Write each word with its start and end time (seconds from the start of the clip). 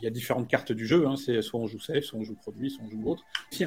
Il 0.00 0.04
y 0.04 0.08
a 0.08 0.10
différentes 0.10 0.46
cartes 0.46 0.72
du 0.72 0.86
jeu, 0.86 1.06
hein. 1.06 1.16
c'est 1.16 1.40
soit 1.40 1.58
on 1.58 1.66
joue 1.66 1.80
safe, 1.80 2.04
soit 2.04 2.18
on 2.18 2.22
joue 2.22 2.34
produit, 2.34 2.70
soit 2.70 2.84
on 2.84 2.90
joue 2.90 3.10
autre. 3.10 3.22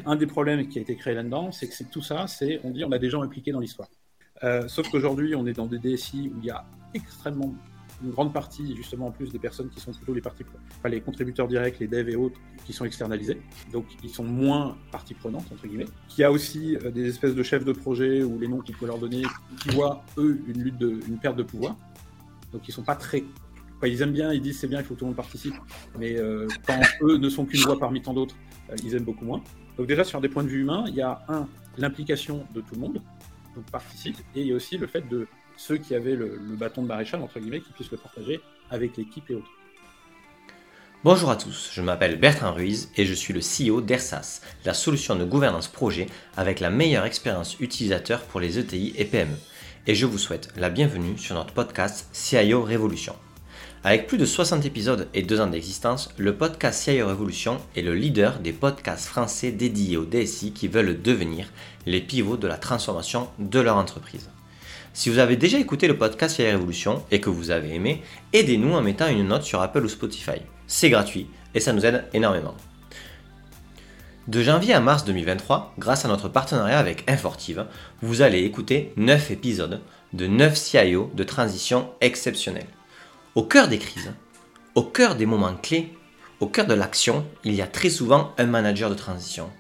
Un 0.06 0.16
des 0.16 0.28
problèmes 0.28 0.68
qui 0.68 0.78
a 0.78 0.82
été 0.84 0.96
créé 0.96 1.16
là-dedans, 1.16 1.52
c'est 1.52 1.68
que 1.68 1.92
tout 1.92 2.04
ça, 2.04 2.28
c'est 2.28 2.62
on 2.64 2.70
dit 2.70 2.84
on 2.84 2.92
a 2.92 3.00
des 3.00 3.10
gens 3.10 3.24
impliqués 3.24 3.52
dans 3.52 3.60
l'histoire. 3.60 3.90
Euh, 4.44 4.68
sauf 4.68 4.88
qu'aujourd'hui, 4.92 5.34
on 5.34 5.48
est 5.48 5.54
dans 5.54 5.66
des 5.66 5.80
DSI 5.80 6.32
où 6.32 6.38
il 6.38 6.46
y 6.46 6.52
a 6.52 6.66
extrêmement 6.94 7.56
une 8.04 8.12
grande 8.12 8.32
partie, 8.32 8.76
justement, 8.76 9.08
en 9.08 9.12
plus 9.12 9.32
des 9.32 9.40
personnes 9.40 9.70
qui 9.70 9.80
sont 9.80 9.92
plutôt 9.92 10.14
les 10.14 10.22
parties, 10.22 10.44
les 10.86 11.02
contributeurs 11.02 11.48
directs, 11.48 11.80
les 11.80 11.88
devs 11.88 12.10
et 12.10 12.16
autres, 12.16 12.40
qui 12.64 12.74
sont 12.74 12.86
externalisés. 12.86 13.42
Donc, 13.74 13.88
ils 14.04 14.12
sont 14.12 14.24
moins 14.24 14.78
partie 14.92 15.16
prenante, 15.16 15.52
entre 15.52 15.66
guillemets. 15.66 15.88
Qui 16.10 16.24
a 16.24 16.32
aussi 16.32 16.78
euh, 16.78 16.92
des 16.92 17.10
espèces 17.10 17.34
de 17.34 17.44
chefs 17.44 17.66
de 17.66 17.74
projet 17.74 18.22
ou 18.22 18.38
les 18.38 18.48
noms 18.48 18.62
qu'il 18.62 18.76
faut 18.76 18.86
leur 18.86 19.00
donner, 19.00 19.24
qui 19.62 19.70
voient, 19.70 20.06
eux, 20.20 20.40
une 20.48 20.62
lutte 20.62 20.80
une 20.80 21.18
perte 21.18 21.38
de 21.38 21.44
pouvoir. 21.44 21.76
Donc, 22.54 22.68
ils 22.68 22.72
sont 22.72 22.84
pas 22.84 22.96
très 22.96 23.24
ils 23.88 24.02
aiment 24.02 24.14
bien, 24.14 24.34
ils 24.34 24.42
disent 24.42 24.60
c'est 24.60 24.68
bien, 24.68 24.80
il 24.80 24.86
faut 24.86 24.94
que 24.94 25.00
tout 25.00 25.06
le 25.06 25.10
monde 25.10 25.18
participe. 25.18 25.56
Mais 25.98 26.18
euh, 26.18 26.48
quand 26.68 26.80
eux 27.02 27.18
ne 27.18 27.30
sont 27.30 27.46
qu'une 27.46 27.62
voix 27.62 27.80
parmi 27.80 28.02
tant 28.02 28.14
d'autres, 28.14 28.36
euh, 28.70 28.76
ils 28.84 28.96
aiment 28.96 29.04
beaucoup 29.04 29.26
moins. 29.26 29.42
Donc 29.78 29.88
déjà, 29.88 30.04
sur 30.04 30.20
des 30.20 30.30
points 30.30 30.44
de 30.44 30.50
vue 30.50 30.62
humains, 30.62 30.84
il 30.88 30.96
y 30.96 31.02
a 31.02 31.22
un, 31.30 31.48
l'implication 31.78 32.46
de 32.54 32.62
tout 32.62 32.76
le 32.76 32.82
monde, 32.82 33.02
donc 33.56 33.66
participe, 33.72 34.18
et 34.36 34.42
il 34.42 34.48
y 34.48 34.52
a 34.52 34.56
aussi 34.56 34.78
le 34.78 34.88
fait 34.88 35.08
de 35.08 35.28
ceux 35.58 35.78
qui 35.78 35.96
avaient 35.96 36.16
le, 36.16 36.40
bâton 36.58 36.82
de 36.82 36.88
maréchal, 36.88 37.22
entre 37.22 37.40
guillemets, 37.40 37.62
qui 37.62 37.72
puissent 37.72 37.92
le 37.92 37.98
partager 37.98 38.40
avec 38.70 38.98
l'équipe 38.98 39.30
et 39.30 39.36
autres. 39.36 39.52
Bonjour 41.06 41.30
à 41.30 41.38
tous, 41.38 41.70
je 41.72 41.82
m'appelle 41.82 42.20
Bertrand 42.20 42.54
Ruiz 42.54 42.92
et 42.98 43.06
je 43.06 43.14
suis 43.14 43.34
le 43.34 43.40
CEO 43.40 43.80
d'ERSAS, 43.80 44.42
la 44.66 44.74
solution 44.74 45.16
de 45.16 45.24
gouvernance 45.24 45.70
projet 45.70 46.08
avec 46.36 46.60
la 46.60 46.70
meilleure 46.70 47.06
expérience 47.06 47.58
utilisateur 47.62 48.24
pour 48.24 48.42
les 48.42 48.60
ETI 48.60 48.94
et 48.98 49.06
PME. 49.06 49.38
Et 49.88 49.96
je 49.96 50.06
vous 50.06 50.18
souhaite 50.18 50.50
la 50.58 50.70
bienvenue 50.70 51.18
sur 51.18 51.36
notre 51.36 51.54
podcast 51.54 52.10
CIO 52.12 52.64
Révolution. 52.64 53.16
Avec 53.82 54.08
plus 54.08 54.18
de 54.18 54.26
60 54.26 54.66
épisodes 54.66 55.08
et 55.14 55.22
2 55.22 55.40
ans 55.40 55.48
d'existence, 55.48 56.10
le 56.18 56.36
podcast 56.36 56.84
CIO 56.84 57.08
Révolution 57.08 57.60
est 57.78 57.82
le 57.82 57.96
leader 57.96 58.40
des 58.40 58.52
podcasts 58.52 59.06
français 59.06 59.54
dédiés 59.54 59.96
aux 59.96 60.04
DSI 60.04 60.52
qui 60.52 60.68
veulent 60.68 61.02
devenir 61.02 61.48
les 61.86 62.02
pivots 62.02 62.36
de 62.36 62.48
la 62.48 62.58
transformation 62.58 63.30
de 63.40 63.60
leur 63.62 63.78
entreprise. 63.78 64.30
Si 64.94 65.10
vous 65.10 65.20
avez 65.20 65.38
déjà 65.38 65.58
écouté 65.60 65.88
le 65.88 65.98
podcast 65.98 66.36
CIO 66.36 66.48
Révolution 66.48 67.06
et 67.10 67.22
que 67.22 67.30
vous 67.30 67.52
avez 67.52 67.74
aimé, 67.74 68.04
aidez-nous 68.34 68.74
en 68.74 68.82
mettant 68.82 69.08
une 69.08 69.30
note 69.30 69.44
sur 69.44 69.62
Apple 69.62 69.86
ou 69.86 69.90
Spotify. 69.90 70.42
C'est 70.68 70.90
gratuit 70.90 71.28
et 71.56 71.62
ça 71.62 71.72
nous 71.72 71.86
aide 71.86 72.04
énormément. 72.14 72.56
De 74.28 74.44
janvier 74.44 74.74
à 74.74 74.82
mars 74.82 75.06
2023, 75.06 75.76
grâce 75.80 76.04
à 76.04 76.10
notre 76.10 76.28
partenariat 76.28 76.80
avec 76.80 77.10
Infortive, 77.10 77.66
vous 78.02 78.22
allez 78.22 78.44
écouter 78.44 78.92
9 78.98 79.32
épisodes 79.32 79.80
de 80.12 80.28
9 80.28 80.58
CIO 80.58 81.12
de 81.16 81.24
transition 81.24 81.92
exceptionnels. 82.02 82.68
Au 83.36 83.44
cœur 83.44 83.68
des 83.68 83.78
crises, 83.78 84.12
au 84.74 84.82
cœur 84.82 85.16
des 85.16 85.28
moments 85.28 85.56
clés, 85.56 85.94
au 86.40 86.48
cœur 86.48 86.66
de 86.66 86.74
l'action, 86.74 87.28
il 87.44 87.54
y 87.54 87.62
a 87.62 87.68
très 87.68 87.92
souvent 87.92 88.34
un 88.40 88.48
manager 88.48 88.90
de 88.90 88.96
transition. 88.96 89.52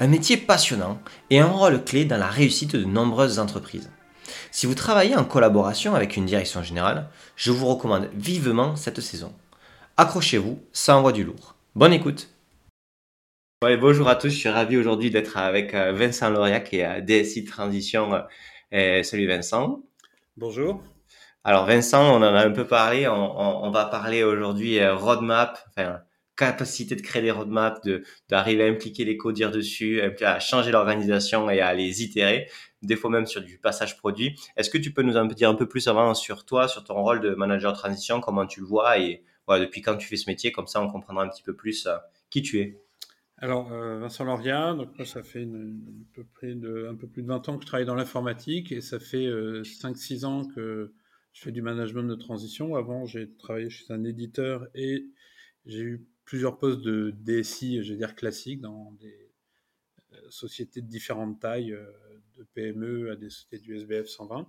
Un 0.00 0.08
métier 0.08 0.36
passionnant 0.36 1.00
et 1.30 1.38
un 1.38 1.46
rôle 1.46 1.84
clé 1.84 2.04
dans 2.04 2.16
la 2.16 2.26
réussite 2.26 2.74
de 2.74 2.84
nombreuses 2.84 3.38
entreprises. 3.38 3.90
Si 4.50 4.66
vous 4.66 4.74
travaillez 4.74 5.14
en 5.14 5.24
collaboration 5.24 5.94
avec 5.94 6.16
une 6.16 6.26
direction 6.26 6.64
générale, 6.64 7.08
je 7.36 7.52
vous 7.52 7.66
recommande 7.66 8.10
vivement 8.14 8.74
cette 8.74 9.00
saison. 9.00 9.32
Accrochez-vous, 9.96 10.60
ça 10.72 10.96
envoie 10.96 11.12
du 11.12 11.22
lourd. 11.22 11.54
Bonne 11.76 11.92
écoute 11.92 12.30
Bonjour 13.62 14.08
à 14.08 14.16
tous, 14.16 14.28
je 14.28 14.36
suis 14.36 14.48
ravi 14.48 14.76
aujourd'hui 14.76 15.10
d'être 15.10 15.38
avec 15.38 15.72
euh, 15.72 15.92
Vincent 15.92 16.28
Lauriac 16.28 16.74
et 16.74 16.84
euh, 16.84 17.00
DSI 17.00 17.44
Transition. 17.44 18.10
Euh, 18.74 19.02
salut 19.02 19.26
Vincent. 19.26 19.80
Bonjour. 20.36 20.82
Alors 21.46 21.66
Vincent, 21.66 22.10
on 22.10 22.16
en 22.16 22.22
a 22.22 22.42
un 22.42 22.52
peu 22.52 22.66
parlé, 22.66 23.06
on, 23.06 23.70
va 23.70 23.84
parler 23.84 24.24
aujourd'hui 24.24 24.78
euh, 24.78 24.94
roadmap, 24.94 25.58
enfin 25.68 26.00
capacité 26.36 26.96
de 26.96 27.02
créer 27.02 27.20
des 27.20 27.30
roadmaps, 27.30 27.80
d'arriver 28.30 28.64
à 28.64 28.66
impliquer 28.66 29.04
les 29.04 29.18
codir 29.18 29.50
dessus, 29.50 30.00
à 30.22 30.40
changer 30.40 30.72
l'organisation 30.72 31.50
et 31.50 31.60
à 31.60 31.74
les 31.74 32.02
itérer, 32.02 32.48
des 32.82 32.96
fois 32.96 33.10
même 33.10 33.26
sur 33.26 33.42
du 33.42 33.58
passage 33.58 33.98
produit. 33.98 34.40
Est-ce 34.56 34.70
que 34.70 34.78
tu 34.78 34.90
peux 34.92 35.02
nous 35.02 35.18
en 35.18 35.26
dire 35.26 35.50
un 35.50 35.54
peu 35.54 35.68
plus 35.68 35.86
avant 35.86 36.14
sur 36.14 36.46
toi, 36.46 36.66
sur 36.66 36.82
ton 36.82 36.94
rôle 36.94 37.20
de 37.20 37.34
manager 37.34 37.74
transition, 37.74 38.20
comment 38.20 38.46
tu 38.46 38.60
le 38.60 38.66
vois 38.66 38.98
et 38.98 39.22
depuis 39.48 39.82
quand 39.82 39.96
tu 39.96 40.08
fais 40.08 40.16
ce 40.16 40.28
métier, 40.28 40.50
comme 40.50 40.66
ça 40.66 40.80
on 40.80 40.88
comprendra 40.90 41.24
un 41.24 41.28
petit 41.28 41.42
peu 41.42 41.54
plus 41.54 41.86
euh, 41.86 41.96
qui 42.30 42.40
tu 42.40 42.58
es? 42.60 42.80
Alors, 43.36 43.70
euh, 43.70 43.98
Vincent 43.98 44.24
Loria, 44.24 44.72
donc 44.72 44.88
ça 45.04 45.22
fait 45.22 45.42
un 45.42 46.14
peu 46.14 46.24
plus 46.24 46.54
de 46.54 47.26
20 47.26 47.48
ans 47.50 47.58
que 47.58 47.62
je 47.62 47.66
travaille 47.66 47.84
dans 47.84 47.94
l'informatique 47.94 48.72
et 48.72 48.80
ça 48.80 48.98
fait 48.98 49.26
5-6 49.26 50.24
ans 50.24 50.44
que 50.46 50.90
je 51.34 51.42
fais 51.42 51.52
du 51.52 51.60
management 51.60 52.04
de 52.04 52.14
transition. 52.14 52.76
Avant, 52.76 53.04
j'ai 53.04 53.28
travaillé 53.36 53.68
chez 53.68 53.92
un 53.92 54.04
éditeur 54.04 54.68
et 54.74 55.04
j'ai 55.66 55.80
eu 55.80 56.06
plusieurs 56.24 56.58
postes 56.58 56.80
de 56.80 57.10
DSI, 57.10 57.82
je 57.82 57.92
vais 57.92 57.98
dire 57.98 58.14
classiques, 58.14 58.60
dans 58.60 58.92
des 58.92 59.30
euh, 60.12 60.30
sociétés 60.30 60.80
de 60.80 60.86
différentes 60.86 61.40
tailles, 61.40 61.72
euh, 61.72 61.90
de 62.38 62.44
PME 62.54 63.10
à 63.10 63.16
des 63.16 63.30
sociétés 63.30 63.58
du 63.58 63.76
SBF 63.76 64.06
120. 64.06 64.48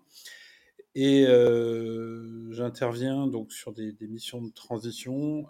Et 0.94 1.26
euh, 1.28 2.52
j'interviens 2.52 3.28
donc 3.28 3.52
sur 3.52 3.74
des, 3.74 3.96
missions 4.02 4.42
de 4.42 4.52
transition, 4.52 5.48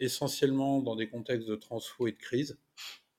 essentiellement 0.00 0.80
dans 0.80 0.96
des 0.96 1.08
contextes 1.08 1.46
de 1.46 1.56
transfo 1.56 2.06
et 2.06 2.12
de 2.12 2.16
crise. 2.16 2.56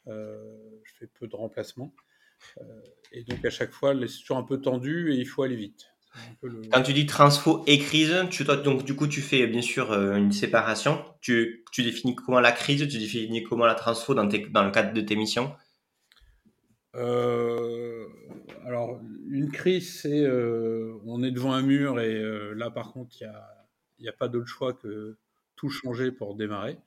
je 0.08 0.92
fais 0.98 1.08
peu 1.08 1.28
de 1.28 1.36
remplacements. 1.36 1.94
et 3.12 3.24
donc 3.24 3.46
à 3.46 3.52
chaque 3.52 3.72
fois, 3.72 3.94
c'est 4.08 4.20
toujours 4.20 4.38
un 4.38 4.44
peu 4.44 4.60
tendu 4.60 5.14
et 5.14 5.18
il 5.18 5.28
faut 5.28 5.44
aller 5.44 5.56
vite. 5.56 5.95
Quand 6.72 6.82
tu 6.84 6.94
dis 6.94 7.06
transfo 7.06 7.64
et 7.68 7.80
crise, 7.80 8.14
tu, 8.30 8.44
donc 8.44 8.84
du 8.84 8.96
coup 8.96 9.08
tu 9.08 9.22
fais 9.22 9.48
bien 9.48 9.62
sûr 9.62 9.92
euh, 9.92 10.16
une 10.16 10.32
séparation. 10.32 11.04
Tu, 11.22 11.64
tu 11.72 11.84
définis 11.84 12.16
comment 12.16 12.40
la 12.40 12.52
crise, 12.52 12.88
tu 12.88 12.98
définis 12.98 13.44
comment 13.44 13.66
la 13.66 13.76
transfo 13.76 14.14
dans, 14.14 14.26
dans 14.26 14.64
le 14.66 14.72
cadre 14.72 14.94
de 14.94 15.02
tes 15.02 15.16
missions? 15.16 15.56
Euh, 16.96 18.06
Alors 18.66 19.00
une 19.30 19.52
crise, 19.52 20.00
c'est 20.02 20.22
euh, 20.22 20.94
on 21.06 21.24
est 21.24 21.32
devant 21.32 21.54
un 21.54 21.62
mur 21.62 22.00
et 22.00 22.22
là 22.56 22.72
par 22.72 22.94
contre 22.94 23.18
il 23.22 23.28
n'y 24.00 24.08
a, 24.08 24.12
a 24.12 24.14
pas 24.14 24.28
d'autre 24.28 24.48
choix 24.48 24.74
que 24.74 25.18
tout 25.56 25.70
changer 25.70 26.12
pour 26.12 26.36
démarrer. 26.36 26.78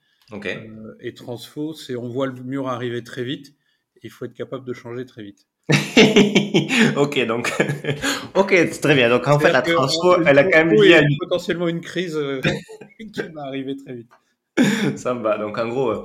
et 1.00 1.15
transfo, 1.15 1.75
c'est 1.75 1.97
on 1.97 2.09
voit 2.09 2.27
le 2.27 2.43
mur 2.43 2.69
arriver 2.69 3.03
très 3.03 3.25
vite 3.25 3.55
et 3.97 4.00
il 4.05 4.11
faut 4.11 4.25
être 4.25 4.34
capable 4.34 4.65
de 4.67 4.72
changer 4.72 5.05
très 5.05 5.22
vite. 5.22 5.47
ok, 6.97 7.27
donc, 7.27 7.53
ok, 8.34 8.71
très 8.81 8.95
bien. 8.95 9.11
Donc, 9.11 9.29
en 9.29 9.39
fait, 9.39 9.53
la 9.53 9.62
transfo, 9.62 10.23
elle 10.25 10.39
a 10.39 10.45
quand 10.45 10.65
même 10.65 10.73
lié 10.73 10.95
à 10.95 11.03
potentiellement 11.19 11.69
une 11.69 11.81
crise 11.81 12.17
euh, 12.17 12.41
qui 13.12 13.23
va 13.34 13.43
arriver 13.43 13.77
très 13.77 13.95
vite. 13.95 14.11
Ça 14.97 15.12
me 15.15 15.23
va. 15.23 15.37
Donc, 15.37 15.59
en 15.59 15.69
gros, 15.69 15.91
euh, 15.91 16.05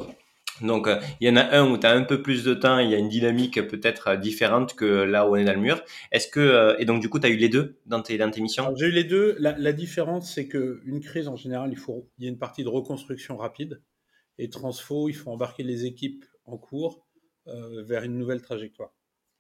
donc, 0.61 0.87
euh, 0.87 0.99
il 1.21 1.29
y 1.29 1.31
en 1.31 1.37
a 1.37 1.57
un 1.57 1.71
où 1.71 1.77
tu 1.77 1.87
as 1.87 1.91
un 1.91 2.03
peu 2.03 2.21
plus 2.21 2.43
de 2.43 2.53
temps, 2.53 2.77
il 2.79 2.89
y 2.89 2.95
a 2.95 2.97
une 2.97 3.07
dynamique 3.07 3.65
peut-être 3.69 4.17
différente 4.17 4.75
que 4.75 4.85
là 4.85 5.27
où 5.27 5.33
on 5.33 5.35
est 5.37 5.45
dans 5.45 5.53
le 5.53 5.61
mur. 5.61 5.81
Est-ce 6.11 6.27
que, 6.27 6.75
et 6.77 6.83
donc, 6.83 7.01
du 7.01 7.07
coup, 7.07 7.19
tu 7.19 7.27
as 7.27 7.29
eu 7.29 7.37
les 7.37 7.49
deux 7.49 7.79
dans 7.85 8.01
tes, 8.01 8.17
dans 8.17 8.29
tes 8.29 8.41
missions? 8.41 8.75
J'ai 8.75 8.87
eu 8.87 8.91
les 8.91 9.05
deux. 9.05 9.37
La, 9.39 9.57
la 9.57 9.71
différence, 9.71 10.33
c'est 10.33 10.49
qu'une 10.49 10.99
crise, 10.99 11.29
en 11.29 11.37
général, 11.37 11.71
il, 11.71 11.77
faut, 11.77 12.09
il 12.17 12.25
y 12.25 12.27
a 12.27 12.29
une 12.29 12.39
partie 12.39 12.65
de 12.65 12.69
reconstruction 12.69 13.37
rapide. 13.37 13.81
Et 14.39 14.49
transfo, 14.49 15.07
il 15.07 15.13
faut 15.13 15.31
embarquer 15.31 15.63
les 15.63 15.85
équipes 15.85 16.25
en 16.45 16.57
cours 16.57 17.05
vers 17.45 18.03
une 18.03 18.17
nouvelle 18.17 18.41
trajectoire. 18.41 18.91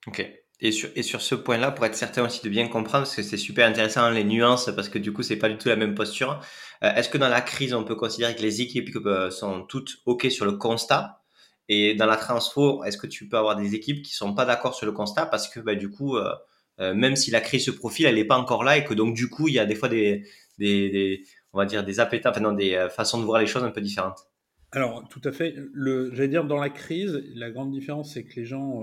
Ok. 0.07 0.43
Et 0.65 0.71
sur, 0.71 1.21
ce 1.21 1.35
point-là, 1.35 1.71
pour 1.71 1.85
être 1.85 1.95
certain 1.95 2.25
aussi 2.25 2.41
de 2.41 2.47
bien 2.47 2.69
comprendre, 2.69 3.03
parce 3.03 3.17
que 3.17 3.21
c'est 3.21 3.35
super 3.35 3.67
intéressant 3.67 4.09
les 4.09 4.23
nuances, 4.23 4.71
parce 4.73 4.87
que 4.87 4.97
du 4.97 5.11
coup, 5.11 5.21
c'est 5.21 5.35
pas 5.35 5.49
du 5.49 5.57
tout 5.57 5.67
la 5.67 5.75
même 5.75 5.93
posture. 5.93 6.39
Euh, 6.83 6.93
est-ce 6.95 7.09
que 7.09 7.17
dans 7.17 7.27
la 7.27 7.41
crise, 7.41 7.73
on 7.73 7.83
peut 7.83 7.95
considérer 7.95 8.33
que 8.33 8.41
les 8.41 8.61
équipes 8.61 8.89
euh, 9.05 9.29
sont 9.29 9.63
toutes 9.63 9.97
OK 10.05 10.27
sur 10.31 10.45
le 10.45 10.53
constat? 10.53 11.21
Et 11.67 11.95
dans 11.95 12.05
la 12.05 12.15
transfo, 12.15 12.81
est-ce 12.85 12.97
que 12.97 13.07
tu 13.07 13.27
peux 13.27 13.37
avoir 13.37 13.57
des 13.57 13.75
équipes 13.75 14.03
qui 14.03 14.13
sont 14.13 14.33
pas 14.33 14.45
d'accord 14.45 14.73
sur 14.73 14.85
le 14.85 14.93
constat? 14.93 15.25
Parce 15.25 15.49
que 15.49 15.59
bah, 15.59 15.75
du 15.75 15.89
coup, 15.89 16.15
euh, 16.15 16.33
même 16.79 17.17
si 17.17 17.29
la 17.29 17.41
crise 17.41 17.65
se 17.65 17.71
profile, 17.71 18.05
elle 18.05 18.15
n'est 18.15 18.23
pas 18.23 18.37
encore 18.37 18.63
là 18.63 18.77
et 18.77 18.85
que 18.85 18.93
donc 18.93 19.15
du 19.15 19.29
coup, 19.29 19.49
il 19.49 19.55
y 19.55 19.59
a 19.59 19.65
des 19.65 19.75
fois 19.75 19.89
des, 19.89 20.23
on 21.51 21.57
va 21.57 21.65
dire 21.65 21.83
des 21.83 21.99
appétents, 21.99 22.29
enfin 22.29 22.39
non, 22.39 22.53
des 22.53 22.87
façons 22.89 23.19
de 23.19 23.25
voir 23.25 23.41
les 23.41 23.47
choses 23.47 23.65
un 23.65 23.71
peu 23.71 23.81
différentes. 23.81 24.19
Alors, 24.71 25.05
tout 25.09 25.21
à 25.25 25.33
fait. 25.33 25.55
J'allais 25.75 26.29
dire, 26.29 26.45
dans 26.45 26.59
la 26.59 26.69
crise, 26.69 27.21
la 27.35 27.51
grande 27.51 27.71
différence, 27.71 28.13
c'est 28.13 28.23
que 28.23 28.35
les 28.37 28.45
gens 28.45 28.81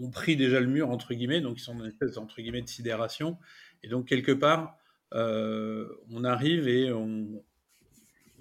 ont, 0.00 0.10
pris 0.10 0.36
déjà 0.36 0.60
le 0.60 0.66
mur, 0.66 0.90
entre 0.90 1.14
guillemets, 1.14 1.40
donc 1.40 1.58
ils 1.58 1.62
sont 1.62 1.74
dans 1.74 1.84
une 1.84 1.90
espèce 1.90 2.16
entre 2.16 2.40
guillemets, 2.40 2.62
de 2.62 2.68
sidération. 2.68 3.38
Et 3.82 3.88
donc, 3.88 4.06
quelque 4.06 4.32
part, 4.32 4.78
euh, 5.14 5.88
on 6.10 6.24
arrive 6.24 6.68
et 6.68 6.92
on, 6.92 7.42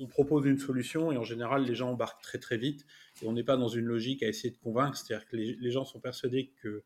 propose 0.10 0.46
une 0.46 0.60
solution, 0.60 1.12
et 1.12 1.18
en 1.18 1.24
général, 1.24 1.66
les 1.66 1.74
gens 1.74 1.90
embarquent 1.90 2.22
très 2.22 2.38
très 2.38 2.58
vite, 2.58 2.86
et 3.22 3.28
on 3.28 3.34
n'est 3.34 3.44
pas 3.44 3.58
dans 3.58 3.68
une 3.68 3.86
logique 3.86 4.22
à 4.22 4.28
essayer 4.28 4.52
de 4.52 4.58
convaincre, 4.58 4.96
c'est-à-dire 4.96 5.28
que 5.28 5.36
les, 5.36 5.72
gens 5.72 5.86
sont 5.86 6.00
persuadés 6.00 6.54
que 6.62 6.84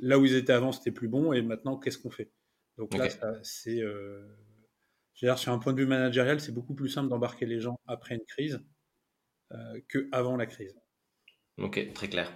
là 0.00 0.18
où 0.18 0.24
ils 0.24 0.34
étaient 0.34 0.54
avant, 0.54 0.72
c'était 0.72 0.90
plus 0.90 1.08
bon, 1.08 1.34
et 1.34 1.42
maintenant, 1.42 1.76
qu'est-ce 1.76 1.98
qu'on 1.98 2.10
fait? 2.10 2.32
Donc 2.78 2.94
là, 2.96 3.08
c'est... 3.42 3.82
Euh, 3.82 4.26
sur 5.14 5.52
un 5.52 5.58
point 5.58 5.72
de 5.72 5.80
vue 5.80 5.86
managérial, 5.86 6.40
c'est 6.40 6.52
beaucoup 6.52 6.74
plus 6.74 6.88
simple 6.88 7.08
d'embarquer 7.08 7.44
les 7.44 7.60
gens 7.60 7.80
après 7.86 8.14
une 8.14 8.24
crise 8.24 8.60
euh, 9.52 9.80
qu'avant 9.88 10.36
la 10.36 10.46
crise. 10.46 10.74
Ok, 11.58 11.92
très 11.94 12.08
clair. 12.08 12.32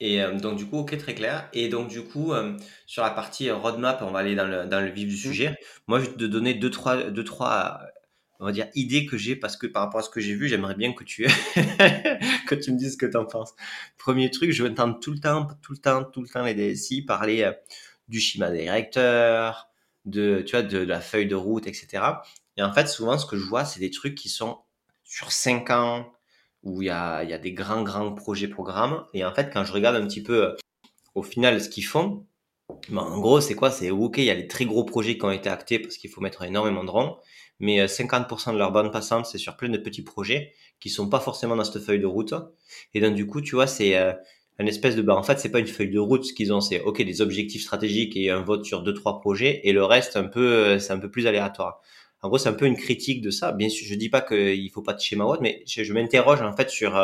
Et 0.00 0.22
euh, 0.22 0.38
donc 0.38 0.56
du 0.56 0.66
coup, 0.66 0.78
ok, 0.78 0.96
très 0.98 1.14
clair. 1.14 1.48
Et 1.52 1.68
donc 1.68 1.88
du 1.88 2.02
coup, 2.02 2.32
euh, 2.32 2.56
sur 2.86 3.02
la 3.02 3.10
partie 3.10 3.50
roadmap, 3.50 4.02
on 4.02 4.10
va 4.10 4.20
aller 4.20 4.34
dans 4.34 4.46
le, 4.46 4.66
dans 4.66 4.80
le 4.80 4.90
vif 4.90 5.08
du 5.08 5.14
mmh. 5.14 5.18
sujet. 5.18 5.56
Moi, 5.86 6.00
je 6.00 6.06
vais 6.06 6.16
te 6.16 6.24
donner 6.24 6.54
deux, 6.54 6.70
trois, 6.70 7.10
deux, 7.10 7.24
trois 7.24 7.80
on 8.40 8.44
va 8.44 8.52
dire, 8.52 8.68
idée 8.74 9.04
que 9.06 9.16
j'ai 9.16 9.34
parce 9.34 9.56
que 9.56 9.66
par 9.66 9.82
rapport 9.84 10.00
à 10.00 10.02
ce 10.02 10.10
que 10.10 10.20
j'ai 10.20 10.34
vu, 10.34 10.48
j'aimerais 10.48 10.76
bien 10.76 10.92
que 10.92 11.02
tu, 11.02 11.24
que 12.46 12.54
tu 12.54 12.72
me 12.72 12.78
dises 12.78 12.92
ce 12.92 12.96
que 12.96 13.06
tu 13.06 13.16
en 13.16 13.24
penses. 13.24 13.54
Premier 13.98 14.30
truc, 14.30 14.52
je 14.52 14.62
vais 14.62 14.70
entendre 14.70 15.00
tout 15.00 15.10
le 15.10 15.18
temps, 15.18 15.48
tout 15.60 15.72
le 15.72 15.78
temps, 15.78 16.04
tout 16.04 16.22
le 16.22 16.28
temps 16.28 16.44
les 16.44 16.54
DSI 16.54 17.02
parler 17.02 17.42
euh, 17.42 17.52
du 18.08 18.20
schéma 18.20 18.50
directeur, 18.50 19.68
de, 20.04 20.42
tu 20.42 20.52
vois, 20.52 20.62
de, 20.62 20.78
la 20.78 21.00
feuille 21.00 21.26
de 21.26 21.34
route, 21.34 21.66
etc. 21.66 22.04
Et 22.56 22.62
en 22.62 22.72
fait, 22.72 22.86
souvent, 22.86 23.18
ce 23.18 23.26
que 23.26 23.36
je 23.36 23.44
vois, 23.44 23.64
c'est 23.64 23.80
des 23.80 23.90
trucs 23.90 24.14
qui 24.14 24.28
sont 24.28 24.58
sur 25.04 25.32
5 25.32 25.70
ans, 25.70 26.12
où 26.62 26.82
il 26.82 26.86
y 26.86 26.90
a, 26.90 27.22
y 27.24 27.32
a 27.32 27.38
des 27.38 27.52
grands, 27.52 27.82
grands 27.82 28.12
projets 28.12 28.48
programmes. 28.48 29.04
Et 29.14 29.24
en 29.24 29.34
fait, 29.34 29.50
quand 29.52 29.64
je 29.64 29.72
regarde 29.72 29.96
un 29.96 30.06
petit 30.06 30.22
peu 30.22 30.44
euh, 30.44 30.56
au 31.14 31.22
final 31.22 31.60
ce 31.60 31.68
qu'ils 31.68 31.84
font, 31.84 32.26
ben, 32.90 33.02
en 33.02 33.20
gros, 33.20 33.40
c'est 33.40 33.54
quoi? 33.54 33.70
C'est 33.70 33.90
ok, 33.90 34.18
il 34.18 34.24
y 34.24 34.30
a 34.30 34.36
des 34.36 34.46
très 34.46 34.64
gros 34.64 34.84
projets 34.84 35.16
qui 35.18 35.24
ont 35.24 35.30
été 35.30 35.48
actés 35.48 35.78
parce 35.78 35.96
qu'il 35.96 36.10
faut 36.10 36.20
mettre 36.20 36.42
énormément 36.42 36.84
de 36.84 36.90
ronds, 36.90 37.16
mais 37.60 37.86
50% 37.86 38.50
euh, 38.50 38.52
de 38.52 38.58
leur 38.58 38.72
bande 38.72 38.92
passante, 38.92 39.26
c'est 39.26 39.38
sur 39.38 39.56
plein 39.56 39.68
de 39.68 39.78
petits 39.78 40.02
projets 40.02 40.52
qui 40.80 40.90
sont 40.90 41.08
pas 41.08 41.20
forcément 41.20 41.56
dans 41.56 41.64
cette 41.64 41.82
feuille 41.82 42.00
de 42.00 42.06
route. 42.06 42.34
Et 42.94 43.00
donc, 43.00 43.14
du 43.14 43.26
coup, 43.26 43.40
tu 43.40 43.54
vois, 43.54 43.66
c'est 43.66 43.96
euh, 43.96 44.12
une 44.58 44.68
espèce 44.68 44.96
de, 44.96 45.02
bah, 45.02 45.16
en 45.16 45.22
fait, 45.22 45.38
c'est 45.38 45.50
pas 45.50 45.60
une 45.60 45.66
feuille 45.66 45.90
de 45.90 45.98
route, 45.98 46.24
ce 46.24 46.32
qu'ils 46.32 46.52
ont, 46.52 46.60
c'est, 46.60 46.80
ok, 46.82 47.02
des 47.02 47.20
objectifs 47.20 47.62
stratégiques 47.62 48.16
et 48.16 48.30
un 48.30 48.42
vote 48.42 48.64
sur 48.64 48.82
deux, 48.82 48.94
trois 48.94 49.20
projets, 49.20 49.60
et 49.64 49.72
le 49.72 49.84
reste, 49.84 50.16
un 50.16 50.24
peu, 50.24 50.40
euh, 50.40 50.78
c'est 50.78 50.92
un 50.92 50.98
peu 50.98 51.10
plus 51.10 51.26
aléatoire. 51.26 51.80
En 52.22 52.28
gros, 52.28 52.38
c'est 52.38 52.48
un 52.48 52.54
peu 52.54 52.66
une 52.66 52.76
critique 52.76 53.22
de 53.22 53.30
ça. 53.30 53.52
Bien 53.52 53.68
sûr, 53.68 53.86
je 53.86 53.94
dis 53.94 54.08
pas 54.08 54.20
qu'il 54.20 54.70
faut 54.70 54.82
pas 54.82 54.94
de 54.94 55.00
schéma 55.00 55.24
haute, 55.24 55.40
mais 55.40 55.62
je, 55.66 55.92
m'interroge, 55.92 56.42
en 56.42 56.54
fait, 56.56 56.68
sur, 56.68 56.96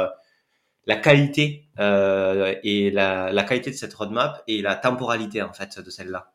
la 0.87 0.96
qualité 0.96 1.69
euh, 1.78 2.55
et 2.62 2.90
la, 2.90 3.44
qualité 3.44 3.70
de 3.70 3.76
cette 3.76 3.94
roadmap 3.94 4.43
et 4.46 4.62
la 4.62 4.76
temporalité 4.76 5.43
en 5.43 5.52
fait 5.52 5.78
de 5.78 5.90
celle-là. 5.90 6.34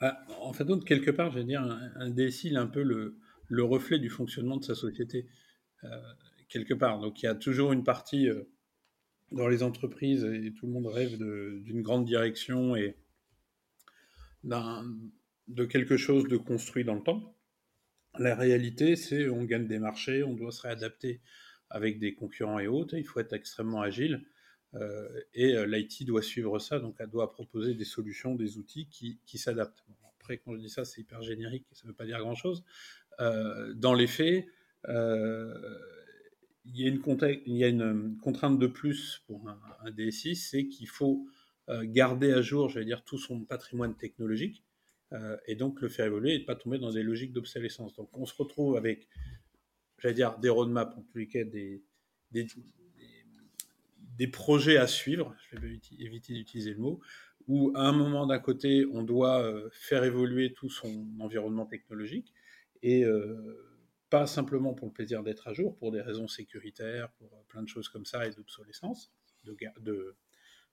Bah, 0.00 0.18
en 0.40 0.52
fait, 0.52 0.64
donc, 0.64 0.84
quelque 0.84 1.10
part, 1.10 1.30
je 1.30 1.38
vais 1.38 1.44
dire, 1.44 1.62
un, 1.62 2.16
est 2.16 2.56
un 2.56 2.66
peu 2.66 2.82
le, 2.82 3.16
le, 3.48 3.64
reflet 3.64 3.98
du 3.98 4.10
fonctionnement 4.10 4.56
de 4.56 4.64
sa 4.64 4.74
société, 4.74 5.26
euh, 5.84 5.88
quelque 6.48 6.74
part. 6.74 6.98
Donc, 6.98 7.22
il 7.22 7.26
y 7.26 7.28
a 7.28 7.34
toujours 7.34 7.72
une 7.72 7.84
partie 7.84 8.28
euh, 8.28 8.42
dans 9.32 9.48
les 9.48 9.62
entreprises, 9.62 10.24
et 10.24 10.52
tout 10.52 10.66
le 10.66 10.72
monde 10.72 10.86
rêve 10.86 11.16
d'une 11.16 11.82
grande 11.82 12.04
direction 12.04 12.76
et 12.76 12.96
de 15.48 15.64
quelque 15.64 15.96
chose 15.96 16.24
de 16.28 16.36
construit 16.36 16.84
dans 16.84 16.94
le 16.94 17.02
temps. 17.02 17.36
La 18.18 18.34
réalité, 18.34 18.96
c'est 18.96 19.28
on 19.28 19.44
gagne 19.44 19.66
des 19.66 19.78
marchés, 19.78 20.22
on 20.22 20.34
doit 20.34 20.52
se 20.52 20.62
réadapter 20.62 21.20
avec 21.70 21.98
des 21.98 22.14
concurrents 22.14 22.58
et 22.58 22.68
autres. 22.68 22.94
Il 22.96 23.04
faut 23.04 23.20
être 23.20 23.32
extrêmement 23.32 23.82
agile. 23.82 24.24
Euh, 24.74 25.08
et 25.34 25.54
euh, 25.56 25.66
l'IT 25.66 26.04
doit 26.04 26.22
suivre 26.22 26.58
ça, 26.58 26.80
donc 26.80 26.96
elle 26.98 27.10
doit 27.10 27.30
proposer 27.30 27.74
des 27.74 27.84
solutions, 27.84 28.34
des 28.34 28.58
outils 28.58 28.88
qui, 28.88 29.38
s'adaptent. 29.38 29.84
après, 30.18 30.38
quand 30.38 30.54
je 30.54 30.60
dis 30.60 30.68
ça, 30.70 30.84
c'est 30.84 31.00
hyper 31.00 31.22
générique, 31.22 31.64
ça 31.72 31.82
ne 31.84 31.90
veut 31.90 31.96
pas 31.96 32.06
dire 32.06 32.18
grand-chose. 32.18 32.64
Euh, 33.20 33.72
dans 33.74 33.94
les 33.94 34.08
faits, 34.08 34.46
il 34.88 34.94
y, 36.74 36.84
a 37.64 37.68
une 37.68 38.18
contrainte 38.20 38.58
de 38.58 38.66
plus 38.66 39.22
pour 39.26 39.48
un, 39.48 39.90
DSI, 39.90 40.34
c'est 40.34 40.66
qu'il 40.66 40.88
faut 40.88 41.28
garder 41.68 42.32
à 42.32 42.42
jour, 42.42 42.68
je 42.68 42.78
vais 42.78 42.84
dire, 42.84 43.04
tout 43.04 43.16
son 43.16 43.40
patrimoine 43.44 43.96
technologique, 43.96 44.64
et 45.46 45.54
donc 45.54 45.80
le 45.80 45.88
faire 45.88 46.06
évoluer 46.06 46.34
et 46.34 46.38
ne 46.40 46.44
pas 46.44 46.56
tomber 46.56 46.78
dans 46.78 46.90
des 46.90 47.02
logiques 47.02 47.32
d'obsolescence. 47.32 47.94
Donc 47.94 48.08
on 48.12 48.26
se 48.26 48.34
retrouve 48.34 48.76
avec 48.76 49.08
j'allais 50.04 50.14
dire, 50.14 50.38
des 50.38 50.50
roadmaps, 50.50 50.96
en 50.96 51.02
tous 51.02 51.18
les 51.18 51.26
cas, 51.26 51.44
des, 51.44 51.82
des, 52.30 54.28
projets 54.28 54.76
à 54.76 54.86
suivre, 54.86 55.34
je 55.50 55.58
vais 55.58 55.80
éviter 55.98 56.34
d'utiliser 56.34 56.74
le 56.74 56.78
mot, 56.78 57.00
où 57.46 57.72
à 57.74 57.88
un 57.88 57.92
moment 57.92 58.26
d'un 58.26 58.38
côté, 58.38 58.84
on 58.92 59.02
doit 59.02 59.42
euh, 59.42 59.70
faire 59.72 60.04
évoluer 60.04 60.52
tout 60.52 60.68
son 60.68 61.06
environnement 61.20 61.64
technologique, 61.64 62.34
et 62.82 63.04
euh, 63.04 63.80
pas 64.10 64.26
simplement 64.26 64.74
pour 64.74 64.88
le 64.88 64.92
plaisir 64.92 65.22
d'être 65.22 65.48
à 65.48 65.54
jour, 65.54 65.74
pour 65.76 65.90
des 65.90 66.02
raisons 66.02 66.28
sécuritaires, 66.28 67.10
pour 67.12 67.32
euh, 67.32 67.42
plein 67.48 67.62
de 67.62 67.68
choses 67.68 67.88
comme 67.88 68.04
ça, 68.04 68.26
et 68.26 68.30
d'obsolescence, 68.30 69.10
de, 69.44 69.56
de, 69.80 70.16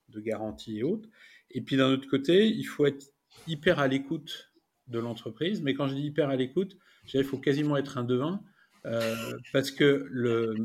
de 0.10 0.20
garantie 0.20 0.80
et 0.80 0.84
autres. 0.84 1.08
Et 1.52 1.62
puis 1.62 1.78
d'un 1.78 1.92
autre 1.92 2.10
côté, 2.10 2.48
il 2.48 2.66
faut 2.66 2.86
être 2.86 3.14
hyper 3.48 3.80
à 3.80 3.88
l'écoute 3.88 4.52
de 4.88 5.00
l'entreprise, 5.00 5.62
mais 5.62 5.74
quand 5.74 5.88
je 5.88 5.96
dis 5.96 6.04
hyper 6.04 6.30
à 6.30 6.36
l'écoute, 6.36 6.78
il 7.14 7.24
faut 7.24 7.38
quasiment 7.38 7.78
être 7.78 7.98
un 7.98 8.04
devin 8.04 8.42
euh, 8.86 9.38
parce 9.54 9.72
que 9.72 10.06
le, 10.10 10.56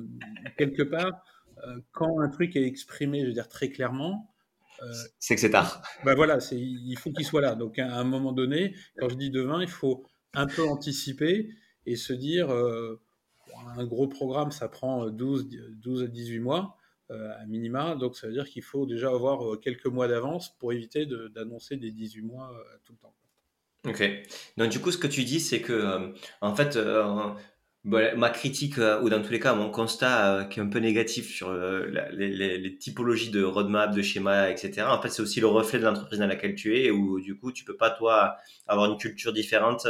quelque 0.56 0.82
part, 0.82 1.24
euh, 1.66 1.80
quand 1.92 2.20
un 2.20 2.28
truc 2.28 2.56
est 2.56 2.64
exprimé, 2.64 3.20
je 3.22 3.26
veux 3.26 3.32
dire 3.32 3.48
très 3.48 3.68
clairement, 3.70 4.34
euh, 4.82 4.92
c'est 5.18 5.34
que 5.34 5.40
c'est 5.40 5.50
tard. 5.50 5.82
Ben 6.04 6.14
voilà, 6.14 6.38
il 6.52 6.98
faut 6.98 7.12
qu'il 7.12 7.24
soit 7.24 7.40
là. 7.40 7.54
Donc 7.54 7.78
à 7.78 7.96
un 7.96 8.04
moment 8.04 8.32
donné, 8.32 8.74
quand 8.98 9.08
je 9.08 9.14
dis 9.14 9.30
demain, 9.30 9.62
il 9.62 9.68
faut 9.68 10.04
un 10.34 10.46
peu 10.46 10.66
anticiper 10.66 11.50
et 11.86 11.96
se 11.96 12.12
dire, 12.12 12.50
un 12.50 13.84
gros 13.86 14.08
programme, 14.08 14.50
ça 14.50 14.68
prend 14.68 15.08
12, 15.08 15.48
12 15.82 16.02
à 16.02 16.06
18 16.08 16.40
mois 16.40 16.76
à 17.10 17.46
minima, 17.46 17.94
donc 17.94 18.16
ça 18.16 18.26
veut 18.26 18.32
dire 18.32 18.48
qu'il 18.48 18.62
faut 18.62 18.86
déjà 18.86 19.10
avoir 19.10 19.60
quelques 19.60 19.86
mois 19.86 20.08
d'avance 20.08 20.56
pour 20.58 20.72
éviter 20.72 21.06
d'annoncer 21.06 21.76
des 21.76 21.90
18 21.90 22.22
mois 22.22 22.52
tout 22.84 22.92
le 22.92 22.98
temps. 22.98 23.14
Ok. 23.86 24.02
Donc 24.56 24.70
du 24.70 24.80
coup, 24.80 24.90
ce 24.90 24.98
que 24.98 25.06
tu 25.06 25.22
dis, 25.24 25.38
c'est 25.38 25.60
que 25.60 26.12
en 26.40 26.54
fait, 26.56 26.76
ma 27.86 28.30
critique, 28.30 28.78
euh, 28.78 29.00
ou 29.00 29.08
dans 29.08 29.22
tous 29.22 29.30
les 29.30 29.40
cas, 29.40 29.54
mon 29.54 29.70
constat 29.70 30.34
euh, 30.34 30.44
qui 30.44 30.58
est 30.58 30.62
un 30.62 30.68
peu 30.68 30.80
négatif 30.80 31.28
sur 31.28 31.48
euh, 31.50 31.86
les, 32.12 32.78
typologies 32.78 33.30
de 33.30 33.42
roadmap, 33.44 33.94
de 33.94 34.02
schéma, 34.02 34.50
etc. 34.50 34.82
En 34.88 35.00
fait, 35.00 35.08
c'est 35.08 35.22
aussi 35.22 35.40
le 35.40 35.46
reflet 35.46 35.78
de 35.78 35.84
l'entreprise 35.84 36.18
dans 36.18 36.26
laquelle 36.26 36.54
tu 36.54 36.78
es, 36.78 36.90
où 36.90 37.20
du 37.20 37.38
coup, 37.38 37.52
tu 37.52 37.64
peux 37.64 37.76
pas, 37.76 37.90
toi, 37.90 38.36
avoir 38.66 38.90
une 38.90 38.98
culture 38.98 39.32
différente 39.32 39.86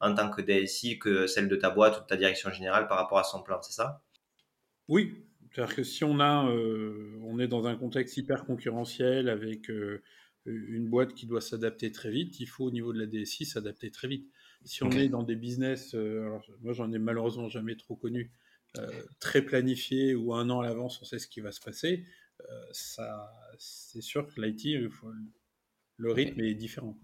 en 0.00 0.14
tant 0.14 0.30
que 0.30 0.40
DSI 0.40 0.98
que 0.98 1.26
celle 1.26 1.48
de 1.48 1.56
ta 1.56 1.70
boîte 1.70 1.98
ou 1.98 2.00
de 2.02 2.06
ta 2.06 2.16
direction 2.16 2.50
générale 2.50 2.88
par 2.88 2.98
rapport 2.98 3.18
à 3.18 3.24
son 3.24 3.42
plan, 3.42 3.60
c'est 3.62 3.72
ça? 3.72 4.00
Oui. 4.88 5.23
C'est-à-dire 5.54 5.76
que 5.76 5.84
si 5.84 6.02
on 6.02 6.18
a, 6.18 6.44
on 7.22 7.38
est 7.38 7.46
dans 7.46 7.66
un 7.66 7.76
contexte 7.76 8.16
hyper 8.16 8.44
concurrentiel 8.44 9.28
avec 9.28 9.70
une 10.46 10.88
boîte 10.88 11.14
qui 11.14 11.26
doit 11.26 11.40
s'adapter 11.40 11.90
très 11.90 12.10
vite, 12.10 12.40
il 12.40 12.46
faut 12.46 12.64
au 12.64 12.70
niveau 12.70 12.92
de 12.92 12.98
la 12.98 13.06
DSI 13.06 13.46
s'adapter 13.46 13.90
très 13.90 14.08
vite. 14.08 14.28
Si 14.64 14.82
on 14.82 14.90
est 14.90 15.08
dans 15.08 15.22
des 15.22 15.36
business, 15.36 15.94
euh, 15.94 16.22
alors, 16.22 16.46
moi 16.62 16.72
j'en 16.72 16.90
ai 16.92 16.98
malheureusement 16.98 17.48
jamais 17.48 17.76
trop 17.76 17.96
connu, 17.96 18.30
euh, 18.78 19.02
très 19.20 19.42
planifié 19.42 20.14
ou 20.14 20.34
un 20.34 20.50
an 20.50 20.60
à 20.60 20.64
l'avance 20.64 21.00
on 21.00 21.04
sait 21.04 21.18
ce 21.18 21.28
qui 21.28 21.40
va 21.40 21.52
se 21.52 21.60
passer, 21.60 22.04
euh, 22.40 22.64
ça, 22.72 23.30
c'est 23.58 24.00
sûr 24.00 24.26
que 24.26 24.40
l'IT, 24.40 24.90
le 25.96 26.12
rythme 26.12 26.40
est 26.40 26.54
différent. 26.54 26.98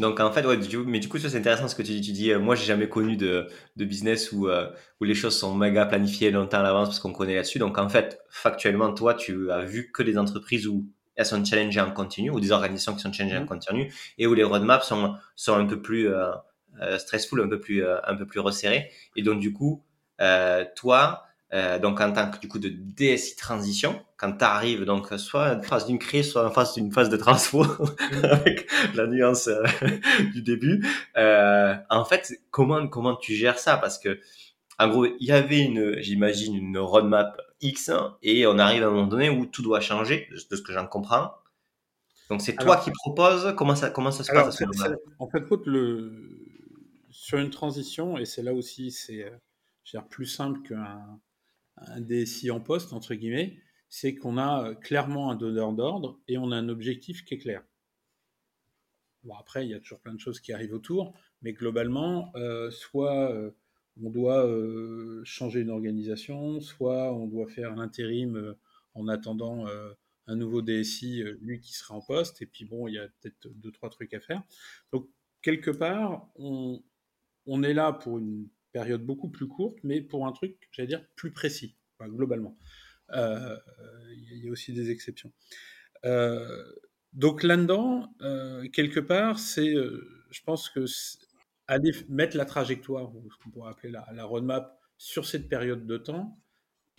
Donc 0.00 0.18
en 0.18 0.32
fait, 0.32 0.44
ouais, 0.44 0.58
mais 0.86 0.98
du 0.98 1.08
coup, 1.08 1.18
c'est 1.18 1.36
intéressant 1.36 1.68
ce 1.68 1.74
que 1.74 1.82
tu 1.82 1.92
dis. 1.92 2.00
Tu 2.00 2.12
dis, 2.12 2.34
moi 2.34 2.56
j'ai 2.56 2.64
jamais 2.64 2.88
connu 2.88 3.16
de, 3.16 3.46
de 3.76 3.84
business 3.84 4.32
où, 4.32 4.48
où 4.48 5.04
les 5.04 5.14
choses 5.14 5.38
sont 5.38 5.54
méga 5.54 5.86
planifiées 5.86 6.30
longtemps 6.32 6.58
à 6.58 6.62
l'avance 6.62 6.88
parce 6.88 6.98
qu'on 6.98 7.12
connaît 7.12 7.36
là-dessus. 7.36 7.58
Donc 7.60 7.78
en 7.78 7.88
fait, 7.88 8.18
factuellement, 8.28 8.92
toi, 8.92 9.14
tu 9.14 9.52
as 9.52 9.64
vu 9.64 9.92
que 9.92 10.02
des 10.02 10.18
entreprises 10.18 10.66
où 10.66 10.86
elles 11.16 11.26
sont 11.26 11.44
challengées 11.44 11.80
en 11.80 11.92
continu 11.92 12.30
ou 12.30 12.40
des 12.40 12.50
organisations 12.50 12.94
qui 12.94 13.00
sont 13.00 13.12
challengées 13.12 13.38
en 13.38 13.42
mmh. 13.42 13.46
continu 13.46 13.94
et 14.18 14.26
où 14.26 14.34
les 14.34 14.42
roadmaps 14.42 14.86
sont, 14.86 15.14
sont 15.36 15.54
un 15.54 15.66
peu 15.66 15.80
plus 15.80 16.08
euh, 16.08 16.98
stressful, 16.98 17.40
un 17.40 17.48
peu 17.48 17.60
plus 17.60 17.84
euh, 17.84 17.98
un 18.04 18.16
peu 18.16 18.26
plus 18.26 18.40
resserré. 18.40 18.90
Et 19.14 19.22
donc 19.22 19.38
du 19.38 19.52
coup, 19.52 19.84
euh, 21.54 21.78
donc 21.78 22.00
en 22.00 22.12
tant 22.12 22.30
que 22.30 22.38
du 22.38 22.48
coup 22.48 22.58
de 22.58 22.68
DSI 22.68 23.36
transition, 23.36 24.04
quand 24.16 24.36
tu 24.36 24.44
arrives 24.44 24.84
donc 24.84 25.08
soit 25.16 25.56
en 25.56 25.62
phase 25.62 25.86
d'une 25.86 25.98
crise, 25.98 26.30
soit 26.30 26.46
en 26.46 26.50
phase 26.50 26.74
d'une 26.74 26.92
phase 26.92 27.08
de 27.08 27.16
transfo, 27.16 27.64
avec 28.22 28.70
la 28.94 29.06
nuance 29.06 29.48
du 30.34 30.42
début, 30.42 30.86
en 31.16 32.04
fait, 32.04 32.32
comment 32.50 32.86
comment 32.88 33.16
tu 33.16 33.34
gères 33.34 33.58
ça? 33.58 33.76
Parce 33.76 33.98
que 33.98 34.20
en 34.78 34.88
gros, 34.88 35.06
il 35.06 35.26
y 35.26 35.32
avait 35.32 35.60
une, 35.60 36.00
j'imagine, 36.00 36.56
une 36.56 36.78
roadmap 36.78 37.40
X, 37.60 37.90
et 38.22 38.46
on 38.46 38.58
arrive 38.58 38.82
à 38.82 38.86
un 38.86 38.90
moment 38.90 39.06
donné 39.06 39.30
où 39.30 39.46
tout 39.46 39.62
doit 39.62 39.80
changer, 39.80 40.28
de 40.30 40.56
ce 40.56 40.62
que 40.62 40.72
j'en 40.72 40.86
comprends. 40.86 41.32
Donc 42.30 42.40
c'est 42.40 42.56
toi 42.56 42.78
qui 42.78 42.90
proposes? 42.90 43.54
Comment 43.56 43.76
ça 43.76 43.90
comment 43.90 44.10
ça 44.10 44.24
se 44.24 44.32
passe 44.32 44.62
En 45.18 45.28
fait, 45.28 45.44
le 45.66 46.12
sur 47.10 47.38
une 47.38 47.50
transition, 47.50 48.18
et 48.18 48.24
c'est 48.24 48.42
là 48.42 48.52
aussi 48.52 48.90
c'est 48.90 49.24
euh, 49.24 50.00
plus 50.10 50.26
simple 50.26 50.60
qu'un 50.66 51.20
un 51.88 52.00
DSI 52.00 52.50
en 52.50 52.60
poste, 52.60 52.92
entre 52.92 53.14
guillemets, 53.14 53.56
c'est 53.88 54.14
qu'on 54.14 54.38
a 54.38 54.70
euh, 54.70 54.74
clairement 54.74 55.30
un 55.30 55.36
donneur 55.36 55.72
d'ordre 55.72 56.20
et 56.28 56.38
on 56.38 56.50
a 56.50 56.56
un 56.56 56.68
objectif 56.68 57.24
qui 57.24 57.34
est 57.34 57.38
clair. 57.38 57.62
Bon, 59.22 59.34
après, 59.36 59.64
il 59.64 59.70
y 59.70 59.74
a 59.74 59.80
toujours 59.80 60.00
plein 60.00 60.14
de 60.14 60.20
choses 60.20 60.40
qui 60.40 60.52
arrivent 60.52 60.74
autour, 60.74 61.14
mais 61.42 61.52
globalement, 61.52 62.32
euh, 62.36 62.70
soit 62.70 63.32
on 64.02 64.10
doit 64.10 64.46
changer 65.24 65.60
une 65.60 65.70
organisation, 65.70 66.60
soit 66.60 67.14
on 67.14 67.26
doit 67.26 67.46
faire 67.46 67.74
l'intérim 67.74 68.54
en 68.94 69.08
attendant 69.08 69.66
un 70.26 70.36
nouveau 70.36 70.60
DSI, 70.60 71.22
lui 71.40 71.60
qui 71.60 71.72
sera 71.72 71.94
en 71.94 72.02
poste, 72.02 72.42
et 72.42 72.46
puis 72.46 72.66
bon, 72.66 72.86
il 72.86 72.94
y 72.94 72.98
a 72.98 73.08
peut-être 73.08 73.48
deux, 73.54 73.70
trois 73.70 73.88
trucs 73.88 74.12
à 74.12 74.20
faire. 74.20 74.42
Donc, 74.92 75.08
quelque 75.40 75.70
part, 75.70 76.28
on, 76.34 76.82
on 77.46 77.62
est 77.62 77.74
là 77.74 77.92
pour 77.92 78.18
une 78.18 78.48
période 78.74 79.06
beaucoup 79.06 79.30
plus 79.30 79.46
courte, 79.46 79.78
mais 79.84 80.02
pour 80.02 80.26
un 80.26 80.32
truc, 80.32 80.56
j'allais 80.72 80.88
dire, 80.88 81.06
plus 81.14 81.30
précis, 81.30 81.76
globalement. 82.02 82.58
Euh, 83.12 83.56
il 84.10 84.44
y 84.44 84.48
a 84.48 84.50
aussi 84.50 84.72
des 84.72 84.90
exceptions. 84.90 85.32
Euh, 86.04 86.64
donc 87.12 87.44
là-dedans, 87.44 88.12
euh, 88.20 88.68
quelque 88.68 88.98
part, 88.98 89.38
c'est, 89.38 89.72
je 89.72 90.42
pense 90.44 90.68
que 90.68 90.84
aller 91.68 91.92
mettre 92.08 92.36
la 92.36 92.44
trajectoire, 92.44 93.14
ou 93.14 93.30
ce 93.30 93.36
qu'on 93.38 93.50
pourrait 93.50 93.70
appeler 93.70 93.92
la, 93.92 94.24
roadmap, 94.24 94.78
sur 94.98 95.24
cette 95.24 95.48
période 95.48 95.86
de 95.86 95.96
temps, 95.96 96.36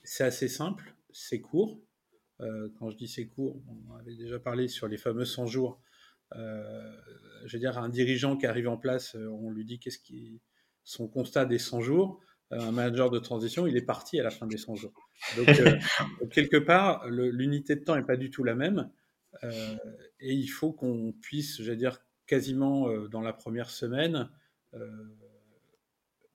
c'est 0.04 0.24
assez 0.24 0.48
simple, 0.48 0.96
c'est 1.12 1.42
court. 1.42 1.82
Quand 2.40 2.90
je 2.90 2.96
dis 2.96 3.08
c'est 3.08 3.28
court, 3.28 3.62
on 3.68 3.96
avait 3.96 4.16
déjà 4.16 4.40
parlé 4.40 4.68
sur 4.70 4.88
les 4.88 4.98
fameux 4.98 5.26
100 5.26 5.46
jours. 5.48 5.82
Je 6.34 7.52
veux 7.52 7.60
dire, 7.60 7.78
un 7.78 7.90
dirigeant 7.90 8.38
qui 8.38 8.46
arrive 8.46 8.70
en 8.70 8.78
place, 8.78 9.16
on 9.16 9.52
lui 9.52 9.66
dit 9.66 9.80
qu'est-ce 9.80 10.00
qui 10.00 10.42
son 10.86 11.08
constat 11.08 11.46
des 11.46 11.60
100 11.60 11.82
jours. 11.82 12.22
Un 12.52 12.72
manager 12.72 13.10
de 13.10 13.20
transition, 13.20 13.68
il 13.68 13.76
est 13.76 13.82
parti 13.82 14.20
à 14.20 14.24
la 14.24 14.30
fin 14.30 14.48
des 14.48 14.58
100 14.58 14.76
jours. 14.76 14.94
Donc, 15.36 15.48
quelque 16.30 16.58
part, 16.58 17.06
l'unité 17.10 17.76
de 17.76 17.84
temps 17.84 17.96
n'est 17.96 18.04
pas 18.04 18.18
du 18.18 18.30
tout 18.30 18.44
la 18.44 18.56
même. 18.56 18.90
et 19.44 20.34
il 20.34 20.48
faut 20.48 20.72
qu'on 20.72 21.14
puisse, 21.22 21.62
je 21.62 21.70
veux 21.70 21.76
dire, 21.76 22.00
quasiment 22.28 22.90
dans 23.08 23.22
la 23.22 23.34
première 23.34 23.70
semaine, 23.70 24.30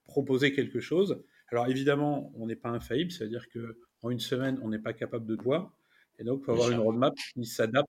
proposer 0.04 0.52
quelque 0.52 0.80
chose. 0.80 1.22
Alors 1.50 1.66
évidemment, 1.68 2.32
on 2.36 2.46
n'est 2.46 2.56
pas 2.56 2.68
infaillible, 2.68 3.10
c'est-à-dire 3.10 3.46
qu'en 3.48 4.10
une 4.10 4.20
semaine, 4.20 4.58
on 4.62 4.68
n'est 4.68 4.78
pas 4.78 4.92
capable 4.92 5.26
de 5.26 5.40
voir. 5.40 5.72
Et 6.18 6.24
donc, 6.24 6.40
il 6.42 6.44
faut 6.44 6.52
avoir 6.52 6.70
une 6.70 6.78
roadmap 6.78 7.14
qui 7.34 7.44
s'adapte 7.46 7.88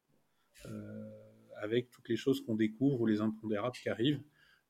euh, 0.65 1.10
avec 1.58 1.89
toutes 1.89 2.08
les 2.10 2.15
choses 2.15 2.44
qu'on 2.44 2.56
découvre 2.56 3.01
ou 3.01 3.06
les 3.06 3.22
impondérables 3.22 3.75
qui 3.75 3.89
arrivent 3.89 4.22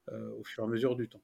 euh, 0.10 0.32
au 0.40 0.44
fur 0.44 0.64
et 0.64 0.68
à 0.68 0.70
mesure 0.70 0.96
du 0.96 1.08
temps. 1.08 1.22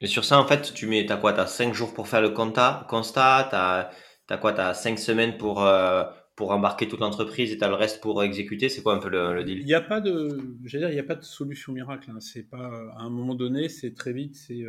Et 0.00 0.06
sur 0.06 0.24
ça, 0.24 0.38
en 0.38 0.46
fait, 0.46 0.72
tu 0.74 0.86
mets, 0.86 1.10
as 1.10 1.16
quoi? 1.16 1.32
Tu 1.32 1.40
as 1.40 1.46
5 1.46 1.74
jours 1.74 1.92
pour 1.92 2.08
faire 2.08 2.22
le 2.22 2.30
constat, 2.30 2.86
constat 2.88 3.48
tu 3.50 3.56
as, 3.56 4.38
quoi? 4.38 4.52
Tu 4.52 4.60
as 4.60 4.74
5 4.74 4.98
semaines 4.98 5.36
pour, 5.36 5.64
euh, 5.64 6.04
pour 6.36 6.52
embarquer 6.52 6.88
toute 6.88 7.00
l'entreprise 7.00 7.52
et 7.52 7.58
tu 7.58 7.64
as 7.64 7.68
le 7.68 7.74
reste 7.74 8.00
pour 8.00 8.22
exécuter? 8.22 8.68
C'est 8.68 8.82
quoi 8.82 8.94
un 8.94 8.98
peu 8.98 9.10
le, 9.10 9.44
deal? 9.44 9.58
Il 9.58 9.66
n'y 9.66 9.74
a 9.74 9.80
pas 9.80 10.00
de, 10.00 10.56
dire, 10.62 10.88
il 10.88 10.94
n'y 10.94 11.00
a 11.00 11.04
pas 11.04 11.16
de 11.16 11.24
solution 11.24 11.72
miracle. 11.72 12.10
Hein. 12.10 12.20
C'est 12.20 12.48
pas, 12.48 12.70
à 12.96 13.02
un 13.02 13.10
moment 13.10 13.34
donné, 13.34 13.68
c'est 13.68 13.94
très 13.94 14.12
vite, 14.12 14.36
c'est 14.36 14.64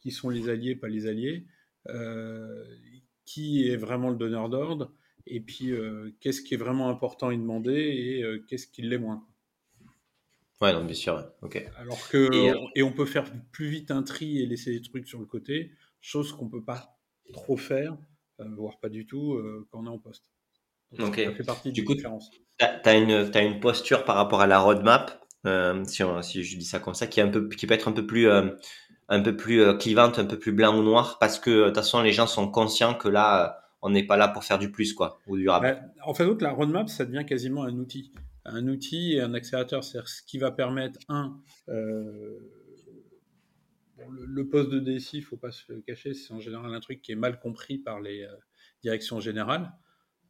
qui 0.00 0.10
sont 0.10 0.28
les 0.28 0.48
alliés, 0.48 0.76
pas 0.76 0.88
les 0.88 1.06
alliés, 1.06 1.46
qui 3.28 3.68
est 3.68 3.76
vraiment 3.76 4.08
le 4.08 4.16
donneur 4.16 4.48
d'ordre, 4.48 4.90
et 5.26 5.40
puis 5.40 5.72
euh, 5.72 6.10
qu'est-ce 6.20 6.40
qui 6.40 6.54
est 6.54 6.58
vraiment 6.58 6.88
important 6.88 7.28
à 7.28 7.32
demander 7.32 7.74
et 7.74 8.22
euh, 8.22 8.42
qu'est-ce 8.48 8.66
qui 8.66 8.80
l'est 8.80 8.98
moins. 8.98 9.26
Ouais, 10.60 10.72
non, 10.72 10.84
bien 10.84 10.94
sûr, 10.94 11.24
ok. 11.42 11.64
Alors 11.76 12.08
que, 12.08 12.34
et, 12.34 12.50
euh, 12.50 12.56
et, 12.74 12.82
on 12.82 12.92
peut 12.92 13.06
faire 13.06 13.30
plus 13.52 13.68
vite 13.68 13.90
un 13.90 14.02
tri 14.02 14.42
et 14.42 14.46
laisser 14.46 14.72
des 14.72 14.82
trucs 14.82 15.06
sur 15.06 15.20
le 15.20 15.26
côté, 15.26 15.72
chose 16.00 16.32
qu'on 16.32 16.48
peut 16.48 16.64
pas 16.64 16.98
trop 17.32 17.56
faire, 17.56 17.96
voire 18.38 18.80
pas 18.80 18.88
du 18.88 19.06
tout, 19.06 19.40
quand 19.70 19.80
on 19.80 19.86
est 19.86 19.90
en 19.90 19.98
poste. 19.98 20.24
ok. 20.98 21.14
Ça 21.16 21.32
fait 21.32 21.44
partie 21.44 21.72
du 21.72 21.84
coup, 21.84 21.94
Tu 21.94 22.06
as, 22.60 22.96
une, 22.96 23.10
as 23.12 23.42
une 23.42 23.60
posture 23.60 24.04
par 24.04 24.16
rapport 24.16 24.40
à 24.40 24.46
la 24.46 24.58
roadmap, 24.58 25.24
si, 25.84 26.02
si, 26.22 26.44
je 26.44 26.58
dis 26.58 26.64
ça 26.64 26.80
comme 26.80 26.94
ça, 26.94 27.06
qui, 27.06 27.20
est 27.20 27.22
un 27.22 27.28
peu, 27.28 27.48
qui 27.48 27.66
peut 27.66 27.74
être 27.74 27.88
un 27.88 27.92
peu 27.92 28.06
plus 28.06 28.28
un 29.10 29.22
peu 29.22 29.36
plus 29.36 29.78
clivante, 29.78 30.18
un 30.18 30.26
peu 30.26 30.38
plus 30.38 30.52
blanc 30.52 30.76
ou 30.76 30.82
noir, 30.82 31.18
parce 31.20 31.38
que 31.38 31.50
de 31.50 31.64
toute 31.66 31.76
façon 31.76 32.02
les 32.02 32.12
gens 32.12 32.26
sont 32.26 32.50
conscients 32.50 32.94
que 32.94 33.08
là 33.08 33.60
on 33.82 33.90
n'est 33.90 34.04
pas 34.04 34.16
là 34.16 34.28
pour 34.28 34.44
faire 34.44 34.58
du 34.58 34.70
plus, 34.70 34.92
quoi, 34.92 35.20
ou 35.26 35.36
du 35.36 35.48
rap. 35.48 35.64
en 36.04 36.14
fait, 36.14 36.42
la 36.42 36.52
roadmap, 36.52 36.88
ça 36.88 37.04
devient 37.04 37.24
quasiment 37.26 37.64
un 37.64 37.76
outil. 37.78 38.12
Un 38.50 38.68
outil 38.68 39.14
et 39.14 39.20
un 39.20 39.34
accélérateur, 39.34 39.84
c'est-à-dire 39.84 40.08
ce 40.08 40.22
qui 40.22 40.38
va 40.38 40.50
permettre, 40.50 40.98
un, 41.08 41.40
euh, 41.68 42.38
le, 44.10 44.48
poste 44.48 44.70
de 44.70 44.78
DSI, 44.78 45.18
il 45.18 45.22
faut 45.22 45.36
pas 45.36 45.50
se 45.50 45.72
le 45.72 45.80
cacher, 45.80 46.14
c'est 46.14 46.32
en 46.32 46.40
général 46.40 46.72
un 46.74 46.80
truc 46.80 47.02
qui 47.02 47.12
est 47.12 47.16
mal 47.16 47.38
compris 47.40 47.78
par 47.78 48.00
les 48.00 48.22
euh, 48.22 48.34
directions 48.82 49.20
générales. 49.20 49.72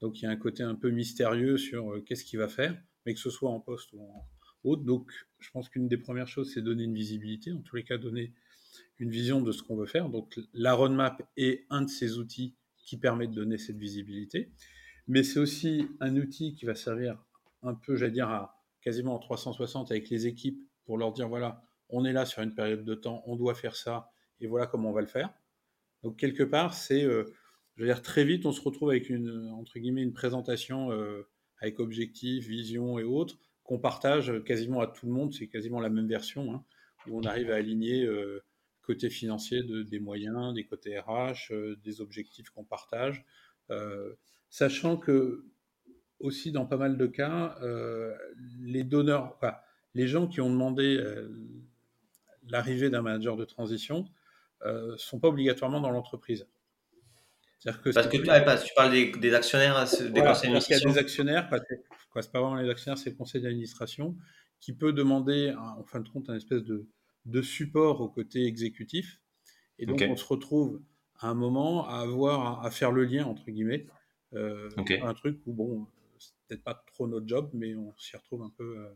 Donc 0.01 0.21
il 0.21 0.25
y 0.25 0.27
a 0.27 0.31
un 0.31 0.37
côté 0.37 0.63
un 0.63 0.75
peu 0.75 0.91
mystérieux 0.91 1.57
sur 1.57 1.93
euh, 1.93 2.01
qu'est-ce 2.01 2.25
qu'il 2.25 2.39
va 2.39 2.49
faire, 2.49 2.81
mais 3.05 3.15
que 3.15 3.21
ce 3.21 3.31
soit 3.31 3.51
en 3.51 3.61
poste 3.61 3.93
ou 3.93 4.03
en 4.03 4.29
autre. 4.65 4.85
Donc 4.85 5.13
je 5.39 5.51
pense 5.51 5.69
qu'une 5.69 5.89
des 5.89 5.99
premières 5.99 6.29
choses, 6.29 6.53
c'est 6.53 6.63
donner 6.63 6.85
une 6.85 6.95
visibilité, 6.95 7.53
en 7.53 7.61
tous 7.61 7.77
les 7.77 7.85
cas 7.85 7.99
donner 7.99 8.33
une 8.99 9.11
vision 9.11 9.41
de 9.43 9.53
ce 9.53 9.63
qu'on 9.63 9.77
veut 9.77 9.87
faire. 9.87 10.09
Donc 10.09 10.39
la 10.53 10.75
roadmap 10.75 11.23
est 11.37 11.67
un 11.71 11.83
de 11.83 11.91
ces 11.91 12.19
outils 12.19 12.57
qui 12.79 12.97
permet 12.97 13.27
de 13.27 13.35
donner 13.35 13.59
cette 13.59 13.79
visibilité. 13.79 14.51
Mais 15.07 15.23
c'est 15.23 15.41
aussi 15.41 15.87
un 16.01 16.17
outil 16.17 16.55
qui 16.55 16.67
va 16.67 16.75
servir 16.75 17.23
un 17.63 17.75
peu, 17.75 17.97
j'allais 17.97 18.13
dire, 18.13 18.29
à 18.29 18.59
quasiment 18.81 19.15
en 19.15 19.19
360 19.19 19.91
avec 19.91 20.09
les 20.11 20.27
équipes 20.27 20.61
pour 20.85 20.99
leur 20.99 21.13
dire 21.13 21.29
voilà, 21.29 21.63
on 21.91 22.05
est 22.05 22.13
là 22.13 22.27
sur 22.27 22.43
une 22.43 22.55
période 22.55 22.85
de 22.85 22.95
temps, 22.95 23.23
on 23.27 23.37
doit 23.37 23.55
faire 23.55 23.77
ça, 23.77 24.11
et 24.41 24.47
voilà 24.47 24.67
comment 24.67 24.91
on 24.91 24.93
va 24.93 25.01
le 25.01 25.07
faire. 25.07 25.33
Donc 26.03 26.17
quelque 26.17 26.43
part, 26.43 26.75
c'est, 26.75 27.05
euh, 27.05 27.25
je 27.77 27.83
veux 27.83 27.89
dire, 27.89 28.03
très 28.03 28.25
vite, 28.25 28.47
on 28.47 28.53
se 28.53 28.61
retrouve 28.61 28.91
avec 28.91 29.11
une 29.11 29.51
entre 29.51 29.79
guillemets 29.79 30.03
une 30.03 30.13
présentation 30.13 30.93
euh, 30.93 31.29
avec 31.61 31.81
objectifs, 31.81 32.47
vision 32.47 32.99
et 32.99 33.05
autres 33.05 33.39
qu'on 33.65 33.79
partage 33.79 34.33
quasiment 34.45 34.81
à 34.81 34.87
tout 34.87 35.07
le 35.07 35.13
monde. 35.13 35.33
C'est 35.33 35.49
quasiment 35.49 35.81
la 35.81 35.91
même 35.91 36.09
version 36.09 36.55
hein, 36.55 36.65
où 37.07 37.19
on 37.19 37.23
arrive 37.25 37.51
à 37.51 37.57
aligner 37.57 38.05
euh, 38.05 38.43
côté 38.83 39.11
financier 39.11 39.63
de, 39.63 39.83
des 39.83 40.01
moyens, 40.01 40.55
des 40.55 40.65
côtés 40.65 40.99
RH, 40.99 41.53
euh, 41.53 41.77
des 41.85 42.01
objectifs 42.01 42.49
qu'on 42.51 42.65
partage, 42.65 43.25
sachant 44.49 44.97
que 44.97 45.45
aussi 46.21 46.53
dans 46.53 46.67
pas 46.67 46.77
mal 46.77 46.97
de 46.97 47.07
cas, 47.07 47.57
euh, 47.63 48.15
les 48.61 48.85
donneurs, 48.85 49.35
enfin, 49.37 49.55
les 49.95 50.07
gens 50.07 50.27
qui 50.27 50.41
ont 50.41 50.51
demandé 50.51 51.03
l'arrivée 52.49 52.91
d'un 52.91 53.03
manager 53.03 53.37
de 53.37 53.45
transition 53.45 54.07
ne 54.65 54.97
sont 54.97 55.19
pas 55.19 55.29
obligatoirement 55.29 55.81
dans 55.81 55.91
l'entreprise. 55.91 56.47
Que 57.65 57.93
parce 57.93 58.07
que 58.07 58.17
tu, 58.17 58.23
tu 58.23 58.75
parles 58.77 58.93
des, 58.93 59.35
actionnaires, 59.35 59.85
des 59.85 60.21
conseils 60.21 60.51
d'administration. 60.51 60.55
Il 60.71 60.73
y 60.73 60.91
a 60.91 60.93
des 60.93 60.99
actionnaires, 60.99 61.49
c'est 62.21 62.33
pas 62.33 62.41
vraiment 62.41 62.55
les 62.55 62.71
actionnaires, 62.71 62.99
c'est 62.99 63.11
le 63.11 63.17
conseil 63.17 63.41
d'administration 63.41 64.17
qui 64.61 64.73
peut 64.73 64.93
demander, 64.93 65.55
en 65.59 65.83
fin 65.85 66.01
de 66.01 66.09
compte, 66.09 66.31
un 66.31 66.37
espèce 66.37 66.63
de, 66.63 66.87
de 67.27 67.43
support 67.43 68.01
au 68.01 68.09
côté 68.09 68.47
exécutif. 68.47 69.21
Et 69.79 69.87
donc, 69.87 70.03
on 70.09 70.17
se 70.17 70.25
retrouve 70.25 70.81
à 71.19 71.29
un 71.29 71.35
moment 71.35 71.89
à 71.89 72.01
avoir 72.01 72.65
à, 72.65 72.71
faire 72.71 72.93
le 72.93 73.05
lien, 73.05 73.25
entre 73.27 73.51
guillemets. 73.51 73.87
Euh, 74.35 74.69
Un 75.03 75.15
truc 75.15 75.41
où, 75.47 75.53
bon, 75.53 75.87
peut-être 76.49 76.65
pas 76.65 76.83
trop 76.87 77.07
notre 77.07 77.29
job, 77.29 77.51
mais 77.53 77.75
on 77.75 77.95
s'y 77.99 78.17
retrouve 78.17 78.43
un 78.43 78.53
peu. 78.57 78.89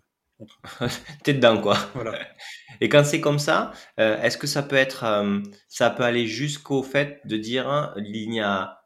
T'es 1.23 1.35
dedans, 1.35 1.61
quoi. 1.61 1.77
Voilà. 1.95 2.19
Et 2.81 2.89
quand 2.89 3.05
c'est 3.05 3.21
comme 3.21 3.39
ça, 3.39 3.73
euh, 4.01 4.21
est-ce 4.23 4.39
que 4.39 4.47
ça 4.47 4.63
peut 4.63 4.77
être, 4.77 5.05
euh, 5.05 5.41
ça 5.69 5.91
peut 5.91 6.03
aller 6.03 6.27
jusqu'au 6.27 6.83
fait 6.83 7.21
de 7.25 7.37
dire, 7.37 7.69
hein, 7.69 7.95
il 7.97 8.29
n'y 8.29 8.41
a 8.41 8.83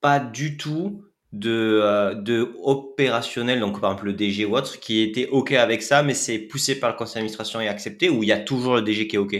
pas 0.00 0.20
du 0.20 0.56
tout 0.56 1.04
de, 1.32 1.80
euh, 1.82 2.14
de 2.14 2.54
opérationnel, 2.62 3.60
donc 3.60 3.80
par 3.80 3.90
exemple 3.90 4.06
le 4.06 4.12
DG 4.14 4.44
ou 4.46 4.56
autre, 4.56 4.80
qui 4.80 5.00
était 5.00 5.28
OK 5.28 5.52
avec 5.52 5.82
ça, 5.82 6.02
mais 6.02 6.14
c'est 6.14 6.38
poussé 6.38 6.78
par 6.78 6.90
le 6.90 6.96
conseil 6.96 7.16
d'administration 7.16 7.60
et 7.60 7.68
accepté, 7.68 8.08
ou 8.08 8.22
il 8.22 8.28
y 8.28 8.32
a 8.32 8.38
toujours 8.38 8.76
le 8.76 8.82
DG 8.82 9.06
qui 9.06 9.16
est 9.16 9.18
OK? 9.18 9.36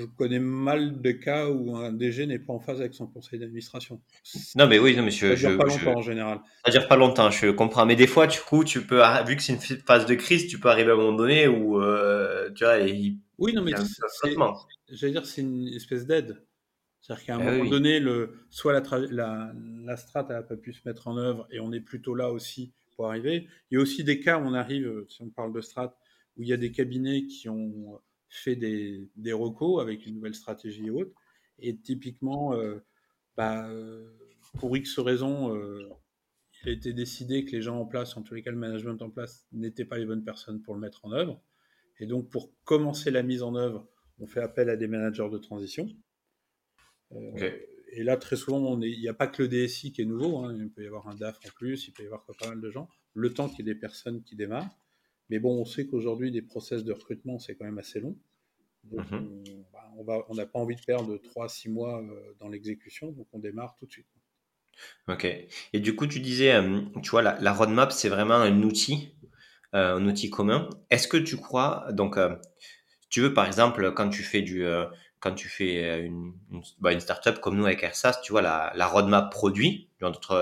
Je 0.00 0.06
connais 0.06 0.38
mal 0.38 1.02
de 1.02 1.10
cas 1.10 1.48
où 1.50 1.76
un 1.76 1.92
DG 1.92 2.24
n'est 2.26 2.38
pas 2.38 2.54
en 2.54 2.60
phase 2.60 2.80
avec 2.80 2.94
son 2.94 3.06
conseil 3.06 3.38
d'administration. 3.38 4.00
Non, 4.54 4.66
mais 4.66 4.78
oui, 4.78 4.96
non, 4.96 5.02
monsieur. 5.02 5.36
Ça 5.36 5.48
dure 5.48 5.58
pas 5.58 5.64
longtemps 5.64 5.98
en 5.98 6.02
général. 6.02 6.40
Ça 6.64 6.70
dure 6.70 6.88
pas 6.88 6.96
longtemps, 6.96 7.30
je 7.30 7.50
comprends. 7.50 7.84
Mais 7.84 7.96
des 7.96 8.06
fois, 8.06 8.26
du 8.26 8.38
coup, 8.40 8.64
tu 8.64 8.80
peux, 8.80 9.02
vu 9.26 9.36
que 9.36 9.42
c'est 9.42 9.52
une 9.52 9.78
phase 9.80 10.06
de 10.06 10.14
crise, 10.14 10.46
tu 10.46 10.58
peux 10.58 10.70
arriver 10.70 10.90
à 10.90 10.94
un 10.94 10.96
moment 10.96 11.16
donné 11.16 11.48
où, 11.48 11.82
euh, 11.82 12.50
tu 12.54 12.64
vois, 12.64 12.78
oui, 13.38 13.54
non, 13.54 13.62
mais 13.62 13.72
j'allais 14.90 15.12
dire, 15.12 15.26
c'est 15.26 15.42
une 15.42 15.68
espèce 15.68 16.06
d'aide. 16.06 16.42
C'est-à-dire 17.00 17.24
qu'à 17.24 17.36
un 17.36 17.40
eh 17.40 17.44
moment 17.44 17.70
donné, 17.70 18.00
le, 18.00 18.44
soit 18.50 18.72
la, 18.72 18.82
la, 19.10 19.52
la 19.84 19.96
strat 19.96 20.26
n'a 20.28 20.42
pas 20.42 20.56
pu 20.56 20.72
se 20.72 20.80
mettre 20.86 21.08
en 21.08 21.16
œuvre 21.16 21.46
et 21.50 21.60
on 21.60 21.72
est 21.72 21.80
plutôt 21.80 22.14
là 22.14 22.30
aussi 22.30 22.72
pour 22.96 23.08
arriver. 23.08 23.48
Il 23.70 23.74
y 23.74 23.78
a 23.78 23.80
aussi 23.80 24.04
des 24.04 24.20
cas 24.20 24.38
où 24.38 24.42
on 24.42 24.54
arrive, 24.54 25.04
si 25.08 25.22
on 25.22 25.30
parle 25.30 25.52
de 25.52 25.60
strat, 25.60 25.96
où 26.36 26.42
il 26.42 26.48
y 26.48 26.52
a 26.52 26.58
des 26.58 26.70
cabinets 26.70 27.26
qui 27.26 27.48
ont 27.48 28.00
fait 28.30 28.56
des, 28.56 29.10
des 29.16 29.32
recos 29.32 29.82
avec 29.82 30.06
une 30.06 30.14
nouvelle 30.14 30.34
stratégie 30.34 30.86
et 30.86 30.90
autres. 30.90 31.12
Et 31.58 31.76
typiquement, 31.76 32.54
euh, 32.54 32.78
bah, 33.36 33.68
pour 34.58 34.76
X 34.76 34.98
raisons, 34.98 35.54
euh, 35.54 35.88
il 36.62 36.70
a 36.70 36.72
été 36.72 36.92
décidé 36.92 37.44
que 37.44 37.52
les 37.52 37.62
gens 37.62 37.78
en 37.78 37.86
place, 37.86 38.16
en 38.16 38.22
tous 38.22 38.34
les 38.34 38.42
cas 38.42 38.50
le 38.50 38.56
management 38.56 39.00
en 39.02 39.10
place, 39.10 39.46
n'étaient 39.52 39.84
pas 39.84 39.98
les 39.98 40.06
bonnes 40.06 40.24
personnes 40.24 40.62
pour 40.62 40.74
le 40.74 40.80
mettre 40.80 41.04
en 41.04 41.12
œuvre. 41.12 41.42
Et 41.98 42.06
donc, 42.06 42.30
pour 42.30 42.50
commencer 42.64 43.10
la 43.10 43.22
mise 43.22 43.42
en 43.42 43.54
œuvre, 43.54 43.88
on 44.18 44.26
fait 44.26 44.40
appel 44.40 44.70
à 44.70 44.76
des 44.76 44.86
managers 44.86 45.28
de 45.30 45.38
transition. 45.38 45.88
Euh, 47.12 47.50
et 47.92 48.04
là, 48.04 48.16
très 48.16 48.36
souvent, 48.36 48.80
il 48.80 49.00
n'y 49.00 49.08
a 49.08 49.14
pas 49.14 49.26
que 49.26 49.42
le 49.42 49.48
DSI 49.48 49.92
qui 49.92 50.02
est 50.02 50.06
nouveau. 50.06 50.38
Hein. 50.38 50.54
il 50.56 50.70
peut 50.70 50.82
y 50.84 50.86
avoir 50.86 51.08
un 51.08 51.14
DAF 51.14 51.38
en 51.44 51.50
plus, 51.50 51.88
il 51.88 51.92
peut 51.92 52.02
y 52.02 52.06
avoir 52.06 52.24
pas 52.24 52.48
mal 52.48 52.60
de 52.60 52.70
gens. 52.70 52.88
Le 53.14 53.32
temps 53.32 53.48
qu'il 53.48 53.66
y 53.66 53.70
ait 53.70 53.74
des 53.74 53.80
personnes 53.80 54.22
qui 54.22 54.36
démarrent. 54.36 54.70
Mais 55.30 55.38
bon, 55.38 55.60
on 55.60 55.64
sait 55.64 55.86
qu'aujourd'hui, 55.86 56.30
des 56.30 56.42
process 56.42 56.84
de 56.84 56.92
recrutement, 56.92 57.38
c'est 57.38 57.54
quand 57.54 57.64
même 57.64 57.78
assez 57.78 58.00
long. 58.00 58.16
Donc, 58.84 59.10
mhm. 59.10 59.64
bah, 60.04 60.24
on 60.28 60.34
n'a 60.34 60.46
pas 60.46 60.58
envie 60.58 60.76
de 60.76 60.82
perdre 60.82 61.16
3-6 61.16 61.70
mois 61.70 62.02
euh, 62.02 62.34
dans 62.40 62.48
l'exécution, 62.48 63.12
donc 63.12 63.26
on 63.32 63.38
démarre 63.38 63.76
tout 63.78 63.86
de 63.86 63.92
suite. 63.92 64.08
Ok. 65.08 65.26
Et 65.72 65.80
du 65.80 65.94
coup, 65.94 66.06
tu 66.06 66.20
disais, 66.20 66.54
euh, 66.54 66.80
tu 67.02 67.10
vois, 67.10 67.22
la, 67.22 67.52
roadmap, 67.52 67.92
c'est 67.92 68.08
vraiment 68.08 68.36
un 68.36 68.62
outil, 68.62 69.14
un 69.72 70.04
outil 70.06 70.30
commun. 70.30 70.68
Est-ce 70.88 71.06
que 71.06 71.16
tu 71.16 71.36
crois, 71.36 71.86
donc, 71.92 72.18
tu 73.08 73.20
veux, 73.20 73.34
par 73.34 73.46
exemple, 73.46 73.92
quand 73.94 74.08
tu 74.08 74.22
fais 74.22 74.42
du, 74.42 74.64
quand 75.20 75.34
tu 75.34 75.48
fais 75.48 76.00
une, 76.00 76.32
une, 76.50 76.62
bah, 76.80 76.92
une 76.92 77.00
startup 77.00 77.40
comme 77.40 77.56
nous 77.56 77.66
avec 77.66 77.82
AirSAS, 77.82 78.20
tu 78.22 78.32
vois, 78.32 78.40
la, 78.40 78.72
la 78.74 78.86
roadmap 78.86 79.30
produit, 79.30 79.88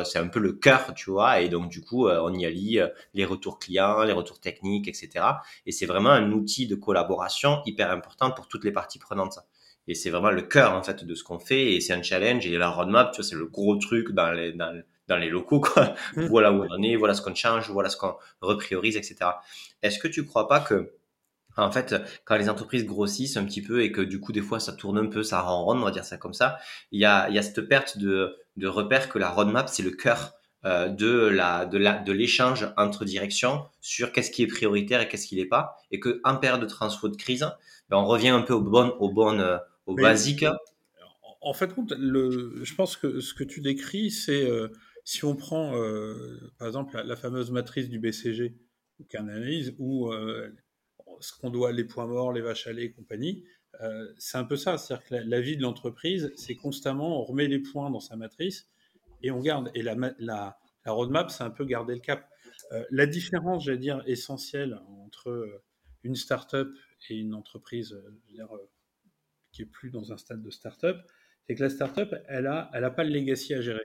c'est 0.04 0.18
un 0.18 0.28
peu 0.28 0.38
le 0.38 0.52
cœur, 0.52 0.94
tu 0.94 1.10
vois, 1.10 1.40
et 1.40 1.48
donc 1.48 1.68
du 1.68 1.82
coup, 1.82 2.06
euh, 2.06 2.20
on 2.22 2.32
y 2.32 2.46
allie 2.46 2.78
euh, 2.78 2.88
les 3.12 3.24
retours 3.24 3.58
clients, 3.58 4.02
les 4.04 4.12
retours 4.12 4.40
techniques, 4.40 4.86
etc. 4.86 5.24
Et 5.66 5.72
c'est 5.72 5.86
vraiment 5.86 6.10
un 6.10 6.30
outil 6.30 6.68
de 6.68 6.76
collaboration 6.76 7.60
hyper 7.66 7.90
important 7.90 8.30
pour 8.30 8.46
toutes 8.46 8.64
les 8.64 8.72
parties 8.72 9.00
prenantes. 9.00 9.40
Et 9.88 9.94
c'est 9.94 10.10
vraiment 10.10 10.30
le 10.30 10.42
cœur, 10.42 10.74
en 10.74 10.82
fait, 10.82 11.04
de 11.04 11.14
ce 11.14 11.24
qu'on 11.24 11.40
fait, 11.40 11.74
et 11.74 11.80
c'est 11.80 11.94
un 11.94 12.02
challenge, 12.02 12.46
et 12.46 12.56
la 12.56 12.70
roadmap, 12.70 13.10
tu 13.10 13.16
vois, 13.20 13.28
c'est 13.28 13.36
le 13.36 13.46
gros 13.46 13.76
truc 13.76 14.12
dans 14.12 14.30
les, 14.30 14.52
dans, 14.52 14.80
dans 15.08 15.16
les 15.16 15.28
locaux, 15.28 15.60
quoi. 15.60 15.94
Mmh. 16.14 16.26
Voilà 16.26 16.52
où 16.52 16.62
on 16.62 16.70
en 16.70 16.82
est, 16.82 16.94
voilà 16.94 17.14
ce 17.14 17.22
qu'on 17.22 17.34
change, 17.34 17.68
voilà 17.70 17.88
ce 17.88 17.96
qu'on 17.96 18.14
repriorise, 18.40 18.96
etc. 18.96 19.16
Est-ce 19.82 19.98
que 19.98 20.06
tu 20.06 20.24
crois 20.24 20.46
pas 20.46 20.60
que 20.60 20.92
en 21.58 21.70
fait, 21.72 21.94
quand 22.24 22.36
les 22.36 22.48
entreprises 22.48 22.86
grossissent 22.86 23.36
un 23.36 23.44
petit 23.44 23.62
peu 23.62 23.82
et 23.82 23.92
que 23.92 24.00
du 24.00 24.20
coup, 24.20 24.32
des 24.32 24.42
fois, 24.42 24.60
ça 24.60 24.72
tourne 24.72 24.98
un 24.98 25.06
peu, 25.06 25.22
ça 25.22 25.40
rend 25.40 25.64
rond, 25.64 25.76
on 25.76 25.84
va 25.84 25.90
dire 25.90 26.04
ça 26.04 26.16
comme 26.16 26.34
ça, 26.34 26.58
il 26.92 27.00
y 27.00 27.04
a, 27.04 27.28
il 27.28 27.34
y 27.34 27.38
a 27.38 27.42
cette 27.42 27.62
perte 27.62 27.98
de, 27.98 28.36
de 28.56 28.66
repère 28.66 29.08
que 29.08 29.18
la 29.18 29.30
roadmap, 29.30 29.68
c'est 29.68 29.82
le 29.82 29.90
cœur 29.90 30.38
euh, 30.64 30.88
de 30.88 31.08
la 31.08 31.66
de 31.66 31.78
la 31.78 31.98
de 31.98 32.10
l'échange 32.10 32.66
entre 32.76 33.04
directions 33.04 33.64
sur 33.80 34.10
qu'est-ce 34.10 34.32
qui 34.32 34.42
est 34.42 34.48
prioritaire 34.48 35.00
et 35.00 35.06
qu'est-ce 35.06 35.28
qui 35.28 35.36
n'est 35.36 35.46
pas. 35.46 35.76
Et 35.92 36.00
que 36.00 36.20
en 36.24 36.36
période 36.36 36.60
de 36.60 36.66
transfo 36.66 37.08
de 37.08 37.16
crise 37.16 37.46
ben, 37.88 37.96
on 37.96 38.04
revient 38.04 38.30
un 38.30 38.42
peu 38.42 38.54
au 38.54 38.60
bon 38.60 38.92
au 38.98 39.08
bon 39.08 39.38
euh, 39.38 39.58
au 39.86 39.94
basique. 39.94 40.44
En 41.40 41.52
fait 41.54 41.70
le 41.96 42.64
je 42.64 42.74
pense 42.74 42.96
que 42.96 43.20
ce 43.20 43.34
que 43.34 43.44
tu 43.44 43.60
décris 43.60 44.10
c'est 44.10 44.50
euh, 44.50 44.66
si 45.04 45.24
on 45.24 45.36
prend 45.36 45.74
par 46.58 46.66
exemple 46.66 47.00
la, 47.00 47.14
fameuse 47.14 47.52
matrice 47.52 47.88
du 47.88 48.00
BCG 48.00 48.56
qui 49.08 49.16
analyse 49.16 49.76
où 49.78 50.12
ce 51.20 51.32
qu'on 51.32 51.50
doit, 51.50 51.72
les 51.72 51.84
points 51.84 52.06
morts, 52.06 52.32
les 52.32 52.40
vaches 52.40 52.66
à 52.66 52.72
lait 52.72 52.84
et 52.84 52.92
compagnie, 52.92 53.44
euh, 53.80 54.12
c'est 54.18 54.38
un 54.38 54.44
peu 54.44 54.56
ça. 54.56 54.78
C'est-à-dire 54.78 55.06
que 55.06 55.14
la, 55.14 55.40
vie 55.40 55.56
de 55.56 55.62
l'entreprise, 55.62 56.32
c'est 56.36 56.54
constamment, 56.54 57.20
on 57.20 57.24
remet 57.24 57.46
les 57.46 57.60
points 57.60 57.90
dans 57.90 58.00
sa 58.00 58.16
matrice 58.16 58.68
et 59.22 59.30
on 59.30 59.40
garde. 59.40 59.70
Et 59.74 59.82
la, 59.82 60.58
roadmap, 60.86 61.30
c'est 61.30 61.44
un 61.44 61.50
peu 61.50 61.64
garder 61.64 61.94
le 61.94 62.00
cap. 62.00 62.28
Euh, 62.72 62.84
la 62.90 63.06
différence, 63.06 63.64
j'allais 63.64 63.78
dire, 63.78 64.02
essentielle 64.06 64.80
entre 65.04 65.30
euh, 65.30 65.62
une 66.02 66.14
start-up 66.14 66.70
et 67.08 67.16
une 67.16 67.34
entreprise 67.34 67.96
dire, 68.28 68.48
qui 69.52 69.62
est 69.62 69.66
plus 69.66 69.90
dans 69.90 70.12
un 70.12 70.16
stade 70.16 70.42
de 70.42 70.50
start-up, 70.50 70.96
c'est 71.46 71.54
que 71.54 71.62
la 71.62 71.70
start-up, 71.70 72.14
elle 72.28 72.44
n'a 72.44 72.70
elle 72.74 72.84
a 72.84 72.90
pas 72.90 73.04
le 73.04 73.10
legacy 73.10 73.54
à 73.54 73.60
gérer. 73.60 73.82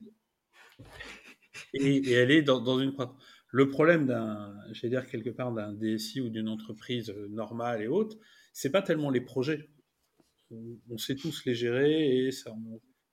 Et, 1.73 2.11
elle 2.11 2.31
est 2.31 2.41
dans 2.41 2.79
une 2.79 2.93
le 3.53 3.69
problème 3.69 4.07
d'un, 4.07 4.51
j'allais 4.71 4.89
dire 4.89 5.05
quelque 5.05 5.29
part 5.29 5.53
d'un 5.53 5.73
DSI 5.73 6.21
ou 6.21 6.29
d'une 6.29 6.49
entreprise 6.49 7.11
euh, 7.11 7.27
normale 7.29 7.83
et 7.83 7.87
haute, 7.87 8.17
c'est 8.51 8.71
pas 8.71 8.81
tellement 8.81 9.11
les 9.11 9.21
projets. 9.21 9.69
On, 10.89 10.97
sait 10.97 11.15
tous 11.15 11.45
les 11.45 11.53
gérer 11.53 12.25
et 12.25 12.31
ça. 12.31 12.51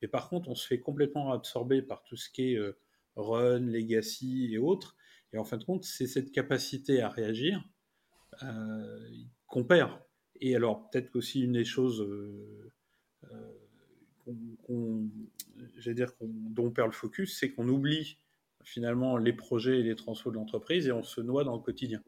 et 0.01 0.09
par 0.09 0.31
contre, 0.31 0.49
on 0.49 0.55
se 0.55 0.67
fait 0.67 0.81
complètement 0.81 1.33
absorber 1.33 1.83
par 1.83 2.03
tout 2.05 2.17
ce 2.17 2.31
qui 2.31 2.53
est 2.53 2.57
euh, 2.57 2.79
run, 3.17 3.61
legacy 3.61 4.49
et 4.51 4.57
autres. 4.57 4.97
Et 5.35 5.39
en 5.39 5.45
fin 5.45 5.59
de 5.59 5.65
compte, 5.65 5.85
c'est 5.85 6.07
cette 6.07 6.33
capacité 6.33 7.03
à 7.03 7.11
réagir 7.11 7.63
euh, 8.43 8.99
qu'on 9.47 9.65
perd. 9.65 9.93
Et 10.41 10.57
alors, 10.57 10.89
peut-être 10.89 11.11
qu'aussi 11.11 11.43
une 11.43 11.53
des 11.53 11.67
choses 11.67 12.01
dire, 15.87 16.13
dont 16.23 16.67
on 16.67 16.71
perd 16.71 16.89
le 16.89 16.95
focus, 16.95 17.39
c'est 17.39 17.53
qu'on 17.53 17.69
oublie 17.69 18.19
finalement 18.65 19.17
les 19.17 19.33
projets 19.33 19.81
et 19.81 19.83
les 19.83 19.97
transferts 19.97 20.33
de 20.33 20.37
l'entreprise 20.37 20.87
et 20.87 20.93
on 20.93 21.03
se 21.03 21.21
noie 21.21 21.45
dans 21.45 21.55
le 21.55 21.63
quotidien. 21.63 22.01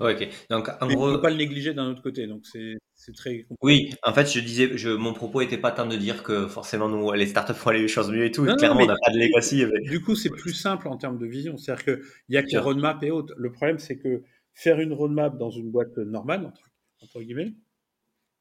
ok. 0.00 0.28
Donc, 0.50 0.68
en 0.80 0.88
gros, 0.88 1.06
on 1.06 1.10
ne 1.10 1.16
peut 1.16 1.22
pas 1.22 1.30
le 1.30 1.36
négliger 1.36 1.74
d'un 1.74 1.90
autre 1.90 2.02
côté. 2.02 2.26
Donc, 2.26 2.44
c'est 2.46 3.12
très. 3.14 3.46
Oui, 3.62 3.90
en 4.02 4.12
fait, 4.12 4.32
je 4.32 4.40
disais, 4.40 4.76
je, 4.76 4.90
mon 4.90 5.12
propos 5.12 5.40
n'était 5.40 5.58
pas 5.58 5.72
tant 5.72 5.86
de 5.86 5.96
dire 5.96 6.22
que 6.22 6.46
forcément, 6.46 6.88
nous, 6.88 7.12
les 7.12 7.26
startups 7.26 7.54
font 7.54 7.70
les 7.70 7.88
choses 7.88 8.10
mieux 8.10 8.24
et 8.24 8.30
tout. 8.30 8.44
Clairement, 8.44 8.80
on 8.82 8.86
n'a 8.86 8.96
pas 9.04 9.12
de 9.12 9.18
legacy. 9.18 9.64
Du 9.82 10.00
coup, 10.00 10.14
c'est 10.14 10.30
plus 10.30 10.54
simple 10.54 10.88
en 10.88 10.96
termes 10.96 11.18
de 11.18 11.26
vision. 11.26 11.56
C'est-à-dire 11.56 11.84
qu'il 11.84 12.02
n'y 12.28 12.36
a 12.36 12.42
que 12.42 12.56
roadmap 12.56 13.02
et 13.02 13.10
autres. 13.10 13.34
Le 13.36 13.52
problème, 13.52 13.78
c'est 13.78 13.98
que 13.98 14.22
faire 14.54 14.80
une 14.80 14.92
roadmap 14.92 15.36
dans 15.38 15.50
une 15.50 15.70
boîte 15.70 15.96
normale, 15.96 16.46
entre, 16.46 16.70
entre 17.02 17.22
guillemets, 17.22 17.54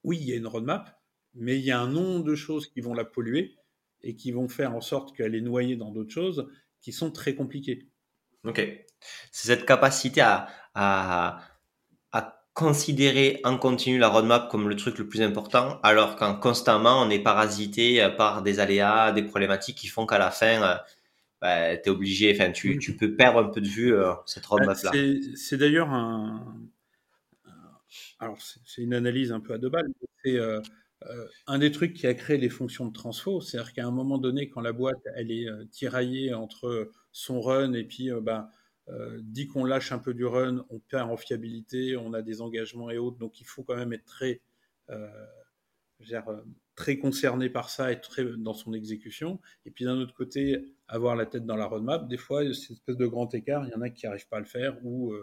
oui, 0.04 0.18
il 0.20 0.28
y 0.28 0.34
a 0.34 0.36
une 0.36 0.48
roadmap, 0.48 1.00
mais 1.34 1.58
il 1.58 1.64
y 1.64 1.72
a 1.72 1.80
un 1.80 1.88
nombre 1.88 2.26
de 2.26 2.36
choses 2.36 2.68
qui 2.68 2.82
vont 2.82 2.94
la 2.94 3.06
polluer 3.06 3.56
et 4.04 4.16
qui 4.16 4.32
vont 4.32 4.48
faire 4.48 4.76
en 4.76 4.82
sorte 4.82 5.16
qu'elle 5.16 5.36
est 5.36 5.42
noyée 5.42 5.76
dans 5.76 5.92
d'autres 5.92 6.12
choses 6.12 6.48
qui 6.82 6.92
sont 6.92 7.12
très 7.12 7.36
compliqués. 7.36 7.88
Ok. 8.44 8.60
C'est 9.32 9.48
cette 9.48 9.66
capacité 9.66 10.22
à, 10.22 10.48
à, 10.76 11.40
à, 12.12 12.44
considérer 12.54 13.40
en 13.44 13.58
continu 13.58 13.98
la 13.98 14.10
roadmap 14.10 14.50
comme 14.50 14.68
le 14.68 14.76
truc 14.76 14.98
le 14.98 15.08
plus 15.08 15.22
important, 15.22 15.80
alors 15.84 16.16
qu'en 16.16 16.36
constamment 16.36 17.02
on 17.02 17.10
est 17.10 17.20
parasité 17.20 18.08
par 18.18 18.44
des 18.44 18.60
aléas, 18.60 19.12
des 19.12 19.24
problématiques 19.24 19.78
qui 19.78 19.88
font 19.88 20.06
qu'à 20.06 20.18
la 20.18 20.32
fin, 20.32 20.62
euh, 20.62 20.76
bah, 21.42 21.76
tu 21.76 21.84
es 21.84 21.90
obligé, 21.90 22.32
enfin, 22.36 22.52
tu, 22.52 22.78
tu, 22.78 22.96
peux 22.96 23.16
perdre 23.16 23.40
un 23.40 23.50
peu 23.50 23.62
de 23.62 23.68
vue 23.68 23.96
euh, 23.96 24.14
cette 24.28 24.46
roadmap-là. 24.46 24.92
C'est 25.36 25.58
d'ailleurs 25.58 25.90
un. 25.90 26.56
Alors, 28.20 28.38
c'est 28.40 28.84
une 28.84 28.94
analyse 28.94 29.32
un 29.32 29.40
peu 29.40 29.54
à 29.54 29.58
deux 29.58 29.70
balles. 29.70 29.92
C'est. 30.24 30.38
Euh, 30.38 30.62
euh, 31.08 31.28
un 31.48 31.58
des 31.60 31.72
trucs 31.72 31.94
qui 31.94 32.06
a 32.08 32.14
créé 32.14 32.38
les 32.38 32.50
fonctions 32.50 32.86
de 32.86 32.94
transfo, 32.94 33.42
c'est-à-dire 33.42 33.74
qu'à 33.74 33.88
un 33.88 33.92
moment 33.92 34.18
donné, 34.18 34.50
quand 34.50 34.62
la 34.62 34.74
boîte 34.74 35.02
elle 35.16 35.32
est 35.32 35.48
euh, 35.48 35.66
tiraillée 35.66 36.34
entre 36.34 36.92
son 37.12 37.42
run 37.42 37.74
et 37.74 37.84
puis 37.84 38.12
euh, 38.12 38.22
ben, 38.22 38.50
dit 39.22 39.48
qu'on 39.48 39.64
lâche 39.64 39.94
un 39.94 40.00
peu 40.00 40.14
du 40.14 40.26
run, 40.26 40.66
on 40.70 40.80
perd 40.80 41.10
en 41.10 41.16
fiabilité, 41.16 41.96
on 41.96 42.14
a 42.14 42.22
des 42.22 42.42
engagements 42.42 42.90
et 42.90 42.98
autres, 42.98 43.18
donc 43.18 43.40
il 43.40 43.46
faut 43.46 43.64
quand 43.64 43.78
même 43.78 43.94
être 43.94 44.04
très, 44.04 44.42
très 46.76 46.98
concerné 46.98 47.50
par 47.50 47.70
ça 47.70 47.94
et 47.94 48.02
très 48.02 48.26
dans 48.26 48.54
son 48.54 48.74
exécution. 48.74 49.40
Et 49.66 49.72
puis 49.72 49.86
d'un 49.86 49.98
autre 49.98 50.14
côté, 50.14 50.76
avoir 50.90 51.16
la 51.16 51.26
tête 51.26 51.46
dans 51.46 51.56
la 51.56 51.68
roadmap, 51.68 52.10
des 52.10 52.18
fois, 52.18 52.44
cette 52.54 52.72
espèce 52.72 52.98
de 52.98 53.06
grand 53.08 53.34
écart, 53.34 53.66
il 53.66 53.72
y 53.72 53.76
en 53.76 53.82
a 53.82 53.90
qui 53.90 54.08
n'arrivent 54.08 54.28
pas 54.28 54.38
à 54.38 54.42
le 54.42 54.46
faire 54.46 54.78
ou 54.84 55.14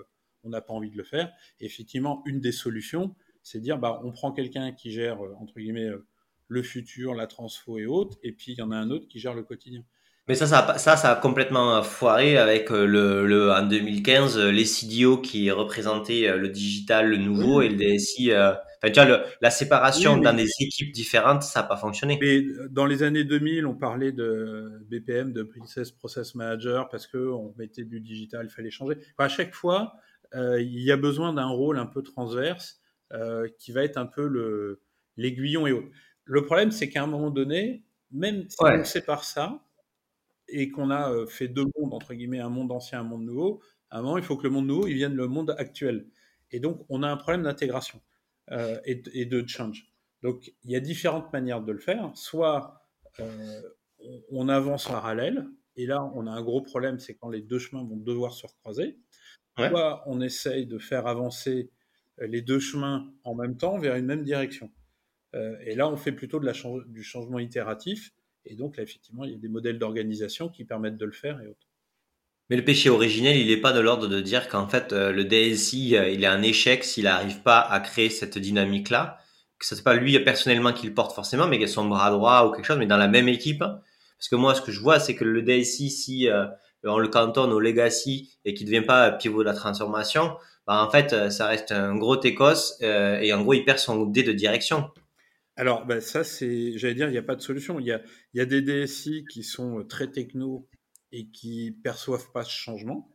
on 0.45 0.49
n'a 0.49 0.63
pas 0.63 0.73
envie 0.73 0.91
de 0.91 0.97
le 0.97 1.05
faire. 1.05 1.31
Et 1.61 1.67
effectivement, 1.67 2.23
une 2.25 2.41
des 2.41 2.53
solutions, 2.53 3.15
c'est 3.51 3.61
dire 3.61 3.79
bah, 3.79 4.01
on 4.05 4.13
prend 4.13 4.33
quelqu'un 4.33 4.73
qui 4.73 4.91
gère, 4.91 5.25
euh, 5.25 5.35
entre 5.41 5.55
guillemets, 5.59 5.89
euh, 5.89 6.07
le 6.49 6.63
futur, 6.63 7.15
la 7.15 7.27
transfo 7.27 7.79
et 7.79 7.87
autres, 7.87 8.19
et 8.23 8.33
puis 8.33 8.53
il 8.53 8.59
y 8.59 8.63
en 8.63 8.71
a 8.71 8.77
un 8.77 8.91
autre 8.91 9.07
qui 9.09 9.19
gère 9.19 9.35
le 9.35 9.43
quotidien. 9.43 9.83
Mais 10.27 10.35
ça, 10.35 10.47
ça, 10.47 10.77
ça, 10.77 10.97
ça 10.97 11.13
a 11.13 11.17
complètement 11.17 11.83
foiré 11.83 12.37
avec 12.37 12.71
euh, 12.71 12.85
le, 12.85 13.27
le 13.27 13.51
en 13.51 13.67
2015 13.67 14.39
les 14.39 14.67
CDO 14.67 15.19
qui 15.19 15.51
représentaient 15.51 16.37
le 16.37 16.49
digital, 16.51 17.09
le 17.09 17.17
nouveau, 17.17 17.63
et 17.63 17.71
le 17.71 17.77
DSI. 17.77 18.33
enfin, 18.35 18.93
tu 18.93 19.01
vois, 19.01 19.25
la 19.41 19.51
séparation 19.51 20.19
dans 20.19 20.35
des 20.35 20.51
équipes 20.61 20.93
différentes, 20.93 21.43
ça 21.43 21.63
n'a 21.63 21.67
pas 21.67 21.79
fonctionné. 21.79 22.19
Mais 22.21 22.45
dans 22.69 22.85
les 22.85 23.03
années 23.03 23.25
2000, 23.25 23.65
on 23.65 23.75
parlait 23.75 24.13
de 24.13 24.83
BPM, 24.91 25.33
de 25.33 25.43
Princess 25.43 25.93
Process 25.93 26.35
Manager, 26.35 26.91
parce 26.91 27.07
que 27.07 27.17
on 27.17 27.55
mettait 27.57 27.85
du 27.85 28.01
digital, 28.01 28.45
il 28.45 28.53
fallait 28.53 28.71
changer. 28.71 28.99
à 29.17 29.29
chaque 29.29 29.55
fois, 29.55 29.95
il 30.35 30.83
y 30.83 30.93
a 30.93 30.99
besoin 30.99 31.33
d'un 31.33 31.49
rôle 31.49 31.79
un 31.79 31.87
peu 31.87 32.03
transverse 32.03 32.83
euh, 33.13 33.49
qui 33.59 33.73
va 33.73 33.85
être 33.85 33.97
un 33.97 34.07
peu 34.07 34.27
le, 34.27 34.83
l'aiguillon 35.17 35.67
et 35.67 35.73
autres. 35.73 35.89
Le 36.25 36.45
problème, 36.45 36.71
c'est 36.71 36.89
qu'à 36.89 37.03
un 37.03 37.07
moment 37.07 37.31
donné, 37.31 37.85
même 38.11 38.49
si 38.49 38.57
on 38.61 38.85
sépare 38.85 39.25
ça 39.25 39.65
et 40.49 40.71
qu'on 40.71 40.91
a 40.91 41.13
euh, 41.13 41.27
fait 41.27 41.49
deux 41.49 41.67
mondes, 41.77 41.93
entre 41.93 42.15
guillemets, 42.15 42.41
un 42.41 42.49
monde 42.49 42.73
ancien, 42.73 43.01
un 43.01 43.05
monde 43.05 43.25
nouveau, 43.25 43.63
à 43.91 43.99
un 43.99 44.03
moment, 44.03 44.19
il 44.19 44.25
faut 44.25 44.37
que 44.37 44.45
le 44.45 44.51
monde 44.51 44.67
nouveau, 44.67 44.87
il 44.87 44.95
vienne 44.95 45.15
le 45.15 45.27
monde 45.27 45.55
actuel. 45.59 46.07
Et 46.51 46.61
donc, 46.61 46.85
on 46.89 47.03
a 47.03 47.09
un 47.09 47.17
problème 47.17 47.43
d'intégration 47.43 48.01
euh, 48.51 48.79
et, 48.85 49.03
et, 49.13 49.27
de 49.27 49.47
change. 49.47 49.93
Donc, 50.23 50.53
il 50.65 50.71
y 50.71 50.77
a 50.77 50.81
différentes 50.81 51.33
manières 51.33 51.63
de 51.63 51.73
le 51.73 51.79
faire. 51.79 52.11
Soit 52.15 52.87
euh, 53.21 53.63
on 54.31 54.49
avance 54.49 54.87
en 54.87 54.93
parallèle, 54.93 55.47
et 55.77 55.87
là, 55.87 56.11
on 56.15 56.27
a 56.27 56.31
un 56.31 56.43
gros 56.43 56.63
problème, 56.63 56.99
c'est 56.99 57.15
quand 57.15 57.29
les 57.29 57.43
deux 57.43 57.59
chemins 57.59 57.85
vont 57.85 57.97
devoir 57.97 58.33
se 58.33 58.47
recroiser. 58.47 58.99
Soit 59.57 60.05
on 60.07 60.21
essaye 60.21 60.67
de 60.67 60.79
faire 60.79 61.07
avancer 61.07 61.73
les 62.21 62.43
deux 62.43 62.59
chemins 62.59 63.11
en 63.25 63.35
même 63.35 63.57
temps 63.57 63.79
vers 63.79 63.97
une 63.97 64.07
même 64.07 64.25
direction. 64.25 64.71
Euh, 65.35 65.57
et 65.65 65.75
là, 65.75 65.89
on 65.89 65.97
fait 65.97 66.13
plutôt 66.13 66.41
du 66.41 67.03
changement 67.03 67.39
itératif. 67.39 68.13
Et 68.45 68.55
donc, 68.55 68.77
là, 68.77 68.83
effectivement, 68.83 69.25
il 69.25 69.33
y 69.33 69.35
a 69.35 69.39
des 69.39 69.49
modèles 69.49 69.79
d'organisation 69.79 70.49
qui 70.49 70.65
permettent 70.65 70.97
de 70.97 71.05
le 71.05 71.13
faire 71.13 71.41
et 71.41 71.47
autres. 71.47 71.67
Mais 72.51 72.57
le 72.57 72.65
péché 72.65 72.89
originel, 72.89 73.37
il 73.37 73.49
n'est 73.49 73.61
pas 73.61 73.73
de 73.73 73.81
l'ordre 73.81 74.07
de 74.07 74.21
dire 74.21 74.49
qu'en 74.49 74.67
fait, 74.69 74.93
euh, 74.93 75.13
le 75.13 75.25
DSI, 75.25 75.97
euh, 75.97 76.09
il 76.09 76.25
est 76.25 76.29
un 76.29 76.43
échec 76.43 76.83
s'il 76.83 77.05
n'arrive 77.05 77.43
pas 77.43 77.61
à 77.61 77.79
créer 77.81 78.09
cette 78.09 78.39
dynamique-là. 78.39 79.19
Que 79.59 79.67
ce 79.67 79.75
n'est 79.75 79.83
pas 79.83 79.95
lui 79.95 80.19
personnellement 80.21 80.73
qui 80.73 80.87
le 80.87 80.95
porte 80.95 81.15
forcément, 81.15 81.47
mais 81.47 81.59
qu'il 81.59 81.69
son 81.69 81.85
bras 81.87 82.11
droit 82.11 82.47
ou 82.47 82.53
quelque 82.53 82.65
chose, 82.65 82.79
mais 82.79 82.87
dans 82.87 82.97
la 82.97 83.09
même 83.09 83.29
équipe. 83.29 83.59
Parce 83.59 84.29
que 84.31 84.37
moi, 84.37 84.55
ce 84.55 84.63
que 84.63 84.73
je 84.73 84.81
vois, 84.81 84.99
c'est 84.99 85.15
que 85.15 85.25
le 85.25 85.43
DSI, 85.43 85.91
si 85.91 86.29
on 86.85 86.99
le 86.99 87.09
cantonne 87.09 87.53
au 87.53 87.59
legacy 87.59 88.39
et 88.45 88.55
qu'il 88.55 88.67
ne 88.67 88.73
devient 88.73 88.87
pas 88.87 89.11
pivot 89.11 89.41
de 89.41 89.49
la 89.49 89.55
transformation, 89.55 90.37
bah, 90.69 90.85
en 90.85 90.91
fait, 90.91 91.13
euh, 91.13 91.31
ça 91.31 91.49
reste 91.49 91.73
un 91.73 91.97
gros 91.97 92.17
técos 92.17 92.81
euh, 92.83 93.19
et 93.21 93.33
en 93.33 93.43
gros, 93.43 93.55
il 93.55 93.65
perd 93.65 93.79
son 93.79 94.05
dé 94.05 94.23
de 94.23 94.33
direction. 94.33 94.91
Alors, 95.57 95.87
bah, 95.87 96.01
ça, 96.01 96.23
c'est, 96.23 96.79
j'allais 96.79 96.95
dire, 96.95 97.09
il 97.09 97.13
n'y 97.13 97.19
a 97.19 97.23
pas 97.23 97.35
de 97.35 97.41
solution. 97.41 97.81
Il 97.81 97.87
y 97.87 97.93
a, 97.93 98.01
il 98.33 98.39
y 98.39 98.41
a 98.41 98.47
des 98.47 98.63
DSI 98.63 99.25
qui 99.29 99.43
sont 99.43 99.81
euh, 99.81 99.85
très 99.85 100.09
techno 100.11 100.69
et 101.11 101.31
qui 101.31 101.73
perçoivent 101.83 102.31
pas 102.33 102.45
ce 102.45 102.53
changement. 102.53 103.11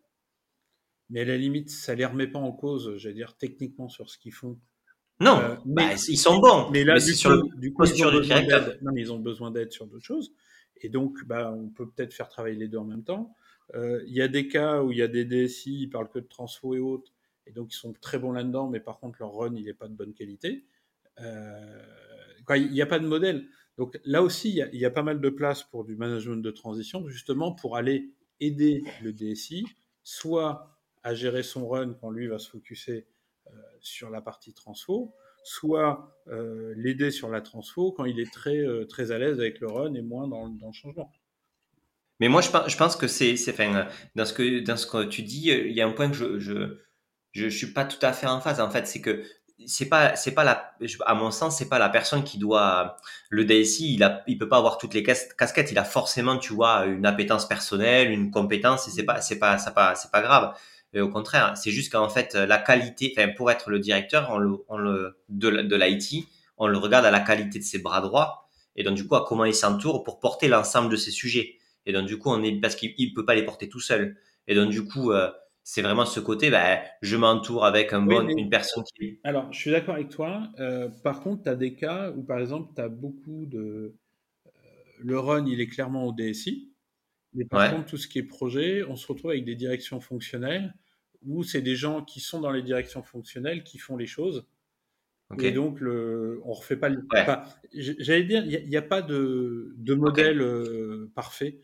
Mais 1.10 1.22
à 1.22 1.26
la 1.26 1.38
limite, 1.38 1.70
ça 1.70 1.96
les 1.96 2.06
remet 2.06 2.28
pas 2.28 2.40
en 2.40 2.52
cause, 2.52 2.98
j'allais 2.98 3.16
dire, 3.16 3.38
techniquement 3.38 3.88
sur 3.88 4.10
ce 4.10 4.18
qu'ils 4.18 4.34
font. 4.34 4.60
Non, 5.20 5.38
euh, 5.38 5.56
bah, 5.66 5.90
mais, 5.90 5.96
ils 6.08 6.18
sont 6.18 6.40
bons. 6.40 6.72
Mais 6.72 6.84
là, 6.84 6.98
du, 6.98 7.14
coup, 7.14 7.58
du 7.58 7.72
coup, 7.72 7.86
ils 7.86 8.04
ont 8.04 8.20
d'aide. 8.20 8.80
Non, 8.82 8.92
mais 8.94 9.02
ils 9.02 9.14
ont 9.14 9.20
besoin 9.20 9.52
d'aide 9.52 9.72
sur 9.72 9.86
d'autres 9.86 10.04
choses. 10.04 10.34
Et 10.82 10.90
donc, 10.90 11.24
bah, 11.26 11.54
on 11.56 11.70
peut 11.70 11.90
peut-être 11.90 12.14
faire 12.14 12.30
travailler 12.30 12.58
les 12.58 12.68
deux 12.68 12.80
en 12.80 12.86
même 12.86 13.04
temps. 13.04 13.36
Euh, 13.76 14.04
il 14.08 14.14
y 14.14 14.22
a 14.22 14.28
des 14.28 14.48
cas 14.48 14.82
où 14.82 14.92
il 14.92 14.98
y 14.98 15.02
a 15.02 15.08
des 15.08 15.24
DSI, 15.24 15.84
ils 15.84 15.90
parlent 15.90 16.10
que 16.10 16.20
de 16.20 16.28
transfo 16.28 16.76
et 16.76 16.80
autres, 16.80 17.13
et 17.46 17.52
donc 17.52 17.74
ils 17.74 17.78
sont 17.78 17.94
très 17.94 18.18
bons 18.18 18.32
là-dedans, 18.32 18.70
mais 18.70 18.80
par 18.80 19.00
contre 19.00 19.18
leur 19.20 19.34
run, 19.34 19.56
il 19.56 19.66
n'est 19.66 19.74
pas 19.74 19.88
de 19.88 19.94
bonne 19.94 20.14
qualité. 20.14 20.66
Euh, 21.20 21.82
il 22.56 22.72
n'y 22.72 22.82
a 22.82 22.86
pas 22.86 23.00
de 23.00 23.08
modèle. 23.08 23.48
Donc 23.78 24.00
là 24.06 24.22
aussi, 24.22 24.50
il 24.50 24.80
y, 24.80 24.86
a, 24.86 24.92
pas 24.92 25.04
mal 25.04 25.20
de 25.20 25.30
place 25.30 25.64
pour 25.64 25.84
du 25.84 25.96
management 25.96 26.44
de 26.44 26.52
transition, 26.52 27.08
justement 27.08 27.54
pour 27.54 27.76
aller 27.76 28.12
aider 28.40 28.84
le 29.02 29.14
DSI, 29.14 29.66
soit 30.04 30.78
à 31.02 31.16
gérer 31.16 31.44
son 31.44 31.68
run 31.68 31.94
quand 32.00 32.12
lui 32.12 32.28
va 32.28 32.38
se 32.40 32.50
focuser 32.50 33.08
euh, 33.48 33.52
sur 33.80 34.10
la 34.10 34.22
partie 34.22 34.54
transfo, 34.54 35.14
soit 35.44 36.16
euh, 36.28 36.74
l'aider 36.78 37.10
sur 37.10 37.30
la 37.30 37.42
transfo 37.42 37.92
quand 37.92 38.06
il 38.06 38.20
est 38.20 38.32
très, 38.32 38.64
très 38.88 39.12
à 39.12 39.18
l'aise 39.18 39.40
avec 39.40 39.60
le 39.60 39.68
run 39.68 39.94
et 39.96 40.02
moins 40.02 40.28
dans, 40.28 40.48
le 40.48 40.74
changement. 40.74 41.12
Mais 42.20 42.30
moi, 42.30 42.42
je 42.42 42.78
pense, 42.78 42.96
que 42.96 43.08
c'est, 43.08 43.36
enfin, 43.50 43.88
dans 44.16 44.26
ce 44.26 44.34
que, 44.34 44.60
dans 44.60 44.78
ce 44.78 44.86
que 44.86 45.04
tu 45.06 45.24
dis, 45.24 45.50
il 45.50 45.74
y 45.74 45.82
a 45.82 45.88
un 45.88 45.92
point 45.92 46.10
que 46.10 46.16
je, 46.16 46.78
je, 47.34 47.48
suis 47.48 47.68
pas 47.68 47.86
tout 47.86 48.04
à 48.04 48.14
fait 48.14 48.28
en 48.28 48.40
phase. 48.42 48.60
En 48.62 48.70
fait, 48.70 48.88
c'est 48.88 49.02
que 49.02 49.24
c'est 49.66 49.88
pas, 49.88 50.16
c'est 50.16 50.34
pas 50.34 50.44
la, 50.44 50.76
à 51.06 51.14
mon 51.14 51.32
sens, 51.32 51.58
c'est 51.58 51.70
pas 51.70 51.80
la 51.80 51.90
personne 51.90 52.24
qui 52.24 52.38
doit, 52.38 52.98
le 53.30 53.46
DSI, 53.46 53.96
il 53.96 54.04
a, 54.04 54.24
il 54.28 54.38
peut 54.38 54.50
pas 54.50 54.58
avoir 54.58 54.78
toutes 54.78 54.94
les 54.94 55.04
casquettes. 55.04 55.72
Il 55.72 55.78
a 55.78 55.84
forcément, 55.84 56.38
tu 56.38 56.54
vois, 56.54 56.86
une 56.86 57.06
appétence 57.06 57.48
personnelle, 57.48 58.12
une 58.12 58.32
compétence, 58.32 58.88
et 58.88 58.92
c'est 58.92 59.04
pas, 59.04 59.22
c'est 59.22 59.40
pas, 59.40 59.58
ça 59.58 59.72
pas, 59.72 59.96
c'est 59.96 60.12
pas 60.12 60.22
grave. 60.22 60.56
Au 60.96 61.10
contraire, 61.10 61.54
c'est 61.58 61.72
juste 61.72 61.92
qu'en 61.92 62.08
fait, 62.10 62.36
la 62.36 62.60
qualité, 62.60 63.14
enfin, 63.18 63.30
pour 63.36 63.50
être 63.50 63.72
le 63.72 63.80
directeur, 63.80 64.30
on 64.30 64.38
le, 64.38 64.58
on 64.68 64.78
le, 64.78 65.18
de, 65.30 65.50
de 65.50 65.76
l'IT, 65.76 66.28
on 66.58 66.68
le 66.68 66.78
regarde 66.78 67.06
à 67.06 67.12
la 67.12 67.20
qualité 67.20 67.58
de 67.58 67.64
ses 67.64 67.80
bras 67.80 68.02
droits, 68.02 68.48
et 68.76 68.84
donc 68.84 68.96
du 68.96 69.08
coup 69.08 69.16
à 69.16 69.26
comment 69.26 69.46
il 69.46 69.56
s'entoure 69.56 70.04
pour 70.04 70.20
porter 70.20 70.48
l'ensemble 70.48 70.90
de 70.90 70.96
ses 70.96 71.12
sujets. 71.12 71.58
Et 71.86 71.94
donc 71.94 72.06
du 72.06 72.18
coup, 72.18 72.30
on 72.30 72.44
est 72.44 72.60
parce 72.60 72.76
qu'il 72.76 73.14
peut 73.14 73.26
pas 73.26 73.36
les 73.36 73.44
porter 73.44 73.70
tout 73.70 73.80
seul. 73.80 74.18
Et 74.48 74.56
donc 74.56 74.70
du 74.70 74.86
coup, 74.86 75.12
euh, 75.12 75.32
c'est 75.64 75.82
vraiment 75.82 76.06
ce 76.06 76.20
côté, 76.20 76.50
bah, 76.50 76.82
je 77.02 77.16
m'entoure 77.16 77.66
avec 77.66 77.94
un 77.94 78.02
bon, 78.02 78.28
une 78.28 78.50
personne 78.50 78.84
qui. 78.84 79.20
Alors, 79.24 79.52
je 79.54 79.58
suis 79.58 79.72
d'accord 79.72 79.96
avec 79.96 80.10
toi. 80.10 80.50
Euh, 80.60 80.90
par 81.04 81.22
contre, 81.22 81.44
tu 81.44 81.50
as 81.50 81.56
des 81.56 81.74
cas 81.74 82.12
où, 82.12 82.24
par 82.24 82.40
exemple, 82.40 82.74
tu 82.76 82.82
as 82.82 82.90
beaucoup 82.90 83.46
de. 83.46 83.96
Euh, 84.46 84.50
le 85.00 85.18
run, 85.18 85.46
il 85.48 85.62
est 85.62 85.68
clairement 85.68 86.06
au 86.06 86.12
DSI. 86.12 86.70
Mais 87.34 87.46
par 87.46 87.72
contre, 87.72 87.86
tout 87.86 87.98
ce 87.98 88.08
qui 88.08 88.20
est 88.20 88.24
projet, 88.24 88.84
on 88.84 88.96
se 88.96 89.08
retrouve 89.08 89.32
avec 89.32 89.46
des 89.46 89.56
directions 89.56 90.00
fonctionnelles 90.00 90.76
où 91.26 91.44
c'est 91.44 91.62
des 91.62 91.76
gens 91.76 92.04
qui 92.04 92.20
sont 92.20 92.42
dans 92.42 92.52
les 92.52 92.62
directions 92.62 93.02
fonctionnelles 93.02 93.64
qui 93.64 93.80
font 93.80 93.96
les 93.98 94.06
choses. 94.06 94.46
Et 95.40 95.52
donc, 95.52 95.80
le, 95.80 96.42
on 96.44 96.54
refait 96.54 96.76
pas 96.76 96.90
le. 96.90 97.08
J'allais 97.74 98.26
dire, 98.26 98.46
il 98.46 98.70
n'y 98.70 98.78
a, 98.78 98.84
pas 98.84 99.02
de, 99.02 99.74
de 99.78 99.96
modèle 99.96 100.42
euh, 100.42 101.10
parfait. 101.16 101.60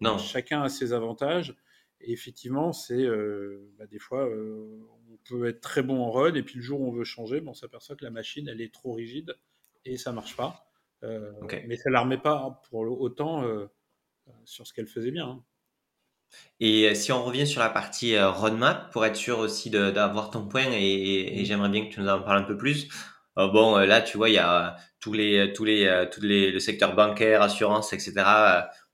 non. 0.00 0.16
Chacun 0.16 0.62
a 0.62 0.68
ses 0.70 0.94
avantages. 0.94 1.54
Et 2.02 2.12
effectivement, 2.12 2.72
c'est 2.72 3.04
euh, 3.04 3.70
bah, 3.78 3.86
des 3.86 3.98
fois, 3.98 4.26
euh, 4.26 4.80
on 5.10 5.16
peut 5.24 5.46
être 5.48 5.60
très 5.60 5.82
bon 5.82 6.02
en 6.02 6.10
run, 6.10 6.34
et 6.34 6.42
puis 6.42 6.56
le 6.56 6.62
jour 6.62 6.80
où 6.80 6.88
on 6.88 6.92
veut 6.92 7.04
changer, 7.04 7.40
bon, 7.40 7.52
on 7.52 7.54
s'aperçoit 7.54 7.96
que 7.96 8.04
la 8.04 8.10
machine, 8.10 8.48
elle 8.48 8.60
est 8.60 8.72
trop 8.72 8.92
rigide 8.92 9.36
et 9.84 9.96
ça 9.96 10.12
marche 10.12 10.36
pas. 10.36 10.66
Euh, 11.04 11.32
mais 11.66 11.76
ça 11.76 11.90
ne 11.90 11.94
la 11.94 12.00
remet 12.02 12.18
pas 12.18 12.62
pour 12.70 12.80
autant 12.80 13.44
sur 14.44 14.66
ce 14.66 14.72
qu'elle 14.72 14.86
faisait 14.86 15.10
bien. 15.10 15.26
Hein. 15.26 15.44
Et 16.60 16.94
si 16.94 17.10
on 17.10 17.24
revient 17.24 17.46
sur 17.46 17.60
la 17.60 17.68
partie 17.68 18.18
roadmap, 18.18 18.92
pour 18.92 19.04
être 19.04 19.16
sûr 19.16 19.40
aussi 19.40 19.68
d'avoir 19.68 20.30
ton 20.30 20.46
point, 20.46 20.66
et, 20.70 21.44
j'aimerais 21.44 21.68
bien 21.68 21.86
que 21.86 21.92
tu 21.92 22.00
nous 22.00 22.08
en 22.08 22.22
parles 22.22 22.38
un 22.38 22.44
peu 22.44 22.56
plus. 22.56 22.88
bon, 23.36 23.76
là, 23.78 24.00
tu 24.00 24.16
vois, 24.16 24.28
il 24.28 24.34
y 24.34 24.38
a 24.38 24.76
tous 25.00 25.12
les, 25.12 25.52
tous 25.52 25.64
les, 25.64 26.08
tous 26.12 26.20
les, 26.20 26.52
le 26.52 26.60
secteur 26.60 26.94
bancaire, 26.94 27.42
assurance, 27.42 27.92
etc 27.92 28.22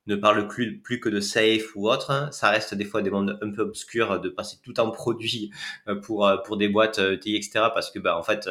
ne 0.08 0.16
parle 0.16 0.48
plus, 0.48 0.80
que 1.00 1.08
de 1.08 1.20
safe 1.20 1.76
ou 1.76 1.88
autre. 1.88 2.10
Hein. 2.10 2.30
Ça 2.32 2.50
reste 2.50 2.74
des 2.74 2.84
fois 2.84 3.02
des 3.02 3.10
mondes 3.10 3.38
un 3.42 3.50
peu 3.50 3.62
obscurs 3.62 4.20
de 4.20 4.28
passer 4.30 4.56
tout 4.62 4.80
en 4.80 4.90
produit 4.90 5.52
euh, 5.86 5.96
pour, 6.00 6.26
euh, 6.26 6.38
pour 6.38 6.56
des 6.56 6.68
boîtes 6.68 6.98
euh, 6.98 7.16
TI, 7.16 7.36
etc. 7.36 7.66
Parce 7.74 7.90
que, 7.90 7.98
bah, 7.98 8.18
en 8.18 8.22
fait, 8.22 8.48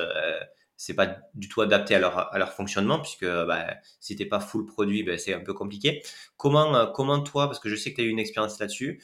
c'est 0.78 0.94
pas 0.94 1.18
du 1.34 1.50
tout 1.50 1.62
adapté 1.62 1.96
à 1.96 2.00
leur, 2.00 2.54
fonctionnement 2.54 3.00
puisque 3.00 3.26
bah, 3.26 3.66
si 4.00 4.16
t'es 4.16 4.26
pas 4.26 4.40
full 4.40 4.66
produit, 4.66 5.04
bah, 5.04 5.18
c'est 5.18 5.34
un 5.34 5.40
peu 5.40 5.54
compliqué. 5.54 6.04
Comment, 6.38 6.88
comment 6.92 7.20
toi, 7.22 7.48
parce 7.48 7.60
que 7.60 7.70
je 7.70 7.76
sais 7.76 7.92
que 7.92 7.96
tu 7.98 8.02
as 8.02 8.06
eu 8.06 8.10
une 8.10 8.20
expérience 8.20 8.60
là-dessus, 8.60 9.02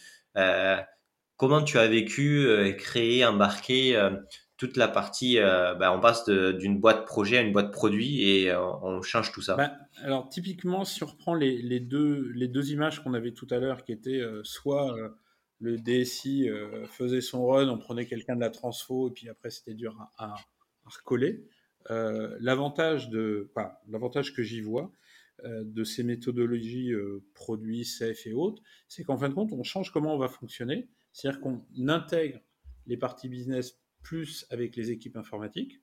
comment 1.37 1.63
tu 1.63 1.79
as 1.79 1.87
vécu, 1.87 2.75
créer, 2.77 3.25
embarquer 3.25 3.97
toute 4.57 4.77
la 4.77 4.87
partie, 4.87 5.39
euh, 5.39 5.73
bah, 5.73 5.95
on 5.95 5.99
passe 5.99 6.29
d'une 6.29 6.79
boîte 6.79 7.05
projet 7.05 7.37
à 7.37 7.41
une 7.41 7.51
boîte 7.51 7.71
produit 7.71 8.29
et 8.29 8.51
euh, 8.51 8.61
on 8.81 9.01
change 9.01 9.31
tout 9.31 9.41
ça. 9.41 9.55
Bah, 9.55 9.73
alors 9.97 10.29
typiquement, 10.29 10.85
si 10.85 11.03
on 11.03 11.07
reprend 11.07 11.33
les, 11.33 11.79
deux, 11.79 12.71
images 12.71 13.03
qu'on 13.03 13.13
avait 13.13 13.33
tout 13.33 13.47
à 13.49 13.57
l'heure, 13.57 13.83
qui 13.83 13.91
étaient 13.91 14.21
euh, 14.21 14.41
soit 14.43 14.95
le 15.59 15.77
DSI 15.77 16.49
faisait 16.87 17.21
son 17.21 17.45
run, 17.47 17.69
on 17.69 17.77
prenait 17.77 18.05
quelqu'un 18.05 18.35
de 18.35 18.41
la 18.41 18.49
transfo 18.49 19.09
et 19.09 19.11
puis 19.11 19.29
après 19.29 19.49
c'était 19.49 19.73
dur 19.73 19.97
à, 20.17 20.35
recoller. 20.85 21.45
l'avantage 21.89 23.09
que 24.35 24.43
j'y 24.43 24.59
vois 24.59 24.91
de 25.45 25.83
ces 25.85 26.03
méthodologies 26.03 26.91
produits, 27.33 27.85
safe 27.85 28.27
et 28.27 28.33
autres, 28.33 28.61
c'est 28.89 29.05
qu'en 29.05 29.17
fin 29.17 29.29
de 29.29 29.33
compte, 29.33 29.53
on 29.53 29.63
change 29.63 29.91
comment 29.91 30.13
on 30.13 30.17
va 30.17 30.27
fonctionner, 30.27 30.89
c'est-à-dire 31.13 31.39
qu'on 31.39 31.65
intègre 31.87 32.39
les 32.85 32.97
parties 32.97 33.29
business 33.29 33.82
plus 34.03 34.45
avec 34.51 34.75
les 34.75 34.91
équipes 34.91 35.17
informatiques. 35.17 35.81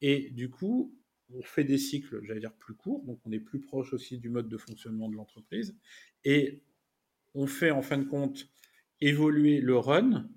Et 0.00 0.30
du 0.30 0.50
coup, 0.50 0.96
on 1.34 1.42
fait 1.42 1.64
des 1.64 1.78
cycles, 1.78 2.20
j'allais 2.22 2.40
dire, 2.40 2.54
plus 2.54 2.74
courts, 2.74 3.04
donc 3.04 3.20
on 3.24 3.32
est 3.32 3.40
plus 3.40 3.60
proche 3.60 3.92
aussi 3.92 4.18
du 4.18 4.28
mode 4.28 4.48
de 4.48 4.56
fonctionnement 4.56 5.08
de 5.08 5.16
l'entreprise. 5.16 5.76
Et 6.24 6.62
on 7.34 7.46
fait 7.46 7.70
en 7.70 7.82
fin 7.82 7.98
de 7.98 8.04
compte 8.04 8.48
évoluer 9.00 9.60
le 9.60 9.76
run. 9.76 10.28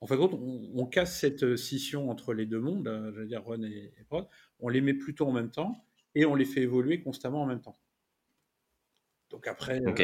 En 0.00 0.06
fin 0.06 0.16
de 0.16 0.20
compte, 0.20 0.34
on, 0.34 0.86
casse 0.86 1.20
cette 1.20 1.56
scission 1.56 2.10
entre 2.10 2.34
les 2.34 2.46
deux 2.46 2.58
mondes, 2.58 2.88
euh, 2.88 3.12
j'allais 3.12 3.28
dire 3.28 3.44
run 3.44 3.62
et, 3.62 3.92
prod, 4.08 4.26
on 4.58 4.68
les 4.68 4.80
met 4.80 4.94
plutôt 4.94 5.28
en 5.28 5.32
même 5.32 5.50
temps 5.50 5.86
et 6.16 6.24
on 6.24 6.34
les 6.34 6.44
fait 6.44 6.62
évoluer 6.62 7.00
constamment 7.00 7.42
en 7.42 7.46
même 7.46 7.60
temps. 7.60 7.78
Donc 9.30 9.46
après, 9.46 9.80
euh, 9.80 9.94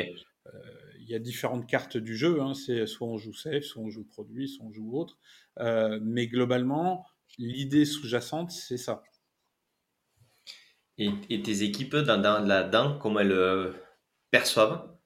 euh, 0.46 0.87
il 0.87 0.87
y 1.10 1.14
a 1.14 1.18
différentes 1.18 1.66
cartes 1.66 1.96
du 1.96 2.16
jeu. 2.16 2.40
Hein. 2.40 2.54
C'est 2.54 2.86
soit 2.86 3.06
on 3.06 3.18
joue 3.18 3.32
safe, 3.32 3.64
soit 3.64 3.82
on 3.82 3.90
joue 3.90 4.04
produit, 4.04 4.48
soit 4.48 4.64
on 4.66 4.72
joue 4.72 4.96
autre. 4.96 5.18
Euh, 5.58 5.98
mais 6.02 6.26
globalement, 6.26 7.06
l'idée 7.38 7.84
sous-jacente, 7.84 8.50
c'est 8.50 8.76
ça. 8.76 9.02
Et, 10.98 11.42
tes 11.42 11.62
équipes 11.62 11.96
dans, 11.96 12.44
là-dedans, 12.44 12.98
comment 12.98 13.20
elles 13.20 13.30
euh, 13.30 13.72
perçoivent? 14.30 14.98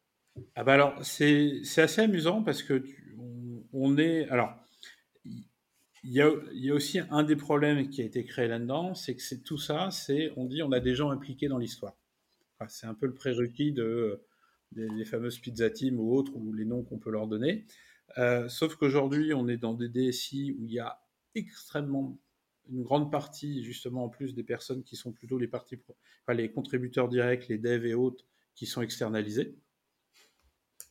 Ah 0.54 0.64
bah 0.64 0.72
alors 0.72 0.94
c'est 1.04 1.60
assez 1.76 2.00
amusant 2.00 2.42
parce 2.42 2.62
que 2.62 2.82
on, 3.74 3.98
est 3.98 4.26
alors 4.30 4.54
il 5.28 5.44
y, 6.10 6.22
a, 6.22 6.30
il 6.54 6.64
y, 6.64 6.70
a, 6.70 6.74
aussi 6.74 7.00
un 7.10 7.22
des 7.22 7.36
problèmes 7.36 7.90
qui 7.90 8.00
a 8.00 8.06
été 8.06 8.24
créé 8.24 8.48
là-dedans, 8.48 8.94
c'est 8.94 9.14
que 9.14 9.20
c'est 9.20 9.42
tout 9.42 9.58
ça, 9.58 9.90
c'est 9.90 10.32
on 10.38 10.46
dit 10.46 10.62
on 10.62 10.72
a 10.72 10.80
des 10.80 10.94
gens 10.94 11.10
impliqués 11.10 11.48
dans 11.48 11.58
l'histoire. 11.58 11.94
c'est 12.68 12.86
un 12.86 12.94
peu 12.94 13.04
le 13.04 13.12
prérequis 13.12 13.72
de 13.72 14.22
les, 14.74 15.04
fameuses 15.04 15.38
pizza 15.38 15.70
team 15.70 15.98
ou 16.00 16.14
autres, 16.14 16.34
ou 16.36 16.52
les 16.52 16.64
noms 16.64 16.82
qu'on 16.82 16.98
peut 16.98 17.10
leur 17.10 17.26
donner. 17.26 17.66
Euh, 18.18 18.48
sauf 18.48 18.76
qu'aujourd'hui, 18.76 19.32
on 19.34 19.48
est 19.48 19.56
dans 19.56 19.74
des 19.74 19.88
DSI 19.88 20.56
où 20.58 20.66
il 20.66 20.72
y 20.72 20.78
a 20.78 21.02
extrêmement 21.34 22.18
une 22.70 22.82
grande 22.82 23.10
partie, 23.10 23.64
justement, 23.64 24.04
en 24.04 24.08
plus 24.08 24.34
des 24.34 24.44
personnes 24.44 24.84
qui 24.84 24.96
sont 24.96 25.12
plutôt 25.12 25.38
les 25.38 25.48
parties, 25.48 25.78
les 26.28 26.50
contributeurs 26.50 27.08
directs, 27.08 27.48
les 27.48 27.58
devs 27.58 27.86
et 27.86 27.94
autres, 27.94 28.24
qui 28.54 28.66
sont 28.66 28.82
externalisés. 28.82 29.56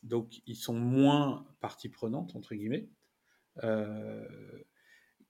Donc, 0.02 0.42
ils 0.46 0.56
sont 0.56 0.74
moins 0.74 1.46
partie 1.60 1.88
prenante, 1.88 2.34
entre 2.34 2.54
guillemets. 2.54 2.88
Euh, 3.62 4.26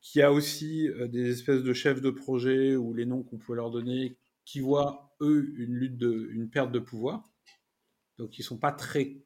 qui 0.00 0.20
a 0.20 0.32
aussi 0.32 0.88
euh, 0.88 1.08
des 1.08 1.30
espèces 1.30 1.62
de 1.62 1.72
chefs 1.72 2.00
de 2.00 2.10
projet 2.10 2.76
ou 2.76 2.92
les 2.92 3.06
noms 3.06 3.22
qu'on 3.22 3.38
peut 3.38 3.54
leur 3.54 3.70
donner 3.70 4.16
qui 4.44 4.60
voient, 4.60 5.14
eux, 5.20 5.52
une 5.56 5.74
lutte 5.74 5.96
de, 5.96 6.28
une 6.32 6.50
perte 6.50 6.72
de 6.72 6.80
pouvoir. 6.80 7.31
Donc 8.18 8.38
ils 8.38 8.42
sont 8.42 8.58
pas 8.58 8.72
très, 8.72 9.16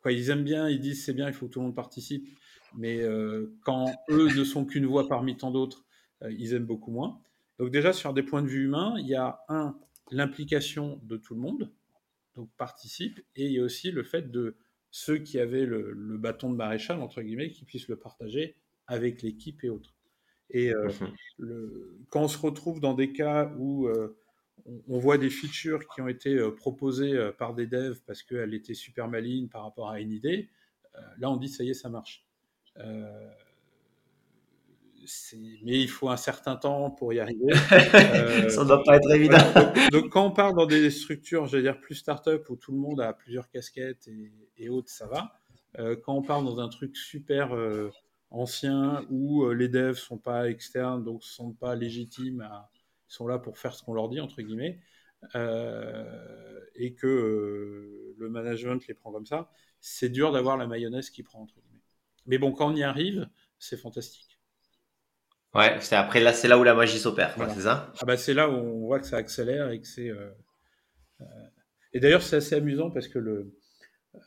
quoi, 0.00 0.12
ils 0.12 0.30
aiment 0.30 0.44
bien, 0.44 0.68
ils 0.68 0.80
disent 0.80 1.04
c'est 1.04 1.14
bien, 1.14 1.28
il 1.28 1.34
faut 1.34 1.46
que 1.46 1.52
tout 1.52 1.60
le 1.60 1.66
monde 1.66 1.74
participe, 1.74 2.28
mais 2.76 3.00
euh, 3.00 3.56
quand 3.62 3.86
eux 4.10 4.28
ne 4.36 4.44
sont 4.44 4.64
qu'une 4.64 4.86
voix 4.86 5.08
parmi 5.08 5.36
tant 5.36 5.50
d'autres, 5.50 5.84
euh, 6.22 6.32
ils 6.32 6.54
aiment 6.54 6.66
beaucoup 6.66 6.90
moins. 6.90 7.20
Donc 7.58 7.70
déjà 7.70 7.92
sur 7.92 8.12
des 8.12 8.22
points 8.22 8.42
de 8.42 8.48
vue 8.48 8.64
humains, 8.64 8.94
il 8.98 9.06
y 9.06 9.14
a 9.14 9.40
un 9.48 9.78
l'implication 10.12 11.00
de 11.02 11.16
tout 11.16 11.34
le 11.34 11.40
monde, 11.40 11.72
donc 12.36 12.48
participe, 12.56 13.18
et 13.34 13.46
il 13.46 13.52
y 13.52 13.58
a 13.58 13.64
aussi 13.64 13.90
le 13.90 14.04
fait 14.04 14.30
de 14.30 14.56
ceux 14.92 15.18
qui 15.18 15.40
avaient 15.40 15.66
le, 15.66 16.16
bâton 16.16 16.50
de 16.50 16.56
maréchal 16.56 17.00
entre 17.00 17.22
guillemets, 17.22 17.50
qui 17.50 17.64
puissent 17.64 17.88
le 17.88 17.96
partager 17.96 18.56
avec 18.86 19.22
l'équipe 19.22 19.64
et 19.64 19.68
autres. 19.68 19.94
Et 20.50 20.72
euh, 20.72 20.88
mmh 20.88 21.12
le, 21.38 21.98
quand 22.08 22.22
on 22.22 22.28
se 22.28 22.38
retrouve 22.38 22.80
dans 22.80 22.94
des 22.94 23.12
cas 23.12 23.52
où 23.58 23.88
on, 24.88 24.98
voit 24.98 25.18
des 25.18 25.30
features 25.30 25.86
qui 25.88 26.00
ont 26.00 26.08
été 26.08 26.34
euh, 26.34 26.50
proposées 26.50 27.12
euh, 27.12 27.32
par 27.32 27.54
des 27.54 27.66
devs 27.66 28.00
parce 28.06 28.22
qu'elles 28.22 28.54
étaient 28.54 28.74
super 28.74 29.08
malines 29.08 29.48
par 29.48 29.62
rapport 29.62 29.90
à 29.90 30.00
une 30.00 30.12
idée. 30.12 30.48
Euh, 30.96 31.00
là, 31.18 31.30
on 31.30 31.36
dit 31.36 31.48
ça 31.48 31.64
y 31.64 31.70
est, 31.70 31.74
ça 31.74 31.88
marche. 31.88 32.24
mais 35.62 35.80
il 35.80 35.88
faut 35.88 36.08
un 36.08 36.16
certain 36.16 36.56
temps 36.56 36.90
pour 36.90 37.12
y 37.12 37.20
arriver. 37.20 37.52
Euh, 38.16 38.48
ça 38.48 38.62
ne 38.62 38.68
doit 38.68 38.82
pas 38.82 38.96
être 38.96 39.10
évident. 39.10 39.38
Donc, 39.92 40.10
quand 40.10 40.26
on 40.26 40.30
part 40.30 40.54
dans 40.54 40.66
des 40.66 40.90
structures, 40.90 41.46
je 41.46 41.56
veux 41.56 41.62
dire, 41.62 41.80
plus 41.80 41.94
start-up 41.94 42.48
où 42.50 42.56
tout 42.56 42.72
le 42.72 42.78
monde 42.78 43.00
a 43.00 43.12
plusieurs 43.12 43.48
casquettes 43.48 44.08
et, 44.56 44.68
autres, 44.68 44.90
ça 44.90 45.06
va. 45.06 45.32
Euh, 45.78 45.96
quand 45.96 46.14
on 46.14 46.22
part 46.22 46.42
dans 46.42 46.58
un 46.60 46.68
truc 46.68 46.96
super 46.96 47.54
ancien 48.30 49.04
où 49.10 49.48
les 49.50 49.68
devs 49.68 49.96
sont 49.96 50.18
pas 50.18 50.48
externes, 50.48 51.04
donc 51.04 51.20
ne 51.20 51.26
sont 51.26 51.52
pas 51.52 51.74
légitimes, 51.74 52.48
ils 53.08 53.14
sont 53.14 53.26
là 53.26 53.38
pour 53.38 53.58
faire 53.58 53.74
ce 53.74 53.82
qu'on 53.82 53.94
leur 53.94 54.08
dit, 54.08 54.20
entre 54.20 54.42
guillemets, 54.42 54.80
et 55.34 56.94
que 56.94 58.14
le 58.18 58.28
management 58.28 58.86
les 58.86 58.94
prend 58.94 59.12
comme 59.12 59.26
ça, 59.26 59.50
c'est 59.80 60.08
dur 60.08 60.32
d'avoir 60.32 60.56
la 60.56 60.66
mayonnaise 60.66 61.10
qui 61.10 61.22
prend, 61.22 61.42
entre 61.42 61.54
guillemets. 61.60 61.82
Mais 62.26 62.38
bon, 62.38 62.52
quand 62.52 62.70
on 62.72 62.76
y 62.76 62.82
arrive, 62.82 63.28
c'est 63.58 63.76
fantastique. 63.76 64.38
Ouais, 65.54 65.78
c'est 65.80 65.96
après 65.96 66.20
là, 66.20 66.32
c'est 66.32 66.48
là 66.48 66.58
où 66.58 66.64
la 66.64 66.74
magie 66.74 66.98
s'opère, 66.98 67.34
c'est 67.54 67.62
ça? 67.62 67.92
Ah 68.00 68.04
bah, 68.04 68.16
c'est 68.16 68.34
là 68.34 68.48
où 68.50 68.52
on 68.52 68.86
voit 68.86 69.00
que 69.00 69.06
ça 69.06 69.16
accélère 69.16 69.70
et 69.70 69.80
que 69.80 69.86
c'est. 69.86 70.10
Euh, 70.10 70.30
euh, 71.22 71.24
et 71.94 72.00
d'ailleurs, 72.00 72.22
c'est 72.22 72.36
assez 72.36 72.56
amusant 72.56 72.90
parce 72.90 73.08
que 73.08 73.18
le, 73.18 73.56
euh, 74.16 74.20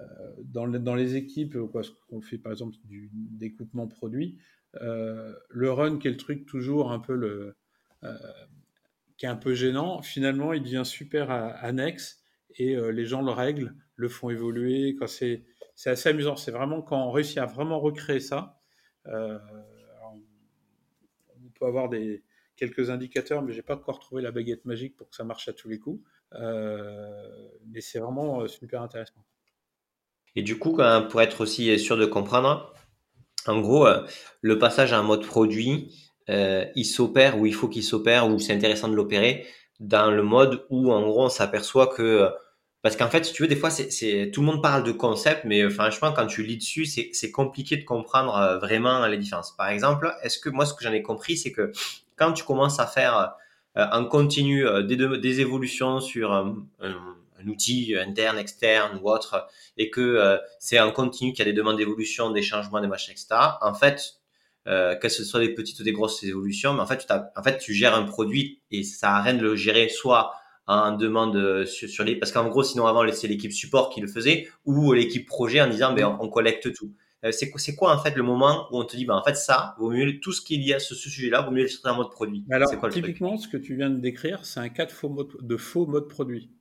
dans, 0.44 0.68
dans, 0.68 0.96
les 0.96 1.18
équipes, 1.18 1.58
quoi, 1.72 1.84
qu'on 2.10 2.22
fait 2.22 2.40
par 2.40 2.52
exemple 2.52 2.76
du 2.86 3.12
découpement 3.14 3.88
produit, 3.88 4.40
le 4.74 5.72
run 5.72 6.00
qui 6.00 6.08
est 6.08 6.12
le 6.12 6.18
truc 6.18 6.48
toujours 6.48 6.92
un 6.92 7.00
peu 7.00 7.14
le, 7.14 7.56
qui 9.20 9.28
est 9.28 9.30
un 9.30 9.36
peu 9.36 9.54
gênant, 9.54 10.02
finalement, 10.02 10.54
il 10.54 10.64
devient 10.64 10.82
super 10.84 11.30
annexe 11.30 12.24
et 12.56 12.76
les 12.76 13.06
gens 13.06 13.22
le 13.22 13.32
règlent, 13.32 13.76
le 13.96 14.10
font 14.10 14.32
évoluer. 14.32 14.96
Quand 14.98 15.08
c'est, 15.08 15.44
c'est 15.76 15.92
assez 15.92 16.10
amusant. 16.10 16.36
C'est 16.36 16.52
vraiment 16.52 16.82
quand 16.82 17.06
on 17.06 17.12
réussit 17.12 17.38
à 17.38 17.46
vraiment 17.46 17.80
recréer 17.80 18.20
ça 18.20 18.60
peut 21.60 21.66
avoir 21.66 21.90
des, 21.90 22.24
quelques 22.56 22.90
indicateurs, 22.90 23.42
mais 23.42 23.54
j'ai 23.54 23.62
pas 23.62 23.76
encore 23.76 24.00
trouvé 24.00 24.22
la 24.22 24.32
baguette 24.32 24.66
magique 24.66 24.96
pour 24.96 25.10
que 25.10 25.16
ça 25.16 25.24
marche 25.24 25.48
à 25.48 25.54
tous 25.54 25.70
les 25.70 25.80
coups. 25.80 26.02
Euh, 26.34 27.50
mais 27.68 27.82
c'est 27.82 28.00
vraiment 28.00 28.42
euh, 28.42 28.48
super 28.48 28.82
intéressant. 28.82 29.24
Et 30.36 30.44
du 30.44 30.58
coup, 30.60 30.78
pour 31.10 31.22
être 31.22 31.42
aussi 31.42 31.78
sûr 31.80 31.98
de 31.98 32.06
comprendre, 32.06 32.74
en 33.48 33.60
gros, 33.62 33.88
euh, 33.88 34.06
le 34.42 34.60
passage 34.60 34.94
à 34.94 35.00
un 35.00 35.04
mode 35.04 35.26
produit, 35.26 36.09
il 36.76 36.86
s'opère 36.86 37.40
ou 37.40 37.46
il 37.46 37.54
faut 37.54 37.68
qu'il 37.68 37.84
s'opère 37.84 38.30
ou 38.30 38.40
c'est 38.40 38.54
intéressant 38.54 38.88
de 38.88 38.96
l'opérer 38.96 39.48
dans 39.80 40.12
le 40.12 40.22
mode 40.22 40.66
où 40.70 40.92
en 40.92 41.02
gros 41.02 41.26
on 41.26 41.30
s'aperçoit 41.30 41.88
que 41.88 42.30
parce 42.82 42.96
qu'en 42.96 43.10
fait, 43.10 43.26
si 43.26 43.34
tu 43.34 43.42
veux, 43.42 43.50
des 43.50 43.58
fois, 43.58 43.72
c'est 43.72 44.32
tout 44.34 44.40
le 44.40 44.48
monde 44.48 44.64
parle 44.64 44.84
de 44.84 44.94
concept, 44.94 45.44
mais 45.44 45.70
franchement, 45.70 46.14
quand 46.14 46.28
tu 46.28 46.44
lis 46.44 46.58
dessus, 46.58 46.86
c'est 46.86 47.32
compliqué 47.32 47.76
de 47.76 47.84
comprendre 47.84 48.36
euh, 48.38 48.58
vraiment 48.58 49.06
les 49.06 49.18
différences. 49.18 49.54
Par 49.56 49.68
exemple, 49.68 50.14
est-ce 50.24 50.40
que 50.40 50.50
moi, 50.50 50.66
ce 50.66 50.74
que 50.74 50.84
j'en 50.84 50.94
ai 50.94 51.02
compris, 51.02 51.36
c'est 51.36 51.52
que 51.52 51.74
quand 52.16 52.32
tu 52.32 52.46
commences 52.46 52.80
à 52.80 52.88
faire 52.88 53.36
euh, 53.78 53.86
en 53.92 54.06
continu 54.06 54.66
euh, 54.66 54.82
des, 54.82 54.96
des, 54.96 55.42
évolutions 55.42 56.00
sur 56.00 56.32
un, 56.32 56.56
outil 57.46 57.96
interne, 57.98 58.38
externe 58.38 59.00
ou 59.02 59.10
autre, 59.10 59.48
et 59.78 59.90
que 59.90 60.40
c'est 60.60 60.80
en 60.80 60.92
continu 60.92 61.32
qu'il 61.32 61.46
y 61.46 61.48
a 61.48 61.52
des 61.52 61.58
demandes 61.58 61.78
d'évolution, 61.78 62.32
des 62.32 62.42
changements, 62.42 62.82
des 62.82 62.88
machins, 62.88 63.14
etc. 63.14 63.28
En 63.62 63.74
fait, 63.74 64.19
que 64.66 65.10
ce 65.10 65.24
soit 65.24 65.40
des 65.40 65.54
petites 65.54 65.80
ou 65.80 65.84
des 65.84 65.92
grosses 65.92 66.24
évolutions, 66.24 66.74
mais 66.74 66.82
en 66.82 66.86
fait, 66.86 67.06
tu 67.06 67.14
en 67.14 67.44
fait, 67.44 67.58
tu 67.58 67.74
gères 67.74 67.96
un 67.96 68.04
produit 68.04 68.62
et 68.70 68.84
ça 68.84 69.16
a 69.16 69.22
rien 69.22 69.34
de 69.34 69.42
le 69.42 69.56
gérer 69.56 69.90
soit 69.90 70.32
en 70.70 70.96
demande 70.96 71.36
euh, 71.36 71.66
sur, 71.66 72.04
les 72.04 72.16
parce 72.16 72.32
qu'en 72.32 72.48
gros 72.48 72.64
sinon 72.64 72.86
avant 72.86 73.04
c'est 73.12 73.28
l'équipe 73.28 73.52
support 73.52 73.90
qui 73.90 74.02
le 74.02 74.08
faisait 74.08 74.48
ou 74.66 74.94
l'équipe 74.94 75.26
projet 75.26 75.62
en 75.62 75.68
disant 75.68 75.94
ben 75.94 76.18
on, 76.20 76.30
collecte 76.30 76.72
tout. 76.74 76.94
Euh, 77.26 77.32
c'est 77.32 77.52
c'est 77.58 77.76
quoi 77.76 77.94
en 77.94 77.98
fait 77.98 78.16
le 78.16 78.22
moment 78.22 78.68
où 78.72 78.78
on 78.78 78.86
te 78.86 78.96
dit 78.96 79.06
ben 79.06 79.16
en 79.16 79.24
fait 79.24 79.36
ça 79.36 79.76
vaut 79.80 79.90
mieux 79.90 80.20
tout 80.20 80.32
ce 80.32 80.42
qu'il 80.42 80.62
y 80.64 80.72
a 80.72 80.80
sur 80.80 80.96
ce 80.96 81.10
sujet 81.10 81.30
là 81.30 81.42
vaut 81.42 81.50
mieux 81.50 81.64
le 81.64 81.68
sortir 81.68 81.94
en 81.94 81.98
mode 81.98 82.12
produit? 82.12 82.46
Alors 82.52 82.70
typiquement 82.90 83.36
ce 83.38 83.48
que 83.48 83.58
tu 83.58 83.76
viens 83.76 83.90
de 83.90 84.00
décrire 84.00 84.46
c'est 84.46 84.60
un 84.60 84.70
cas 84.70 84.86
de 84.86 84.92
faux 84.92 85.10
mode 85.10 85.30
de 85.42 85.58
faux 85.58 85.88
mode 85.88 86.08
produit 86.08 86.52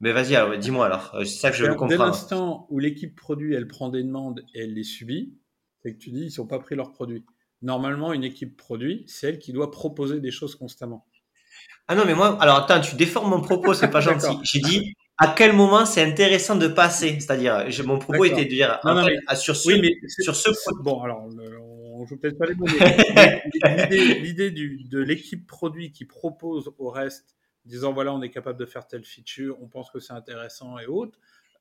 mais 0.00 0.12
vas-y 0.12 0.36
alors 0.36 0.56
dis-moi 0.56 0.86
alors. 0.86 1.12
Euh, 1.14 1.24
c'est 1.24 1.38
ça 1.38 1.50
que 1.50 1.56
je 1.56 1.64
veux 1.64 1.70
comprendre 1.70 1.90
dès 1.90 1.98
l'instant 1.98 2.68
où 2.70 2.78
l'équipe 2.78 3.16
produit 3.16 3.54
elle 3.54 3.66
prend 3.66 3.88
des 3.88 4.04
demandes 4.04 4.44
et 4.54 4.60
elle 4.60 4.74
les 4.74 4.84
subit 4.84 5.34
que 5.94 5.98
tu 5.98 6.10
dis 6.10 6.24
ils 6.24 6.30
sont 6.30 6.46
pas 6.46 6.58
pris 6.58 6.74
leurs 6.74 6.92
produits 6.92 7.24
normalement 7.62 8.12
une 8.12 8.24
équipe 8.24 8.56
produit 8.56 9.04
c'est 9.06 9.28
elle 9.28 9.38
qui 9.38 9.52
doit 9.52 9.70
proposer 9.70 10.20
des 10.20 10.30
choses 10.30 10.54
constamment 10.54 11.06
ah 11.88 11.94
non, 11.94 12.04
mais 12.04 12.14
moi, 12.14 12.36
alors 12.42 12.56
attends, 12.56 12.80
tu 12.80 12.96
déformes 12.96 13.30
mon 13.30 13.40
propos, 13.40 13.72
c'est 13.72 13.90
pas 13.90 14.00
gentil. 14.00 14.36
J'ai 14.42 14.60
dit 14.60 14.94
à 15.18 15.28
quel 15.28 15.52
moment 15.52 15.86
c'est 15.86 16.02
intéressant 16.02 16.56
de 16.56 16.68
passer? 16.68 17.18
C'est-à-dire, 17.20 17.64
mon 17.84 17.98
propos 17.98 18.24
était 18.24 18.44
de 18.44 18.50
dire 18.50 18.80
non, 18.84 18.94
non, 18.94 19.06
ah, 19.28 19.36
sur 19.36 19.56
ce, 19.56 19.68
oui, 19.68 19.96
sur 20.08 20.34
ce 20.34 20.50
Bon, 20.82 21.00
alors, 21.02 21.26
on 21.94 22.04
joue 22.06 22.18
peut-être 22.18 22.38
pas 22.38 22.46
les 22.46 22.54
mots, 22.54 22.66
l'idée 24.22 24.50
de 24.50 24.98
l'équipe 24.98 25.46
produit 25.46 25.92
qui 25.92 26.04
propose 26.04 26.72
au 26.78 26.90
reste, 26.90 27.36
disant 27.64 27.92
voilà, 27.92 28.12
on 28.12 28.20
est 28.20 28.30
capable 28.30 28.58
de 28.58 28.66
faire 28.66 28.86
telle 28.86 29.04
feature, 29.04 29.56
on 29.62 29.68
pense 29.68 29.90
que 29.90 30.00
c'est 30.00 30.12
intéressant 30.12 30.78
et 30.78 30.86
autres. 30.86 31.18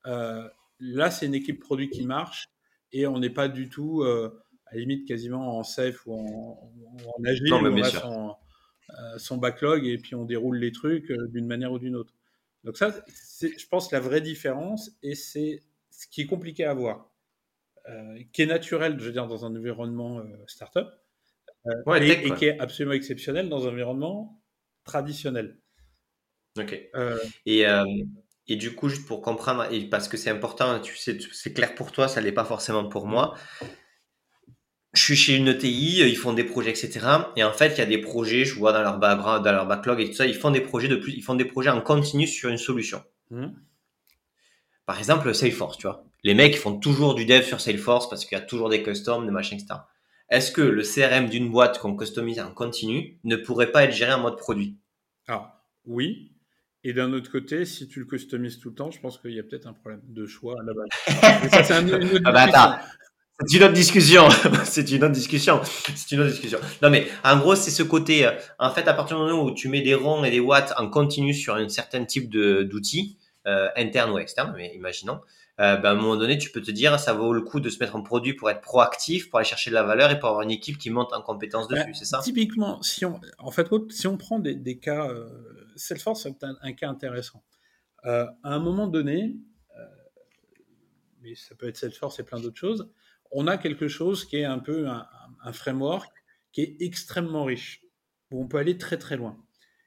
Euh, 0.07 0.47
là, 0.79 1.11
c'est 1.11 1.27
une 1.27 1.35
équipe 1.35 1.59
produit 1.59 1.89
qui 1.89 2.05
marche 2.05 2.47
et 2.95 3.07
on 3.07 3.19
n'est 3.19 3.29
pas 3.29 3.47
du 3.47 3.69
tout, 3.69 4.01
euh, 4.03 4.41
à 4.67 4.75
la 4.75 4.79
limite, 4.79 5.07
quasiment 5.07 5.57
en 5.57 5.63
safe 5.63 6.05
ou 6.07 6.13
en, 6.13 6.71
en, 7.05 7.23
agile. 7.23 7.49
Non, 7.49 7.71
bien 7.71 7.83
sûr. 7.83 8.37
Euh, 8.91 9.17
son 9.17 9.37
backlog 9.37 9.85
et 9.85 9.97
puis 9.97 10.15
on 10.15 10.25
déroule 10.25 10.57
les 10.57 10.71
trucs 10.71 11.09
euh, 11.09 11.27
d'une 11.27 11.47
manière 11.47 11.71
ou 11.71 11.79
d'une 11.79 11.95
autre. 11.95 12.13
Donc 12.63 12.77
ça, 12.77 12.93
c'est, 13.07 13.57
je 13.57 13.67
pense, 13.67 13.91
la 13.91 13.99
vraie 13.99 14.21
différence 14.21 14.91
et 15.01 15.15
c'est 15.15 15.63
ce 15.89 16.07
qui 16.07 16.21
est 16.21 16.25
compliqué 16.25 16.65
à 16.65 16.73
voir, 16.73 17.11
euh, 17.89 18.19
qui 18.31 18.43
est 18.43 18.45
naturel, 18.45 18.97
je 18.99 19.05
veux 19.05 19.11
dire, 19.11 19.27
dans 19.27 19.45
un 19.45 19.55
environnement 19.55 20.23
startup 20.47 20.87
et, 21.95 22.31
qui 22.37 22.45
est 22.45 22.59
absolument 22.59 22.93
exceptionnel 22.93 23.49
dans 23.49 23.67
un 23.67 23.71
environnement 23.71 24.41
traditionnel. 24.83 25.57
Ok. 26.57 26.79
et, 27.45 27.65
et 28.47 28.55
du 28.55 28.75
coup, 28.75 28.89
juste 28.89 29.07
pour 29.07 29.21
comprendre, 29.21 29.67
et 29.71 29.89
parce 29.89 30.07
que 30.07 30.17
c'est 30.17 30.29
important, 30.29 30.79
tu 30.79 30.95
sais, 30.97 31.17
c'est 31.31 31.53
clair 31.53 31.75
pour 31.75 31.91
toi, 31.91 32.07
ça 32.07 32.21
l'est 32.21 32.31
pas 32.31 32.45
forcément 32.45 32.85
pour 32.85 33.07
moi 33.07 33.35
je 34.95 35.03
suis 35.03 35.15
chez 35.15 35.35
une 35.35 35.49
ETI, 35.49 36.01
euh, 36.01 36.07
ils 36.07 36.17
font 36.17 36.33
des 36.33 36.43
projets, 36.43 36.69
etc. 36.69 36.99
Et 37.35 37.43
en 37.43 37.51
fait, 37.51 37.73
il 37.73 37.77
y 37.79 37.81
a 37.81 37.85
des 37.85 37.97
projets, 37.97 38.45
je 38.45 38.55
vois 38.55 38.71
dans 38.71 38.81
leur 38.81 38.97
background, 38.97 39.43
dans 39.43 39.51
leur 39.51 39.67
backlog 39.67 39.99
et 39.99 40.09
tout 40.09 40.15
ça, 40.15 40.25
ils 40.25 40.33
font 40.33 40.51
des 40.51 40.61
projets 40.61 40.87
de 40.87 40.95
plus, 40.95 41.13
ils 41.13 41.21
font 41.21 41.35
des 41.35 41.45
projets 41.45 41.69
en 41.69 41.81
continu 41.81 42.25
sur 42.25 42.49
une 42.49 42.57
solution. 42.57 43.03
Mmh. 43.29 43.47
Par 44.85 44.97
exemple, 44.97 45.33
Salesforce, 45.33 45.77
tu 45.77 45.87
vois. 45.87 46.05
Les 46.23 46.33
mecs 46.33 46.57
font 46.57 46.77
toujours 46.77 47.13
du 47.15 47.25
dev 47.25 47.43
sur 47.43 47.59
Salesforce 47.59 48.09
parce 48.09 48.25
qu'il 48.25 48.37
y 48.37 48.41
a 48.41 48.43
toujours 48.43 48.69
des 48.69 48.81
customs, 48.83 49.25
des 49.25 49.31
machins, 49.31 49.57
etc. 49.57 49.81
Est-ce 50.29 50.51
que 50.51 50.61
le 50.61 50.81
CRM 50.81 51.29
d'une 51.29 51.51
boîte 51.51 51.79
qu'on 51.79 51.95
customise 51.95 52.39
en 52.39 52.51
continu 52.51 53.19
ne 53.23 53.35
pourrait 53.35 53.71
pas 53.71 53.83
être 53.83 53.93
géré 53.93 54.13
en 54.13 54.21
mode 54.21 54.37
produit? 54.37 54.77
Alors, 55.27 55.49
oui. 55.85 56.31
Et 56.87 56.93
d'un 56.93 57.11
autre 57.13 57.31
côté, 57.31 57.65
si 57.65 57.87
tu 57.87 57.99
le 57.99 58.05
customises 58.05 58.59
tout 58.59 58.69
le 58.69 58.75
temps, 58.75 58.91
je 58.91 58.99
pense 58.99 59.17
qu'il 59.17 59.31
y 59.31 59.39
a 59.39 59.43
peut-être 59.43 59.65
un 59.65 59.73
problème 59.73 60.01
de 60.07 60.27
choix 60.27 60.53
à 60.59 60.63
la 60.63 60.73
base. 60.73 61.49
ça, 61.51 61.63
c'est 61.63 61.73
un, 61.73 61.87
une 61.87 62.21
ah 62.23 62.31
bah, 62.31 62.79
c'est 63.39 63.57
une 63.57 63.63
autre 63.63 63.73
discussion. 63.73 64.29
c'est 64.63 64.91
une 64.91 65.03
autre 65.03 65.13
discussion. 65.13 65.61
C'est 65.95 66.11
une 66.11 66.21
autre 66.21 66.29
discussion. 66.29 66.59
Non, 66.83 66.91
mais 66.91 67.07
en 67.23 67.39
gros, 67.39 67.55
c'est 67.55 67.71
ce 67.71 67.81
côté. 67.81 68.27
Euh, 68.27 68.31
en 68.59 68.69
fait, 68.69 68.87
à 68.87 68.93
partir 68.93 69.17
du 69.17 69.23
moment 69.23 69.43
où 69.43 69.51
tu 69.51 69.67
mets 69.67 69.81
des 69.81 69.95
ronds 69.95 70.23
et 70.23 70.29
des 70.29 70.39
watts 70.39 70.73
en 70.77 70.87
continu 70.87 71.33
sur 71.33 71.55
un 71.55 71.67
certain 71.69 72.05
type 72.05 72.29
d'outils, 72.29 73.17
euh, 73.47 73.67
interne 73.75 74.11
ou 74.11 74.19
externe, 74.19 74.53
mais 74.55 74.71
imaginons, 74.75 75.21
euh, 75.59 75.77
ben, 75.77 75.89
à 75.89 75.91
un 75.93 75.95
moment 75.95 76.17
donné, 76.17 76.37
tu 76.37 76.51
peux 76.51 76.61
te 76.61 76.71
dire, 76.71 76.99
ça 76.99 77.13
vaut 77.13 77.33
le 77.33 77.41
coup 77.41 77.59
de 77.59 77.69
se 77.69 77.79
mettre 77.79 77.95
en 77.95 78.03
produit 78.03 78.33
pour 78.33 78.49
être 78.49 78.61
proactif, 78.61 79.29
pour 79.29 79.39
aller 79.39 79.47
chercher 79.47 79.69
de 79.71 79.75
la 79.75 79.83
valeur 79.83 80.11
et 80.11 80.19
pour 80.19 80.29
avoir 80.29 80.43
une 80.43 80.51
équipe 80.51 80.77
qui 80.77 80.89
monte 80.89 81.13
en 81.13 81.21
compétence 81.21 81.67
dessus, 81.67 81.93
c'est 81.93 82.05
ça? 82.05 82.19
Typiquement, 82.23 82.81
si 82.81 83.05
on, 83.05 83.19
en 83.39 83.51
fait, 83.51 83.67
si 83.89 84.05
on 84.05 84.17
prend 84.17 84.39
des, 84.39 84.53
des 84.53 84.77
cas, 84.77 85.07
euh, 85.07 85.27
Salesforce, 85.75 86.23
c'est 86.23 86.43
un, 86.43 86.73
cas 86.73 86.89
intéressant. 86.89 87.43
Euh, 88.05 88.25
à 88.43 88.53
un 88.53 88.59
moment 88.59 88.87
donné, 88.87 89.37
mais 91.25 91.35
ça 91.35 91.55
peut 91.55 91.67
être 91.67 91.77
Salesforce 91.77 92.19
et 92.19 92.23
plein 92.23 92.39
d'autres 92.39 92.59
choses, 92.59 92.89
on 93.31 93.47
a 93.47 93.57
quelque 93.57 93.87
chose 93.87 94.25
qui 94.25 94.37
est 94.37 94.45
un 94.45 94.59
peu 94.59 94.87
un, 94.87 95.53
framework 95.53 96.11
qui 96.51 96.61
est 96.61 96.77
extrêmement 96.79 97.43
riche, 97.43 97.83
où 98.31 98.41
on 98.41 98.47
peut 98.47 98.57
aller 98.57 98.77
très 98.77 98.97
très 98.97 99.17
loin. 99.17 99.37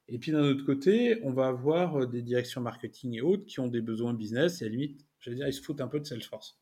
Et 0.09 0.19
puis 0.19 0.33
d'un 0.33 0.43
autre 0.43 0.65
côté, 0.65 1.21
on 1.23 1.33
va 1.33 1.49
avoir 1.49 1.97
euh, 1.97 2.07
des 2.07 2.23
directions 2.23 2.61
marketing 2.61 3.15
et 3.15 3.21
autres 3.21 3.45
qui 3.45 3.61
ont 3.61 3.69
des 3.69 3.81
besoins 3.81 4.15
business, 4.15 4.63
et 4.63 4.65
à 4.65 4.69
la 4.69 4.73
limite, 4.73 5.07
je 5.19 5.31
veux 5.31 5.37
dire, 5.37 5.47
ils 5.47 5.53
se 5.53 5.63
foutent 5.63 5.81
un 5.81 5.89
peu 5.89 6.01
de 6.01 6.05
Salesforce. 6.05 6.59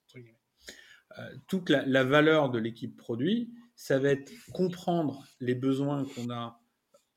Euh, 1.18 1.22
toute 1.46 1.70
la, 1.70 2.04
valeur 2.04 2.50
de 2.50 2.58
l'équipe 2.58 2.96
produit, 2.96 3.52
ça 3.74 3.98
va 3.98 4.10
être 4.10 4.32
comprendre 4.52 5.26
les 5.40 5.54
besoins 5.54 6.04
qu'on 6.04 6.30
a 6.30 6.60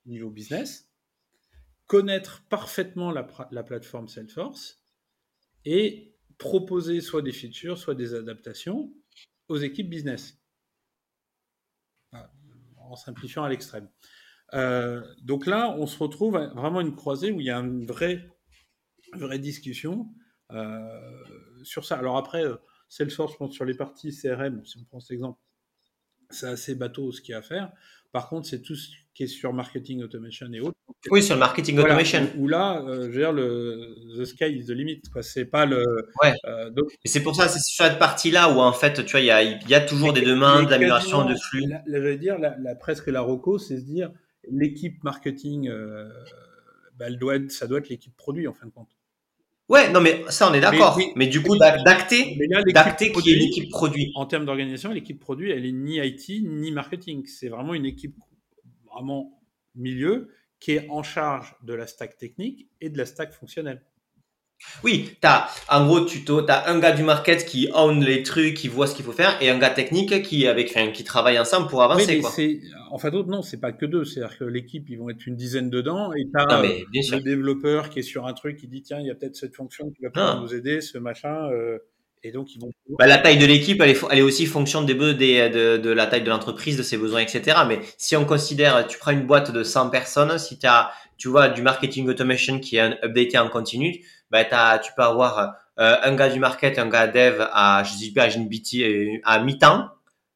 au 0.06 0.10
niveau 0.10 0.30
business, 0.30 0.89
connaître 1.90 2.44
parfaitement 2.50 3.12
la, 3.12 3.28
la 3.50 3.64
plateforme 3.64 4.08
Salesforce 4.08 4.80
et 5.66 6.16
proposer 6.38 7.02
soit 7.02 7.24
des 7.24 7.32
features, 7.32 7.80
soit 7.80 7.96
des 7.96 8.14
adaptations 8.14 8.94
aux 9.48 9.58
équipes 9.58 9.90
business. 9.90 10.40
En 12.78 12.96
simplifiant 12.96 13.44
à 13.44 13.50
l'extrême. 13.50 13.90
Euh, 14.54 15.04
donc 15.22 15.46
là, 15.46 15.76
on 15.78 15.86
se 15.86 15.98
retrouve 15.98 16.38
à 16.38 16.48
vraiment 16.48 16.82
une 16.82 16.96
croisée 16.96 17.32
où 17.32 17.40
il 17.40 17.48
y 17.48 17.52
a 17.52 17.58
une 17.58 17.86
vraie, 17.86 18.28
vraie 19.14 19.40
discussion 19.40 20.08
euh, 20.52 21.24
sur 21.64 21.86
ça. 21.86 21.98
Alors 21.98 22.18
après, 22.18 22.44
euh, 22.46 22.56
Salesforce, 22.88 23.34
je 23.34 23.38
pense, 23.38 23.54
sur 23.54 23.66
les 23.66 23.76
parties 23.76 24.16
CRM, 24.16 24.66
si 24.66 24.78
on 24.80 24.86
prend 24.86 25.00
cet 25.00 25.12
exemple, 25.12 25.40
c'est 26.30 26.48
assez 26.48 26.76
bateau 26.76 27.12
ce 27.12 27.22
qu'il 27.22 27.34
y 27.34 27.36
a 27.36 27.40
à 27.40 27.44
faire. 27.44 27.72
Par 28.12 28.30
contre, 28.30 28.48
c'est 28.48 28.62
tout 28.62 28.76
ce 28.76 28.90
qui 29.20 29.26
est 29.26 29.28
sur 29.28 29.52
marketing 29.52 30.02
automation 30.02 30.48
et 30.54 30.62
autres. 30.62 30.78
Oui, 31.12 31.22
sur 31.22 31.36
le 31.36 31.42
marketing 31.42 31.78
automation. 31.78 32.30
Où, 32.38 32.48
là, 32.48 32.82
euh, 32.88 33.04
je 33.04 33.08
veux 33.08 33.18
dire, 33.18 33.34
le 33.34 33.94
the 34.18 34.24
sky 34.24 34.46
is 34.46 34.66
the 34.66 34.70
limit. 34.70 35.02
C'est 35.22 35.44
pas 35.44 35.66
le. 35.66 35.84
Ouais. 36.24 36.32
Euh, 36.46 36.70
donc... 36.70 36.86
Et 37.04 37.10
c'est 37.10 37.22
pour 37.22 37.36
ça, 37.36 37.50
c'est 37.50 37.60
sur 37.60 37.84
cette 37.84 38.00
partie-là 38.00 38.50
où 38.50 38.62
en 38.62 38.72
fait, 38.72 39.04
tu 39.04 39.12
vois, 39.12 39.20
il 39.20 39.26
y 39.26 39.32
a, 39.32 39.44
y 39.44 39.74
a 39.74 39.82
toujours 39.82 40.14
des 40.14 40.22
demandes 40.22 40.70
d'amélioration 40.70 41.26
de 41.26 41.36
flux. 41.36 41.68
Là, 41.68 41.82
je 41.86 41.98
veux 41.98 42.16
dire, 42.16 42.40
la, 42.40 42.56
la, 42.60 42.76
presque 42.76 43.08
la 43.08 43.20
roco, 43.20 43.58
c'est 43.58 43.78
se 43.78 43.84
dire 43.84 44.10
l'équipe 44.50 45.04
marketing, 45.04 45.68
euh, 45.68 46.08
bah, 46.98 47.08
elle 47.08 47.20
doit 47.20 47.36
être, 47.36 47.52
ça 47.52 47.68
doit 47.68 47.80
être 47.80 47.90
l'équipe 47.90 48.16
produit 48.16 48.48
en 48.48 48.54
fin 48.54 48.68
de 48.68 48.72
compte. 48.72 48.96
Ouais, 49.68 49.92
non, 49.92 50.00
mais 50.00 50.24
ça, 50.30 50.50
on 50.50 50.54
est 50.54 50.62
d'accord. 50.62 50.96
Mais, 50.98 51.12
mais, 51.18 51.28
du 51.28 51.44
coup, 51.44 51.58
d'acter, 51.58 52.38
d'acter 52.74 53.12
qui 53.12 53.34
est 53.34 53.36
l'équipe 53.36 53.70
produit. 53.70 54.14
En 54.16 54.26
termes 54.26 54.46
d'organisation, 54.46 54.92
l'équipe 54.94 55.20
produit, 55.20 55.52
elle 55.52 55.66
est 55.66 55.74
ni 55.74 55.98
IT 55.98 56.42
ni 56.42 56.72
marketing. 56.72 57.26
C'est 57.26 57.50
vraiment 57.50 57.74
une 57.74 57.86
équipe 57.86 58.16
vraiment 59.00 59.42
milieu 59.76 60.30
qui 60.60 60.74
est 60.74 60.88
en 60.90 61.04
charge 61.04 61.56
de 61.64 61.74
la 61.74 61.88
stack 61.88 62.18
technique 62.18 62.68
et 62.82 62.90
de 62.90 62.98
la 62.98 63.06
stack 63.06 63.32
fonctionnelle. 63.32 63.82
Oui, 64.84 65.16
t'as, 65.22 65.48
en 65.70 65.86
gros, 65.86 66.02
tu 66.02 66.20
as 66.50 66.70
un 66.70 66.80
gars 66.80 66.92
du 66.92 67.02
market 67.02 67.46
qui 67.46 67.70
own 67.74 68.04
les 68.04 68.24
trucs, 68.24 68.56
qui 68.56 68.68
voit 68.68 68.88
ce 68.88 68.96
qu'il 68.96 69.06
faut 69.06 69.14
faire, 69.14 69.42
et 69.42 69.50
un 69.50 69.58
gars 69.58 69.70
technique 69.70 70.22
qui, 70.24 70.48
avec, 70.48 70.70
enfin, 70.70 70.92
qui 70.92 71.06
travaille 71.06 71.40
ensemble 71.40 71.70
pour 71.70 71.82
avancer, 71.82 72.16
oui, 72.16 72.22
quoi. 72.22 72.30
C'est, 72.30 72.60
enfin, 72.92 73.10
d'autres, 73.10 73.30
non, 73.30 73.42
c'est 73.42 73.62
pas 73.62 73.72
que 73.72 73.86
deux. 73.86 74.04
C'est-à-dire 74.04 74.38
que 74.38 74.44
l'équipe, 74.44 74.90
ils 74.90 74.98
vont 74.98 75.10
être 75.10 75.26
une 75.26 75.38
dizaine 75.38 75.70
dedans, 75.70 76.12
et 76.12 76.28
t'as 76.34 76.62
euh, 76.62 76.84
le 76.92 77.20
développeur 77.22 77.90
qui 77.90 78.00
est 78.00 78.04
sur 78.04 78.28
un 78.28 78.34
truc, 78.34 78.58
qui 78.58 78.68
dit, 78.68 78.82
tiens, 78.82 79.00
il 79.00 79.08
y 79.08 79.12
a 79.12 79.16
peut-être 79.16 79.38
cette 79.38 79.56
fonction 79.56 79.92
qui 79.92 80.02
va 80.02 80.10
pouvoir 80.10 80.36
ah. 80.38 80.42
nous 80.42 80.54
aider, 80.54 80.82
ce 80.82 80.98
machin, 80.98 81.50
euh, 81.52 81.80
et 82.24 82.32
donc, 82.32 82.54
ils 82.54 82.60
vont. 82.60 82.72
Bah, 82.98 83.08
la 83.08 83.18
taille 83.18 83.38
de 83.38 83.46
l'équipe, 83.46 83.80
elle 83.82 83.92
est, 83.92 84.02
elle 84.12 84.20
est 84.20 84.24
aussi 84.24 84.46
fonction 84.46 84.82
des, 84.82 84.94
des 84.94 85.50
de, 85.50 85.78
de 85.78 85.90
la 85.90 86.06
taille 86.06 86.24
de 86.24 86.30
l'entreprise, 86.30 86.78
de 86.78 86.84
ses 86.84 86.98
besoins, 86.98 87.22
etc. 87.22 87.60
Mais 87.68 87.80
si 87.98 88.16
on 88.16 88.26
considère, 88.26 88.86
tu 88.88 88.98
prends 88.98 89.12
une 89.12 89.26
boîte 89.26 89.52
de 89.52 89.64
100 89.64 89.90
personnes, 89.90 90.38
si 90.38 90.60
tu 90.60 90.68
as, 90.68 90.92
tu 91.18 91.30
vois, 91.30 91.50
du 91.50 91.62
marketing 91.62 92.10
automation 92.10 92.60
qui 92.60 92.78
est 92.78 93.04
updaté 93.04 93.38
en 93.38 93.50
continu, 93.50 94.04
bah, 94.32 94.44
as, 94.52 94.80
tu 94.80 94.92
peux 94.96 95.04
avoir 95.04 95.56
euh, 95.80 95.96
un 96.04 96.16
gars 96.16 96.30
du 96.30 96.40
market, 96.40 96.78
un 96.78 96.90
gars 96.90 97.08
dev 97.08 97.48
à, 97.54 97.84
je 97.84 97.94
sais 97.94 98.12
pas, 98.14 98.28
à, 98.28 99.34
à 99.34 99.44
mi-temps 99.44 99.90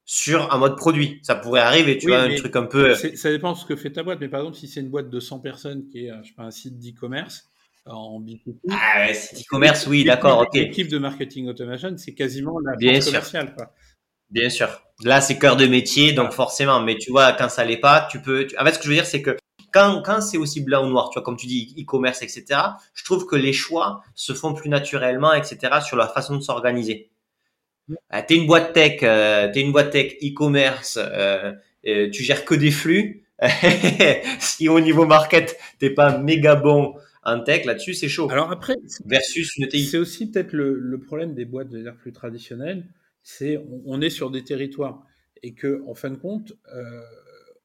sur 0.06 0.54
un 0.54 0.58
mode 0.58 0.78
produit. 0.78 1.19
Ça 1.22 1.36
pourrait 1.36 1.62
arriver, 1.62 1.98
tu 1.98 2.08
vois, 2.08 2.22
un 2.22 2.36
truc 2.36 2.56
un 2.56 2.65
peu. 2.65 2.96
Ça 2.96 3.30
dépend 3.30 3.52
de 3.52 3.58
ce 3.58 3.65
que 3.65 3.76
fait 3.76 3.91
ta 3.91 4.04
boîte. 4.04 4.19
Mais 4.22 4.30
par 4.30 4.41
exemple, 4.41 4.58
si 4.58 4.67
c'est 4.67 4.80
une 4.80 4.89
boîte 4.89 5.10
de 5.10 5.19
100 5.19 5.39
personnes 5.39 5.88
qui 5.89 6.06
est, 6.06 6.12
je 6.24 6.30
sais 6.30 6.34
pas, 6.36 6.43
un 6.43 6.52
site 6.52 6.80
d'e-commerce, 6.80 7.50
en 7.86 8.19
B2C. 8.22 8.56
Ah 8.69 9.06
ouais, 9.06 9.13
c'est 9.13 9.41
e-commerce, 9.41 9.88
oui, 9.88 10.04
d'accord, 10.04 10.39
ok. 10.41 10.54
L'équipe 10.54 10.88
de 10.88 10.98
marketing 10.98 11.48
automation, 11.48 11.96
c'est 11.98 12.13
quasiment 12.13 12.60
la 12.60 12.76
Bien 12.76 13.00
commerciale, 13.00 13.54
quoi. 13.56 13.74
Bien 14.30 14.50
sûr. 14.50 14.82
Là, 15.04 15.22
c'est 15.22 15.38
cœur 15.38 15.58
de 15.58 15.67
métier, 15.67 16.13
donc 16.13 16.32
forcément. 16.32 16.82
Mais 16.82 16.98
tu 16.98 17.12
vois, 17.12 17.34
quand 17.34 17.50
ça 17.50 17.63
l'est 17.63 17.78
pas, 17.78 18.08
tu 18.10 18.19
peux. 18.19 18.48
En 18.60 18.65
fait, 18.65 18.74
ce 18.74 18.80
que 18.80 18.86
je 18.86 18.89
veux 18.89 18.96
dire, 18.96 19.06
c'est 19.06 19.22
que 19.22 19.38
quand, 19.72 20.02
quand 20.04 20.22
c'est 20.22 20.38
aussi 20.38 20.62
blanc 20.62 20.86
ou 20.86 20.89
noir, 20.89 21.10
tu 21.10 21.19
vois, 21.19 21.24
comme 21.24 21.38
tu 21.38 21.48
dis, 21.48 21.76
e-commerce, 21.80 22.22
etc., 22.22 22.46
je 22.93 23.04
trouve 23.04 23.26
que 23.26 23.36
les 23.36 23.54
choix 23.54 24.02
se 24.15 24.34
font 24.34 24.54
plus 24.54 24.69
naturellement, 24.69 25.34
etc., 25.34 25.80
sur 25.86 25.98
la 25.98 26.08
façon 26.08 26.36
de 26.36 26.41
s'organiser. 26.41 27.12
Euh, 27.91 28.22
tu 28.28 28.34
es 28.34 28.38
une 28.38 28.48
boîte 28.48 28.74
tech, 28.74 29.00
euh, 29.04 29.52
tu 29.52 29.60
es 29.60 29.62
une 29.62 29.72
boîte 29.72 29.91
tech 29.91 30.13
e-commerce, 30.24 30.98
euh, 31.02 31.52
euh, 31.88 32.10
tu 32.12 32.24
gères 32.24 32.46
que 32.46 32.56
des 32.56 32.72
flux. 32.72 33.26
si 34.39 34.69
au 34.69 34.80
niveau 34.80 35.06
market, 35.06 35.60
t'es 35.80 35.89
pas 35.89 36.17
méga 36.17 36.56
bon 36.56 36.96
en 37.25 37.41
tech, 37.41 37.65
là-dessus, 37.65 37.93
c'est 37.93 38.09
chaud. 38.09 38.29
Alors 38.29 38.51
après, 38.51 38.75
versus 39.05 39.55
une 39.57 39.67
TI. 39.67 39.86
C'est 39.86 39.97
aussi 39.97 40.29
peut-être 40.29 40.53
le, 40.53 40.77
le, 40.77 40.99
problème 40.99 41.33
des 41.33 41.45
boîtes 41.45 41.69
de 41.69 41.89
plus 41.91 42.12
traditionnelles, 42.12 42.86
c'est 43.21 43.57
on, 43.57 43.81
on, 43.86 44.01
est 44.01 44.09
sur 44.09 44.29
des 44.29 44.43
territoires 44.43 45.05
et 45.41 45.53
que 45.53 45.83
en 45.88 45.93
fin 45.93 46.09
de 46.09 46.17
compte, 46.17 46.53
euh, 46.73 47.01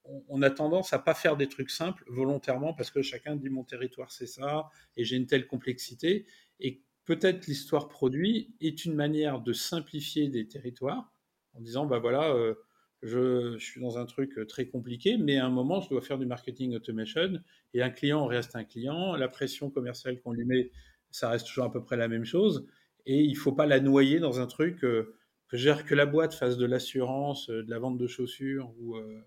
on, 0.05 0.23
on, 0.29 0.43
a 0.43 0.51
tendance 0.51 0.93
à 0.93 0.99
pas 0.99 1.15
faire 1.15 1.37
des 1.37 1.49
trucs 1.49 1.71
simples 1.71 2.05
volontairement 2.09 2.73
parce 2.75 2.91
que 2.91 3.03
chacun 3.03 3.37
dit 3.37 3.51
mon 3.51 3.65
territoire 3.65 4.11
c'est 4.11 4.27
ça 4.27 4.71
et 4.97 5.05
j'ai 5.05 5.17
une 5.17 5.27
telle 5.27 5.47
complexité 5.47 6.27
et 6.61 6.83
peut-être 7.05 7.47
l'histoire 7.47 7.89
produit 7.89 8.55
est 8.61 8.85
une 8.85 8.95
manière 8.95 9.41
de 9.41 9.53
simplifier 9.53 10.29
des 10.29 10.47
territoires 10.47 11.13
en 11.55 11.61
disant 11.61 11.87
bah 11.87 11.99
voilà 11.99 12.31
euh, 12.31 12.55
je, 13.03 13.57
suis 13.59 13.81
dans 13.81 13.99
un 13.99 14.07
truc 14.07 14.39
très 14.49 14.67
compliqué, 14.67 15.17
mais 15.17 15.39
à 15.39 15.47
un 15.47 15.51
moment, 15.51 15.81
je 15.81 15.89
dois 15.89 16.03
faire 16.03 16.19
du 16.19 16.27
marketing 16.27 16.75
automation, 16.75 17.41
et 17.75 17.83
un 17.83 17.91
client 17.91 18.27
reste 18.27 18.57
un 18.57 18.65
client, 18.65 19.17
la 19.17 19.29
pression 19.29 19.71
commerciale 19.71 20.21
qu'on 20.21 20.33
lui 20.33 20.45
met, 20.45 20.71
ça 21.11 21.31
reste 21.31 21.47
toujours 21.47 21.65
à 21.65 21.73
peu 21.73 21.83
près 21.83 21.97
la 21.97 22.09
même 22.09 22.25
chose, 22.25 22.67
et 23.07 23.21
il 23.21 23.37
faut 23.37 23.53
pas 23.53 23.67
la 23.67 23.81
noyer 23.81 24.19
dans 24.19 24.41
un 24.41 24.47
truc 24.47 24.85
euh, 24.85 25.15
que 25.49 25.57
gère 25.57 25.85
que 25.87 25.95
la 25.95 26.07
boîte 26.07 26.35
fasse 26.35 26.59
de 26.59 26.67
l'assurance, 26.67 27.49
euh, 27.49 27.63
de 27.63 27.71
la 27.71 27.79
vente 27.79 27.97
de 27.99 28.07
chaussures 28.07 28.73
ou 28.79 28.97
euh, 28.97 29.23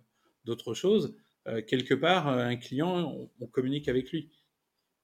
d'autres 0.46 0.74
choses. 0.74 1.16
Euh, 1.48 1.62
quelque 1.62 1.94
part, 1.94 2.28
euh, 2.28 2.46
un 2.46 2.56
client, 2.56 3.00
on, 3.00 3.30
on, 3.40 3.48
communique 3.48 3.88
avec 3.88 4.12
lui, 4.12 4.30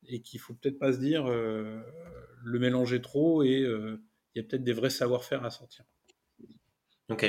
et 0.08 0.22
qu'il 0.22 0.40
faut 0.40 0.54
peut-être 0.54 0.78
pas 0.78 0.94
se 0.94 1.00
dire 1.00 1.26
euh, 1.26 1.82
le 2.44 2.60
mélanger 2.60 3.02
trop, 3.02 3.44
et 3.44 3.62
il 3.62 4.00
y 4.36 4.40
a 4.40 4.44
peut-être 4.44 4.64
des 4.64 4.74
vrais 4.74 4.90
savoir-faire 4.90 5.44
à 5.44 5.50
sortir. 5.50 5.86
Ok. 7.10 7.24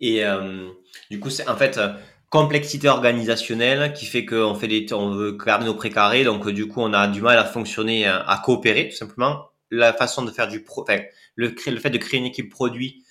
Et 0.00 0.24
euh, 0.24 0.70
du 1.10 1.20
coup, 1.20 1.28
c'est 1.28 1.46
en 1.48 1.56
fait 1.56 1.76
euh, 1.76 1.92
complexité 2.30 2.88
organisationnelle 2.88 3.92
qui 3.92 4.06
fait 4.06 4.24
qu'on 4.24 4.54
fait 4.54 4.68
des, 4.68 4.86
on 4.94 5.10
veut 5.10 5.32
garder 5.32 5.66
nos 5.66 5.74
précarés, 5.74 6.24
donc 6.24 6.46
euh, 6.46 6.52
du 6.52 6.66
coup, 6.66 6.80
on 6.80 6.94
a 6.94 7.08
du 7.08 7.20
mal 7.20 7.38
à 7.38 7.44
fonctionner, 7.44 8.06
à 8.06 8.40
coopérer, 8.42 8.88
tout 8.88 8.96
simplement. 8.96 9.50
La 9.70 9.92
façon 9.92 10.22
de 10.22 10.30
faire 10.30 10.48
du 10.48 10.62
pro, 10.62 10.82
enfin, 10.82 11.00
le, 11.34 11.54
fait 11.54 11.90
de 11.90 11.98
créer 11.98 12.18
une 12.20 12.26
équipe 12.26 12.50
produit, 12.50 13.04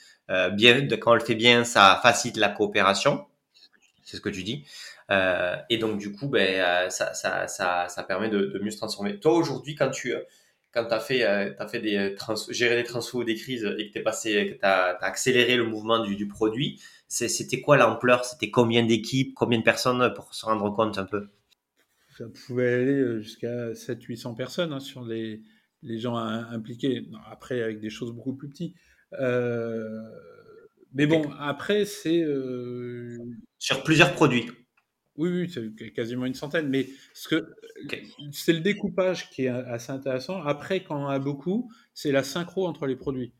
bien, 0.53 0.87
quand 0.97 1.11
on 1.11 1.13
le 1.13 1.19
fait 1.19 1.35
bien, 1.35 1.63
ça 1.63 1.99
facilite 2.01 2.37
la 2.37 2.49
coopération. 2.49 3.25
C'est 4.03 4.17
ce 4.17 4.21
que 4.21 4.29
tu 4.29 4.41
dis. 4.41 4.65
Et 5.69 5.77
donc, 5.77 5.99
du 5.99 6.11
coup, 6.13 6.27
ben, 6.27 6.89
ça, 6.89 7.13
ça, 7.13 7.47
ça, 7.47 7.87
ça 7.89 8.03
permet 8.03 8.29
de, 8.29 8.39
de 8.39 8.59
mieux 8.59 8.71
se 8.71 8.77
transformer. 8.77 9.19
Toi, 9.19 9.33
aujourd'hui, 9.33 9.75
quand 9.75 9.91
tu 9.91 10.15
quand 10.77 10.85
tu 10.87 10.93
as 10.93 10.99
fait, 10.99 11.23
euh, 11.23 11.53
as 11.57 11.67
fait 11.67 11.79
des 11.79 12.13
trans 12.15 12.35
géré 12.49 12.83
des 12.83 12.89
ou 13.13 13.23
des 13.23 13.35
crises 13.35 13.67
et 13.77 13.89
que 13.89 13.97
tu 13.97 14.03
passé, 14.03 14.57
que 14.59 14.65
as, 14.65 14.97
as, 14.99 15.05
accéléré 15.05 15.57
le 15.57 15.65
mouvement 15.65 16.03
du, 16.03 16.15
du 16.15 16.27
produit, 16.27 16.79
c'était 17.07 17.61
quoi 17.61 17.77
l'ampleur? 17.77 18.25
C'était 18.25 18.51
combien 18.51 18.85
d'équipes, 18.85 19.33
combien 19.35 19.57
de 19.57 19.63
personnes 19.63 20.13
pour 20.13 20.33
se 20.33 20.45
rendre 20.45 20.69
compte 20.75 20.97
un 20.97 21.05
peu? 21.05 21.27
Ça 22.17 22.25
pouvait 22.27 22.73
aller 22.73 23.21
jusqu'à 23.21 23.71
700-800 23.71 24.35
personnes 24.35 24.73
hein, 24.73 24.79
sur 24.79 25.03
les, 25.03 25.41
les 25.81 25.97
gens 25.97 26.15
impliqués. 26.15 27.07
Après, 27.31 27.61
avec 27.61 27.79
des 27.79 27.89
choses 27.89 28.11
beaucoup 28.11 28.35
plus 28.35 28.49
petites. 28.49 28.75
Euh, 29.19 30.01
mais 30.93 31.07
bon, 31.07 31.29
après, 31.39 31.85
c'est. 31.85 32.21
Euh... 32.21 33.17
Sur 33.57 33.83
plusieurs 33.83 34.13
produits 34.13 34.49
oui, 35.17 35.29
oui, 35.29 35.49
c'est 35.49 35.91
quasiment 35.91 36.25
une 36.25 36.35
centaine. 36.35 36.69
Mais 36.69 36.87
ce 37.13 37.27
que 37.27 37.55
okay. 37.85 38.03
c'est 38.31 38.53
le 38.53 38.59
découpage 38.59 39.29
qui 39.29 39.45
est 39.45 39.49
assez 39.49 39.91
intéressant. 39.91 40.41
Après, 40.43 40.83
quand 40.83 41.03
on 41.03 41.07
a 41.07 41.19
beaucoup, 41.19 41.71
c'est 41.93 42.11
la 42.11 42.23
synchro 42.23 42.67
entre 42.67 42.85
les 42.85 42.95
produits 42.95 43.33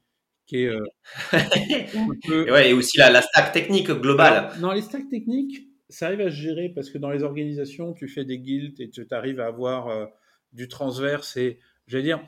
qui 0.47 0.63
est. 0.63 0.67
Euh, 0.67 0.85
peu... 2.27 2.47
et, 2.47 2.51
ouais, 2.51 2.69
et 2.71 2.73
aussi 2.73 2.97
la, 2.97 3.11
la, 3.11 3.21
stack 3.21 3.51
technique 3.51 3.91
globale. 3.91 4.33
Alors, 4.33 4.57
non, 4.59 4.71
les 4.71 4.81
stacks 4.81 5.09
techniques, 5.09 5.67
ça 5.89 6.07
arrive 6.07 6.21
à 6.21 6.31
se 6.31 6.35
gérer 6.35 6.69
parce 6.69 6.89
que 6.89 6.97
dans 6.97 7.11
les 7.11 7.23
organisations, 7.23 7.93
tu 7.93 8.07
fais 8.07 8.25
des 8.25 8.39
guilds 8.39 8.81
et 8.81 8.89
tu 8.89 9.05
arrives 9.11 9.39
à 9.39 9.47
avoir 9.47 9.89
euh, 9.89 10.05
du 10.53 10.67
transverse. 10.67 11.37
Et 11.37 11.59
je 11.85 11.97
veux 11.97 12.03
dire, 12.03 12.19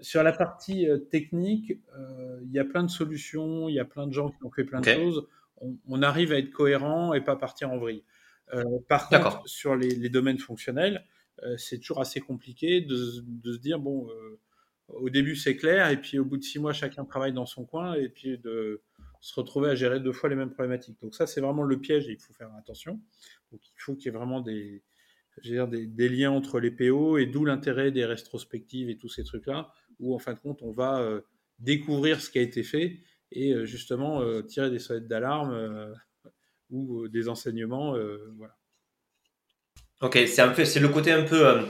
sur 0.00 0.22
la 0.22 0.32
partie 0.32 0.88
euh, 0.88 0.98
technique, 0.98 1.78
il 2.42 2.50
y 2.50 2.58
a 2.58 2.64
plein 2.64 2.82
de 2.82 2.90
solutions, 2.90 3.68
il 3.68 3.74
y 3.74 3.80
a 3.80 3.84
plein 3.84 4.06
de 4.06 4.12
gens 4.12 4.30
qui 4.30 4.44
ont 4.44 4.50
fait 4.50 4.64
plein 4.64 4.80
okay. 4.80 4.96
de 4.96 5.00
choses. 5.00 5.28
On, 5.58 5.76
on, 5.88 6.02
arrive 6.02 6.32
à 6.32 6.38
être 6.38 6.50
cohérent 6.50 7.14
et 7.14 7.20
pas 7.20 7.36
partir 7.36 7.70
en 7.70 7.78
vrille. 7.78 8.02
Euh, 8.54 8.64
par 8.88 9.08
contre, 9.08 9.42
sur 9.46 9.76
les, 9.76 9.90
les, 9.90 10.08
domaines 10.08 10.38
fonctionnels, 10.38 11.06
euh, 11.42 11.56
c'est 11.56 11.78
toujours 11.78 12.00
assez 12.00 12.20
compliqué 12.20 12.80
de, 12.80 13.22
de 13.24 13.52
se 13.52 13.58
dire 13.58 13.78
bon, 13.78 14.08
euh, 14.10 14.38
au 14.88 15.10
début 15.10 15.36
c'est 15.36 15.56
clair, 15.56 15.88
et 15.90 16.00
puis 16.00 16.18
au 16.18 16.24
bout 16.24 16.36
de 16.36 16.42
six 16.42 16.58
mois, 16.58 16.72
chacun 16.72 17.04
travaille 17.04 17.32
dans 17.32 17.46
son 17.46 17.64
coin, 17.64 17.94
et 17.94 18.08
puis 18.08 18.38
de 18.38 18.82
se 19.20 19.34
retrouver 19.38 19.70
à 19.70 19.74
gérer 19.74 20.00
deux 20.00 20.12
fois 20.12 20.28
les 20.28 20.36
mêmes 20.36 20.50
problématiques. 20.50 21.00
Donc 21.00 21.14
ça, 21.14 21.26
c'est 21.26 21.40
vraiment 21.40 21.62
le 21.62 21.80
piège, 21.80 22.08
et 22.08 22.12
il 22.12 22.18
faut 22.18 22.32
faire 22.32 22.52
attention. 22.58 23.00
Donc 23.50 23.60
il 23.64 23.80
faut 23.80 23.94
qu'il 23.94 24.06
y 24.06 24.08
ait 24.14 24.18
vraiment 24.18 24.40
des, 24.40 24.82
dire, 25.42 25.68
des, 25.68 25.86
des, 25.86 26.08
liens 26.08 26.30
entre 26.30 26.60
les 26.60 26.70
PO, 26.70 27.18
et 27.18 27.26
d'où 27.26 27.44
l'intérêt 27.44 27.90
des 27.90 28.04
rétrospectives 28.04 28.90
et 28.90 28.96
tous 28.96 29.08
ces 29.08 29.24
trucs-là, 29.24 29.72
où 30.00 30.14
en 30.14 30.18
fin 30.18 30.34
de 30.34 30.40
compte, 30.40 30.62
on 30.62 30.72
va 30.72 31.00
euh, 31.00 31.22
découvrir 31.58 32.20
ce 32.20 32.30
qui 32.30 32.38
a 32.38 32.42
été 32.42 32.62
fait, 32.62 32.98
et 33.30 33.52
euh, 33.52 33.64
justement 33.64 34.20
euh, 34.20 34.42
tirer 34.42 34.70
des 34.70 34.78
sonnettes 34.78 35.08
d'alarme 35.08 35.94
ou 36.72 37.06
des 37.08 37.28
enseignements. 37.28 37.94
Euh, 37.94 38.32
voilà. 38.36 38.54
Ok, 40.00 40.18
c'est 40.26 40.42
un 40.42 40.48
peu, 40.48 40.64
c'est 40.64 40.80
le 40.80 40.88
côté 40.88 41.12
un 41.12 41.22
peu, 41.22 41.46
euh, 41.46 41.62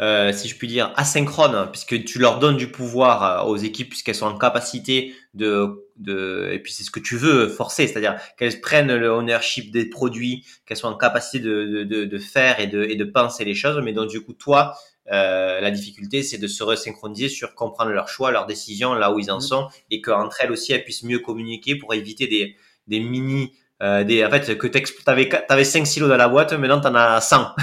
euh, 0.00 0.32
si 0.32 0.48
je 0.48 0.56
puis 0.56 0.68
dire, 0.68 0.94
asynchrone, 0.96 1.68
puisque 1.70 2.02
tu 2.04 2.18
leur 2.18 2.38
donnes 2.38 2.56
du 2.56 2.68
pouvoir 2.68 3.46
aux 3.46 3.58
équipes 3.58 3.90
puisqu'elles 3.90 4.14
sont 4.14 4.26
en 4.26 4.38
capacité 4.38 5.14
de, 5.34 5.86
de, 5.96 6.48
et 6.50 6.60
puis 6.60 6.72
c'est 6.72 6.82
ce 6.82 6.90
que 6.90 7.00
tu 7.00 7.18
veux 7.18 7.46
forcer, 7.46 7.86
c'est-à-dire 7.86 8.18
qu'elles 8.38 8.58
prennent 8.62 8.94
le 8.94 9.08
ownership 9.08 9.70
des 9.70 9.90
produits, 9.90 10.46
qu'elles 10.64 10.78
soient 10.78 10.88
en 10.88 10.96
capacité 10.96 11.40
de, 11.40 11.84
de, 11.84 12.06
de, 12.06 12.18
faire 12.18 12.58
et 12.58 12.68
de, 12.68 12.84
et 12.84 12.96
de 12.96 13.04
penser 13.04 13.44
les 13.44 13.54
choses, 13.54 13.78
mais 13.84 13.92
donc 13.92 14.08
du 14.08 14.22
coup 14.22 14.32
toi, 14.32 14.74
euh, 15.12 15.60
la 15.60 15.70
difficulté, 15.70 16.22
c'est 16.22 16.38
de 16.38 16.46
se 16.46 16.62
resynchroniser 16.62 17.28
sur 17.28 17.54
comprendre 17.54 17.90
leurs 17.90 18.08
choix, 18.08 18.30
leurs 18.30 18.46
décisions, 18.46 18.94
là 18.94 19.12
où 19.12 19.18
ils 19.18 19.30
en 19.30 19.38
mmh. 19.38 19.42
sont, 19.42 19.68
et 19.90 20.00
qu'entre 20.00 20.38
elles 20.40 20.52
aussi, 20.52 20.72
elles 20.72 20.84
puissent 20.84 21.02
mieux 21.02 21.18
communiquer 21.18 21.76
pour 21.76 21.92
éviter 21.92 22.26
des, 22.26 22.56
des 22.86 23.00
mini 23.00 23.52
euh, 23.82 24.04
des, 24.04 24.24
en 24.24 24.30
fait, 24.30 24.56
que 24.56 24.66
tu 24.66 24.78
avais, 25.06 25.28
avais 25.48 25.64
5 25.64 25.86
silos 25.86 26.08
dans 26.08 26.16
la 26.16 26.28
boîte, 26.28 26.52
maintenant 26.52 26.80
tu 26.80 26.86
en 26.86 26.94
as 26.94 27.20
100. 27.20 27.54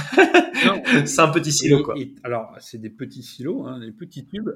100 1.05 1.31
petits 1.31 1.53
silos, 1.53 1.83
quoi. 1.83 1.95
alors, 2.23 2.53
c'est 2.59 2.79
des 2.79 2.89
petits 2.89 3.23
silos, 3.23 3.65
hein, 3.65 3.79
des 3.79 3.91
petits 3.91 4.25
tubes, 4.25 4.49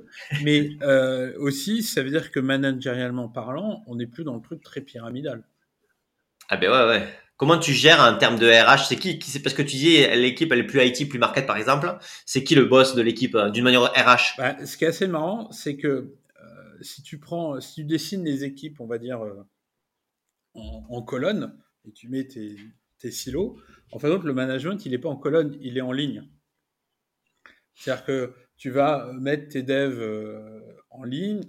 mais 0.43 0.71
euh, 0.81 1.33
aussi, 1.39 1.81
ça 1.81 2.03
veut 2.03 2.09
dire 2.09 2.31
que 2.31 2.39
managérialement 2.39 3.29
parlant, 3.29 3.83
on 3.87 3.95
n'est 3.95 4.05
plus 4.05 4.23
dans 4.23 4.35
le 4.35 4.41
truc 4.41 4.61
très 4.61 4.81
pyramidal. 4.81 5.43
Ah 6.49 6.57
ben 6.57 6.69
ouais, 6.69 6.87
ouais. 6.87 7.07
Comment 7.37 7.57
tu 7.57 7.73
gères 7.73 7.99
en 7.99 8.17
termes 8.17 8.37
de 8.37 8.47
RH 8.47 8.87
C'est 8.87 8.95
qui, 8.95 9.19
qui 9.19 9.29
c'est 9.29 9.41
parce 9.41 9.55
que 9.55 9.61
tu 9.61 9.75
dis 9.75 10.05
l'équipe 10.15 10.51
elle 10.51 10.59
est 10.59 10.63
plus 10.63 10.85
IT, 10.85 11.09
plus 11.09 11.19
market 11.19 11.45
par 11.45 11.57
exemple. 11.57 11.97
C'est 12.25 12.43
qui 12.43 12.55
le 12.55 12.65
boss 12.65 12.95
de 12.95 13.01
l'équipe 13.01 13.35
euh, 13.35 13.49
d'une 13.49 13.63
manière 13.63 13.83
RH 13.83 14.37
bah, 14.37 14.55
Ce 14.65 14.77
qui 14.77 14.85
est 14.85 14.89
assez 14.89 15.07
marrant, 15.07 15.49
c'est 15.51 15.75
que 15.75 15.87
euh, 15.87 16.77
si 16.81 17.01
tu 17.01 17.17
prends, 17.17 17.59
si 17.59 17.75
tu 17.75 17.83
dessines 17.83 18.23
les 18.23 18.43
équipes, 18.43 18.79
on 18.79 18.85
va 18.85 18.99
dire 18.99 19.19
en, 20.55 21.01
colonne 21.01 21.57
et 21.85 21.91
tu 21.91 22.09
mets 22.09 22.27
tes, 22.27 23.11
silos, 23.11 23.59
en 23.91 23.99
fait, 23.99 24.09
le 24.17 24.33
management, 24.33 24.83
il 24.85 24.91
n'est 24.91 24.97
pas 24.97 25.09
en 25.09 25.17
colonne, 25.17 25.55
il 25.61 25.77
est 25.77 25.81
en 25.81 25.91
ligne. 25.91 26.27
C'est-à-dire 27.75 28.05
que 28.05 28.33
tu 28.57 28.71
vas 28.71 29.11
mettre 29.13 29.49
tes 29.49 29.63
devs 29.63 29.99
euh, 29.99 30.61
en 30.89 31.03
ligne. 31.03 31.41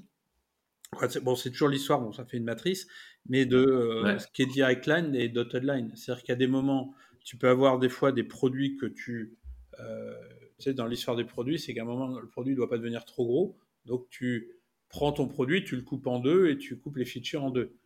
Bon, 1.22 1.34
c'est 1.34 1.50
toujours 1.50 1.68
l'histoire, 1.68 2.00
bon, 2.00 2.12
ça 2.12 2.24
fait 2.24 2.36
une 2.36 2.44
matrice, 2.44 2.86
mais 3.28 3.46
de 3.46 3.58
euh, 3.58 4.18
ce 4.18 4.26
qui 4.28 4.42
est 4.42 4.46
direct 4.46 4.86
line 4.86 5.14
et 5.14 5.28
dotted 5.28 5.64
line. 5.64 5.92
C'est-à-dire 5.94 6.24
qu'à 6.24 6.34
des 6.34 6.46
moments, 6.46 6.94
tu 7.24 7.36
peux 7.36 7.48
avoir 7.48 7.78
des 7.78 7.88
fois 7.88 8.12
des 8.12 8.24
produits 8.24 8.76
que 8.76 8.86
tu. 8.86 9.36
Euh, 9.80 10.14
tu 10.58 10.64
sais, 10.64 10.74
dans 10.74 10.86
l'histoire 10.86 11.16
des 11.16 11.24
produits, 11.24 11.58
c'est 11.58 11.74
qu'à 11.74 11.82
un 11.82 11.86
moment, 11.86 12.18
le 12.18 12.28
produit 12.28 12.52
ne 12.52 12.56
doit 12.56 12.68
pas 12.68 12.78
devenir 12.78 13.04
trop 13.04 13.26
gros. 13.26 13.58
Donc, 13.84 14.08
tu 14.10 14.52
prends 14.88 15.12
ton 15.12 15.28
produit, 15.28 15.64
tu 15.64 15.76
le 15.76 15.82
coupes 15.82 16.06
en 16.06 16.18
deux 16.18 16.48
et 16.48 16.56
tu 16.56 16.78
coupes 16.78 16.96
les 16.96 17.04
features 17.04 17.44
en 17.44 17.50
deux. 17.50 17.76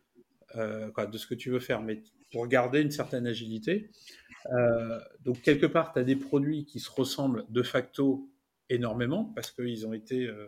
Euh, 0.55 0.91
de 1.05 1.17
ce 1.17 1.27
que 1.27 1.35
tu 1.35 1.49
veux 1.49 1.59
faire, 1.59 1.81
mais 1.81 2.03
pour 2.31 2.47
garder 2.47 2.81
une 2.81 2.91
certaine 2.91 3.25
agilité. 3.25 3.89
Euh, 4.51 4.99
donc, 5.21 5.41
quelque 5.41 5.65
part, 5.65 5.93
tu 5.93 5.99
as 5.99 6.03
des 6.03 6.15
produits 6.15 6.65
qui 6.65 6.79
se 6.79 6.91
ressemblent 6.91 7.45
de 7.49 7.63
facto 7.63 8.29
énormément 8.69 9.25
parce 9.35 9.51
qu'ils 9.51 9.87
ont 9.87 9.93
été 9.93 10.25
euh, 10.27 10.47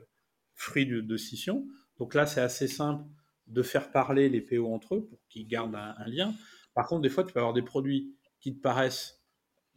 fruits 0.55 0.85
de, 0.85 1.17
scission. 1.17 1.65
Donc 1.99 2.15
là, 2.15 2.25
c'est 2.25 2.41
assez 2.41 2.67
simple 2.67 3.05
de 3.47 3.61
faire 3.61 3.91
parler 3.91 4.29
les 4.29 4.41
PO 4.41 4.73
entre 4.73 4.95
eux 4.95 5.05
pour 5.05 5.19
qu'ils 5.29 5.47
gardent 5.47 5.75
un, 5.75 6.07
lien. 6.07 6.33
Par 6.73 6.87
contre, 6.87 7.01
des 7.01 7.09
fois, 7.09 7.23
tu 7.23 7.33
peux 7.33 7.39
avoir 7.39 7.53
des 7.53 7.61
produits 7.61 8.15
qui 8.39 8.55
te 8.55 8.61
paraissent 8.61 9.21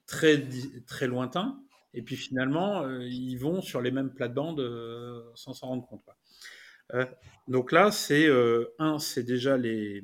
très, 0.07 0.45
très 0.87 1.07
lointains 1.07 1.61
et 1.95 2.03
puis 2.03 2.17
finalement, 2.17 2.89
ils 3.01 3.37
vont 3.37 3.63
sur 3.63 3.81
les 3.81 3.91
mêmes 3.91 4.13
plates-bandes 4.13 4.63
sans 5.35 5.53
s'en 5.53 5.69
rendre 5.69 5.87
compte. 5.87 6.05
Donc 7.49 7.73
là, 7.73 7.91
c'est 7.91 8.27
euh, 8.27 8.75
un, 8.79 8.99
c'est 8.99 9.23
déjà 9.23 9.57
les, 9.57 10.03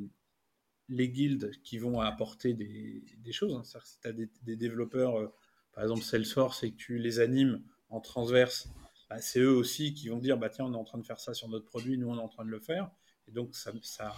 les 0.88 1.08
guildes 1.08 1.50
qui 1.62 1.78
vont 1.78 2.00
apporter 2.00 2.54
des, 2.54 3.32
choses. 3.32 3.54
Hein. 3.54 3.62
Si 3.84 4.00
tu 4.00 4.08
as 4.08 4.12
des, 4.12 4.56
développeurs, 4.56 5.18
euh, 5.18 5.32
par 5.72 5.84
exemple 5.84 6.02
Salesforce, 6.02 6.62
et 6.64 6.72
que 6.72 6.76
tu 6.76 6.98
les 6.98 7.20
animes 7.20 7.62
en 7.88 8.00
transverse, 8.00 8.68
bah, 9.10 9.20
c'est 9.20 9.40
eux 9.40 9.52
aussi 9.52 9.94
qui 9.94 10.08
vont 10.08 10.18
dire 10.18 10.38
bah, 10.38 10.50
tiens, 10.50 10.66
on 10.66 10.72
est 10.72 10.76
en 10.76 10.84
train 10.84 10.98
de 10.98 11.06
faire 11.06 11.20
ça 11.20 11.34
sur 11.34 11.48
notre 11.48 11.66
produit, 11.66 11.98
nous 11.98 12.08
on 12.08 12.16
est 12.16 12.22
en 12.22 12.28
train 12.28 12.44
de 12.44 12.50
le 12.50 12.60
faire. 12.60 12.90
Et 13.28 13.32
donc 13.32 13.54
ça, 13.54 13.72
ça, 13.82 14.14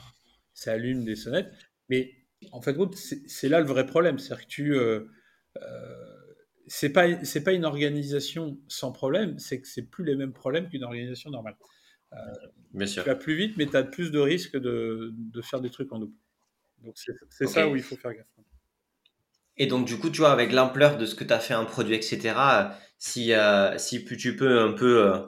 ça 0.53 0.73
allume 0.73 1.05
des 1.05 1.17
sonnettes. 1.17 1.53
Mais 1.89 2.15
en 2.53 2.61
fait, 2.61 2.77
c'est 2.95 3.49
là 3.49 3.61
le 3.61 3.67
vrai 3.67 3.87
problème. 3.87 4.19
C'est-à-dire 4.19 4.47
que 4.47 4.51
tu. 4.51 4.75
Euh, 4.75 5.07
c'est 6.67 6.91
pas, 6.91 7.07
pas 7.45 7.53
une 7.53 7.65
organisation 7.65 8.59
sans 8.69 8.93
problème, 8.93 9.39
c'est 9.39 9.61
que 9.61 9.69
c'est 9.69 9.83
plus 9.83 10.05
les 10.05 10.17
mêmes 10.17 10.33
problèmes 10.33 10.69
qu'une 10.69 10.85
organisation 10.85 11.31
normale. 11.31 11.57
Bien 12.75 12.87
sûr. 12.87 13.05
Tu 13.05 13.09
vas 13.09 13.15
plus 13.15 13.37
vite, 13.37 13.57
mais 13.57 13.67
tu 13.67 13.77
as 13.77 13.85
plus 13.85 14.11
de 14.11 14.19
risques 14.19 14.57
de, 14.57 15.13
de, 15.13 15.43
faire 15.43 15.61
des 15.61 15.71
trucs 15.71 15.93
en 15.93 16.01
double. 16.01 16.15
Donc 16.83 16.97
c'est 17.31 17.47
ça 17.47 17.69
où 17.69 17.77
il 17.77 17.83
faut 17.83 17.97
faire 17.97 18.13
gaffe. 18.13 18.27
Et 19.57 19.67
donc 19.69 19.87
du 19.87 19.99
coup, 19.99 20.11
tu 20.11 20.19
vois, 20.19 20.33
avec 20.33 20.53
l'ampleur 20.53 20.99
de 20.99 21.07
ce 21.07 21.15
que 21.15 21.23
tu 21.23 21.33
as 21.33 21.39
fait 21.39 21.55
un 21.55 21.65
produit, 21.65 21.95
etc., 21.95 22.35
si, 22.99 23.33
euh, 23.33 23.79
si 23.79 24.05
tu 24.05 24.37
peux 24.37 24.61
un 24.61 24.73
peu, 24.73 25.05
euh, 25.05 25.19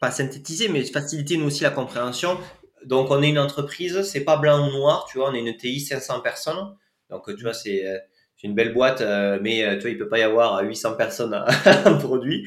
pas 0.00 0.12
synthétiser, 0.12 0.68
mais 0.68 0.84
faciliter 0.84 1.36
nous 1.36 1.46
aussi 1.46 1.64
la 1.64 1.70
compréhension. 1.70 2.38
Donc 2.84 3.10
on 3.10 3.20
est 3.22 3.30
une 3.30 3.38
entreprise, 3.38 4.02
c'est 4.02 4.22
pas 4.22 4.36
blanc 4.36 4.68
ou 4.68 4.70
noir, 4.70 5.06
tu 5.10 5.18
vois, 5.18 5.30
on 5.30 5.34
est 5.34 5.40
une 5.40 5.56
TI 5.56 5.80
500 5.80 6.20
personnes. 6.20 6.76
Donc 7.10 7.34
tu 7.34 7.42
vois, 7.42 7.54
c'est 7.54 7.84
euh, 7.84 7.98
une 8.44 8.54
belle 8.54 8.74
boîte, 8.74 9.00
mais 9.40 9.76
tu 9.78 9.80
vois, 9.80 9.90
il 9.90 9.98
peut 9.98 10.08
pas 10.08 10.18
y 10.18 10.22
avoir 10.22 10.62
800 10.62 10.96
personnes 10.96 11.34
à 11.64 11.88
un 11.88 11.94
produit. 11.94 12.46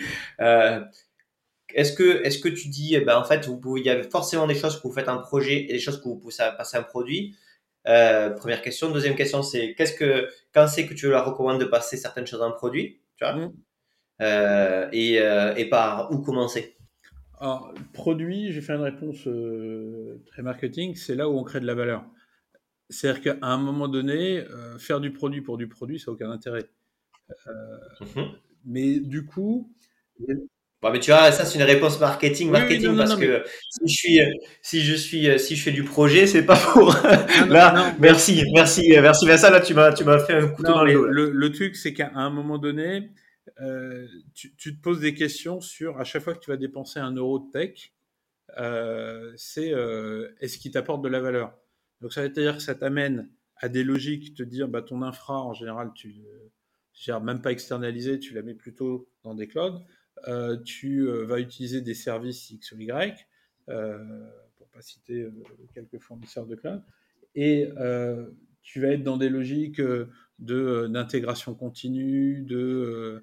Est-ce 1.74 1.93
que, 1.93 2.24
est-ce 2.24 2.39
que 2.39 2.49
tu 2.49 2.70
dis, 2.70 2.95
eh 2.95 3.01
ben, 3.01 3.18
en 3.18 3.24
fait, 3.24 3.45
vous 3.45 3.57
pouvez, 3.57 3.82
il 3.82 3.86
y 3.86 3.89
a 3.89 4.01
forcément 4.03 4.47
des 4.47 4.55
choses 4.55 4.78
que 4.78 4.88
vous 4.88 4.93
faites 4.93 5.09
un 5.09 5.18
projet 5.18 5.63
et 5.63 5.74
des 5.74 5.80
choses 5.80 5.97
que 5.97 6.05
vous 6.05 6.18
pouvez 6.18 6.34
passer 6.57 6.78
un 6.78 6.84
produit. 6.84 7.36
Euh, 7.88 8.30
première 8.32 8.61
question. 8.61 8.91
Deuxième 8.91 9.15
question, 9.15 9.43
c'est 9.43 9.74
qu'est-ce 9.76 9.93
que, 9.93 10.30
quand 10.53 10.68
c'est 10.68 10.86
que 10.86 10.93
tu 10.93 11.09
leur 11.09 11.26
recommandes 11.26 11.59
de 11.59 11.65
passer 11.65 11.97
certaines 11.97 12.28
choses 12.28 12.41
en 12.41 12.51
produit, 12.51 12.99
tu 13.15 13.26
vois, 13.26 13.36
mmh. 13.36 13.53
euh, 14.22 14.89
et, 14.91 15.22
euh, 15.22 15.55
et, 15.55 15.70
par 15.70 16.11
où 16.11 16.20
commencer? 16.20 16.76
Alors, 17.39 17.74
produit, 17.93 18.51
j'ai 18.51 18.61
fait 18.61 18.74
une 18.74 18.82
réponse 18.82 19.28
très 20.26 20.41
marketing, 20.41 20.95
c'est 20.95 21.15
là 21.15 21.30
où 21.30 21.38
on 21.38 21.43
crée 21.43 21.59
de 21.59 21.68
la 21.68 21.76
valeur. 21.76 22.03
C'est-à-dire 22.89 23.22
qu'à 23.22 23.38
un 23.45 23.57
moment 23.57 23.88
donné, 23.88 24.43
faire 24.80 24.99
du 24.99 25.11
produit 25.11 25.41
pour 25.41 25.57
du 25.57 25.68
produit, 25.68 25.99
ça 25.99 26.11
n'a 26.11 26.15
aucun 26.15 26.32
intérêt. 26.32 26.70
Mmh 28.15 28.22
mais 28.68 28.99
du 28.99 29.26
coup, 29.26 29.74
Bon, 30.82 30.91
mais 30.91 30.99
tu 30.99 31.09
vois, 31.09 31.32
ça 31.32 31.43
c'est 31.43 31.57
une 31.57 31.65
réponse 31.65 31.99
marketing, 31.99 32.51
marketing 32.51 32.95
parce 32.95 33.15
que 33.15 33.43
si 33.71 33.88
je 33.88 33.97
suis, 33.97 34.19
si 34.61 34.82
je 34.82 34.93
suis, 34.93 35.39
si 35.39 35.55
je 35.55 35.63
fais 35.63 35.71
du 35.71 35.84
projet, 35.84 36.28
c'est 36.28 36.45
pas 36.45 36.55
pour. 36.55 36.95
là, 37.49 37.95
merci, 37.99 38.43
merci, 38.53 38.88
merci 38.91 39.25
Vincent. 39.25 39.49
Là, 39.49 39.59
tu 39.59 39.73
m'as, 39.73 39.91
tu 39.91 40.03
m'as 40.03 40.19
fait 40.19 40.34
un 40.34 40.47
couteau 40.49 40.73
dans 40.73 40.84
le 40.84 40.93
dos. 40.93 41.07
Le, 41.07 41.51
truc, 41.51 41.75
c'est 41.75 41.93
qu'à 41.93 42.11
un 42.13 42.30
moment 42.30 42.59
donné, 42.59 43.09
euh, 43.59 44.05
tu, 44.36 44.55
tu, 44.55 44.78
te 44.78 44.82
poses 44.82 44.99
des 44.99 45.15
questions 45.15 45.61
sur 45.61 45.99
à 45.99 46.03
chaque 46.03 46.21
fois 46.21 46.36
que 46.36 46.39
tu 46.39 46.51
vas 46.51 46.57
dépenser 46.57 46.99
un 46.99 47.13
euro 47.13 47.39
de 47.39 47.49
tech, 47.51 47.91
euh, 48.59 49.34
c'est 49.36 49.73
euh, 49.73 50.30
est-ce 50.39 50.59
qu'il 50.59 50.71
t'apporte 50.71 51.01
de 51.01 51.09
la 51.09 51.19
valeur? 51.19 51.57
Donc 52.01 52.13
ça 52.13 52.21
veut 52.21 52.30
dire 52.30 52.57
que 52.57 52.63
ça 52.63 52.75
t'amène 52.75 53.30
à 53.57 53.69
des 53.69 53.84
logiques, 53.84 54.36
te 54.36 54.43
dire 54.43 54.67
bah 54.67 54.84
ton 54.84 55.01
infra 55.01 55.41
en 55.41 55.53
général 55.53 55.91
tu 55.95 56.13
même 57.23 57.41
pas 57.41 57.51
externalisé, 57.51 58.19
tu 58.19 58.34
la 58.34 58.41
mets 58.41 58.53
plutôt 58.53 59.09
dans 59.23 59.36
des 59.36 59.47
clouds. 59.47 59.82
Euh, 60.28 60.57
tu 60.57 61.07
euh, 61.07 61.26
vas 61.26 61.39
utiliser 61.39 61.82
des 61.82 61.93
services 61.93 62.49
X 62.49 62.72
ou 62.72 62.80
Y, 62.80 63.28
euh, 63.70 63.97
pour 64.57 64.68
pas 64.68 64.82
citer 64.82 65.28
quelques 65.74 65.99
fournisseurs 65.99 66.45
de 66.45 66.55
cloud, 66.55 66.82
et 67.36 67.70
tu 68.63 68.82
vas 68.82 68.89
être 68.89 69.03
dans 69.03 69.18
des 69.18 69.30
logiques 69.30 69.82
de 70.39 70.88
d'intégration 70.88 71.53
continue, 71.53 72.41
de 72.41 73.22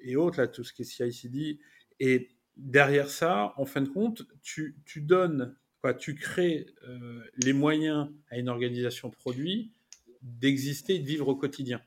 et 0.00 0.16
autres 0.16 0.40
là, 0.40 0.48
tout 0.48 0.64
ce 0.64 0.72
qui 0.72 0.82
est 0.82 0.84
CI/CD. 0.84 1.60
Et 2.00 2.30
derrière 2.56 3.08
ça, 3.08 3.54
en 3.56 3.64
fin 3.64 3.80
de 3.80 3.88
compte, 3.88 4.26
tu, 4.42 4.76
donnes, 4.96 5.56
quoi, 5.80 5.94
tu 5.94 6.14
crées 6.14 6.66
les 7.36 7.52
moyens 7.52 8.10
à 8.30 8.38
une 8.38 8.48
organisation 8.48 9.10
produit 9.10 9.72
d'exister 10.22 10.96
et 10.96 10.98
de 10.98 11.06
vivre 11.06 11.28
au 11.28 11.36
quotidien. 11.36 11.80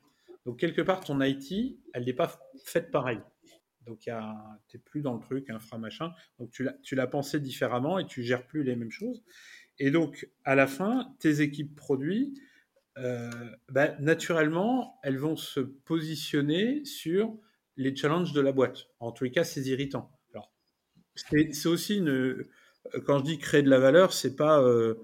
Donc 0.46 0.60
quelque 0.60 0.82
part, 0.82 1.02
ton 1.02 1.22
IT, 1.22 1.78
elle 1.94 2.06
n'est 2.06 2.14
pas 2.14 2.40
faite 2.64 2.90
pareil. 2.90 3.20
Donc, 3.88 4.00
tu 4.02 4.12
n'es 4.12 4.84
plus 4.84 5.02
dans 5.02 5.14
le 5.14 5.20
truc, 5.20 5.50
infra 5.50 5.78
machin. 5.78 6.14
Donc, 6.40 6.52
tu 6.52 6.96
l'as 6.96 7.08
pensé 7.08 7.40
différemment 7.40 8.00
et 8.00 8.06
tu 8.06 8.24
gères 8.24 8.46
plus 8.46 8.64
les 8.64 8.76
mêmes 8.76 8.92
choses. 8.92 9.24
Et 9.80 9.92
donc, 9.92 10.30
à 10.44 10.56
la 10.56 10.68
fin, 10.68 11.16
tes 11.20 11.42
équipes 11.42 11.76
produits, 11.76 12.34
euh, 12.98 13.30
bah, 13.70 13.96
naturellement, 14.00 15.00
elles 15.04 15.18
vont 15.18 15.36
se 15.36 15.60
positionner 15.60 16.84
sur 16.84 17.38
les 17.76 17.96
challenges 17.96 18.34
de 18.34 18.42
la 18.42 18.52
boîte. 18.52 18.88
En 19.00 19.12
tous 19.12 19.26
les 19.26 19.32
cas, 19.32 19.44
c'est 19.44 19.62
irritant. 19.62 20.12
Alors, 20.34 20.52
c'est 21.16 21.66
aussi. 21.68 22.04
Quand 23.06 23.20
je 23.20 23.24
dis 23.24 23.38
créer 23.38 23.62
de 23.62 23.70
la 23.70 23.80
valeur, 23.80 24.14
c'est 24.14 24.36
pas 24.36 24.62
euh, 24.62 24.96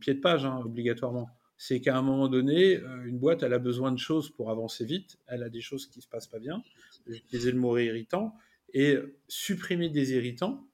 pied 0.00 0.14
de 0.14 0.20
page, 0.20 0.44
hein, 0.44 0.60
obligatoirement. 0.64 1.30
C'est 1.62 1.82
qu'à 1.82 1.94
un 1.94 2.00
moment 2.00 2.28
donné, 2.28 2.78
euh, 2.78 3.04
une 3.04 3.18
boîte, 3.18 3.42
elle 3.42 3.52
a 3.52 3.58
besoin 3.58 3.92
de 3.92 3.98
choses 3.98 4.30
pour 4.30 4.50
avancer 4.50 4.86
vite. 4.86 5.18
Elle 5.26 5.42
a 5.42 5.50
des 5.50 5.60
choses 5.60 5.86
qui 5.90 6.00
se 6.00 6.08
passent 6.08 6.26
pas 6.26 6.38
bien 6.38 6.62
utiliser 7.06 7.52
le 7.52 7.58
mot 7.58 7.76
irritant, 7.76 8.34
et 8.72 8.96
supprimer 9.28 9.90
des 9.90 10.12
irritants 10.12 10.66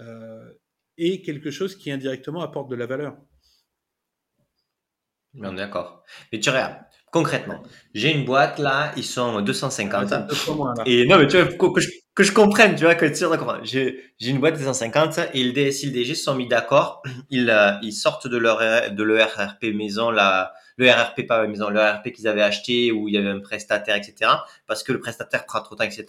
euh, 0.00 0.50
est 0.96 1.20
quelque 1.20 1.50
chose 1.50 1.76
qui 1.76 1.90
indirectement 1.90 2.40
apporte 2.40 2.70
de 2.70 2.76
la 2.76 2.86
valeur. 2.86 3.18
D'accord. 5.34 6.04
Mais 6.32 6.40
tu 6.40 6.48
regardes, 6.48 6.78
concrètement, 7.12 7.62
j'ai 7.92 8.16
une 8.16 8.24
boîte 8.24 8.58
là, 8.58 8.92
ils 8.96 9.04
sont 9.04 9.42
250. 9.42 10.12
Ah, 10.12 10.26
et 10.86 11.06
non, 11.06 11.18
mais 11.18 11.26
tu 11.26 11.40
vois, 11.40 11.72
que 11.74 11.80
je, 11.80 11.90
que 12.18 12.24
je 12.24 12.32
comprenne, 12.32 12.74
tu 12.74 12.82
vois, 12.82 12.96
que 12.96 13.06
tu 13.06 13.24
j'ai, 13.62 14.12
j'ai 14.18 14.30
une 14.30 14.40
boîte 14.40 14.54
de 14.54 14.58
250 14.58 15.20
et 15.34 15.44
le 15.44 15.52
DSI 15.52 15.86
le 15.86 15.92
DG 15.92 16.16
se 16.16 16.24
sont 16.24 16.34
mis 16.34 16.48
d'accord. 16.48 17.00
Ils, 17.30 17.48
euh, 17.48 17.74
ils 17.80 17.92
sortent 17.92 18.26
de 18.26 18.36
leur, 18.36 18.58
de 18.58 19.02
l'ERP 19.04 19.62
maison, 19.72 20.10
le 20.10 20.90
RRP 20.90 21.28
pas 21.28 21.46
maison, 21.46 21.70
le 21.70 21.80
RRP 21.80 22.10
qu'ils 22.10 22.26
avaient 22.26 22.42
acheté 22.42 22.90
où 22.90 23.06
il 23.06 23.14
y 23.14 23.18
avait 23.18 23.28
un 23.28 23.38
prestataire, 23.38 23.94
etc. 23.94 24.32
Parce 24.66 24.82
que 24.82 24.92
le 24.92 24.98
prestataire 24.98 25.46
prend 25.46 25.60
trop 25.60 25.76
de 25.76 25.78
temps, 25.78 25.84
etc. 25.84 26.06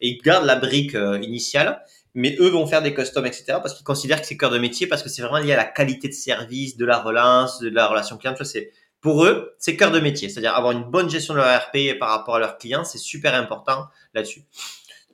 Et 0.00 0.08
ils 0.08 0.22
gardent 0.22 0.46
la 0.46 0.56
brique 0.56 0.94
euh, 0.94 1.18
initiale, 1.20 1.82
mais 2.14 2.38
eux 2.40 2.48
vont 2.48 2.66
faire 2.66 2.80
des 2.80 2.94
customs, 2.94 3.26
etc. 3.26 3.44
Parce 3.60 3.74
qu'ils 3.74 3.84
considèrent 3.84 4.22
que 4.22 4.26
c'est 4.26 4.38
cœur 4.38 4.50
de 4.50 4.58
métier, 4.58 4.86
parce 4.86 5.02
que 5.02 5.10
c'est 5.10 5.20
vraiment 5.20 5.44
lié 5.44 5.52
à 5.52 5.58
la 5.58 5.66
qualité 5.66 6.08
de 6.08 6.14
service, 6.14 6.78
de 6.78 6.86
la 6.86 6.96
relance, 6.96 7.60
de 7.60 7.68
la 7.68 7.86
relation 7.86 8.16
client. 8.16 8.32
Tu 8.32 8.38
vois, 8.38 8.50
c'est 8.50 8.70
Pour 9.02 9.26
eux, 9.26 9.54
c'est 9.58 9.76
cœur 9.76 9.90
de 9.90 10.00
métier, 10.00 10.30
c'est-à-dire 10.30 10.54
avoir 10.54 10.72
une 10.72 10.84
bonne 10.84 11.10
gestion 11.10 11.34
de 11.34 11.40
leur 11.40 11.60
RP 11.64 11.98
par 11.98 12.08
rapport 12.08 12.36
à 12.36 12.38
leurs 12.38 12.56
clients, 12.56 12.84
c'est 12.84 12.96
super 12.96 13.34
important 13.34 13.88
là-dessus. 14.14 14.44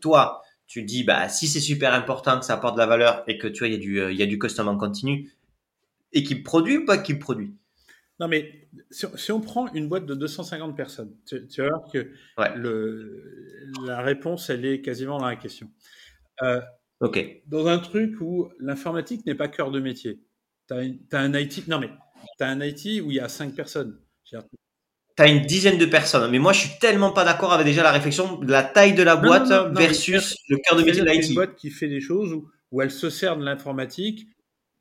Toi, 0.00 0.42
tu 0.66 0.82
dis, 0.82 1.04
bah, 1.04 1.28
si 1.28 1.46
c'est 1.46 1.60
super 1.60 1.94
important, 1.94 2.38
que 2.38 2.44
ça 2.44 2.54
apporte 2.54 2.74
de 2.74 2.80
la 2.80 2.86
valeur 2.86 3.24
et 3.26 3.38
que 3.38 3.46
tu 3.46 3.60
vois, 3.60 3.68
il 3.68 3.74
y 3.74 3.76
a 3.76 3.78
du, 3.78 4.12
il 4.12 4.18
y 4.18 4.22
a 4.22 4.26
du 4.26 4.38
custom 4.38 4.68
en 4.68 4.76
continu, 4.76 5.30
équipe 6.12 6.44
produit 6.44 6.78
ou 6.78 6.84
pas 6.84 6.96
équipe 6.96 7.18
produit? 7.18 7.54
Non, 8.18 8.28
mais 8.28 8.68
si, 8.90 9.32
on 9.32 9.40
prend 9.40 9.70
une 9.74 9.88
boîte 9.88 10.06
de 10.06 10.14
250 10.14 10.74
personnes, 10.74 11.14
tu, 11.26 11.38
vas 11.58 11.68
voir 11.68 11.90
que 11.92 12.10
le, 12.56 13.68
la 13.84 14.00
réponse, 14.00 14.48
elle 14.48 14.64
est 14.64 14.80
quasiment 14.80 15.18
dans 15.18 15.26
la 15.26 15.36
question. 15.36 15.70
Euh, 16.42 16.60
ok. 17.00 17.42
Dans 17.46 17.66
un 17.66 17.78
truc 17.78 18.18
où 18.20 18.48
l'informatique 18.58 19.26
n'est 19.26 19.34
pas 19.34 19.48
cœur 19.48 19.70
de 19.70 19.80
métier, 19.80 20.18
tu 20.66 20.74
as, 20.74 21.18
un 21.18 21.34
IT, 21.34 21.68
non 21.68 21.78
mais, 21.78 21.90
tu 22.38 22.44
as 22.44 22.48
un 22.48 22.60
IT 22.62 23.02
où 23.02 23.10
il 23.10 23.16
y 23.16 23.20
a 23.20 23.28
5 23.28 23.54
personnes. 23.54 24.00
Tu 25.16 25.22
as 25.22 25.28
une 25.28 25.40
dizaine 25.40 25.78
de 25.78 25.86
personnes. 25.86 26.30
Mais 26.30 26.38
moi, 26.38 26.52
je 26.52 26.60
suis 26.60 26.78
tellement 26.78 27.10
pas 27.10 27.24
d'accord 27.24 27.52
avec 27.52 27.66
déjà 27.66 27.82
la 27.82 27.92
réflexion 27.92 28.38
de 28.38 28.50
la 28.50 28.62
taille 28.62 28.94
de 28.94 29.02
la 29.02 29.16
boîte 29.16 29.50
versus 29.74 30.36
le 30.48 30.58
cœur 30.58 30.78
de 30.78 30.84
métier 30.84 31.02
de 31.02 31.08
l'IT. 31.08 31.28
une 31.30 31.34
boîte 31.34 31.56
qui 31.56 31.70
fait 31.70 31.88
des 31.88 32.00
choses 32.00 32.32
où, 32.32 32.50
où 32.70 32.82
elle 32.82 32.90
se 32.90 33.08
sert 33.08 33.36
de 33.36 33.44
l'informatique, 33.44 34.26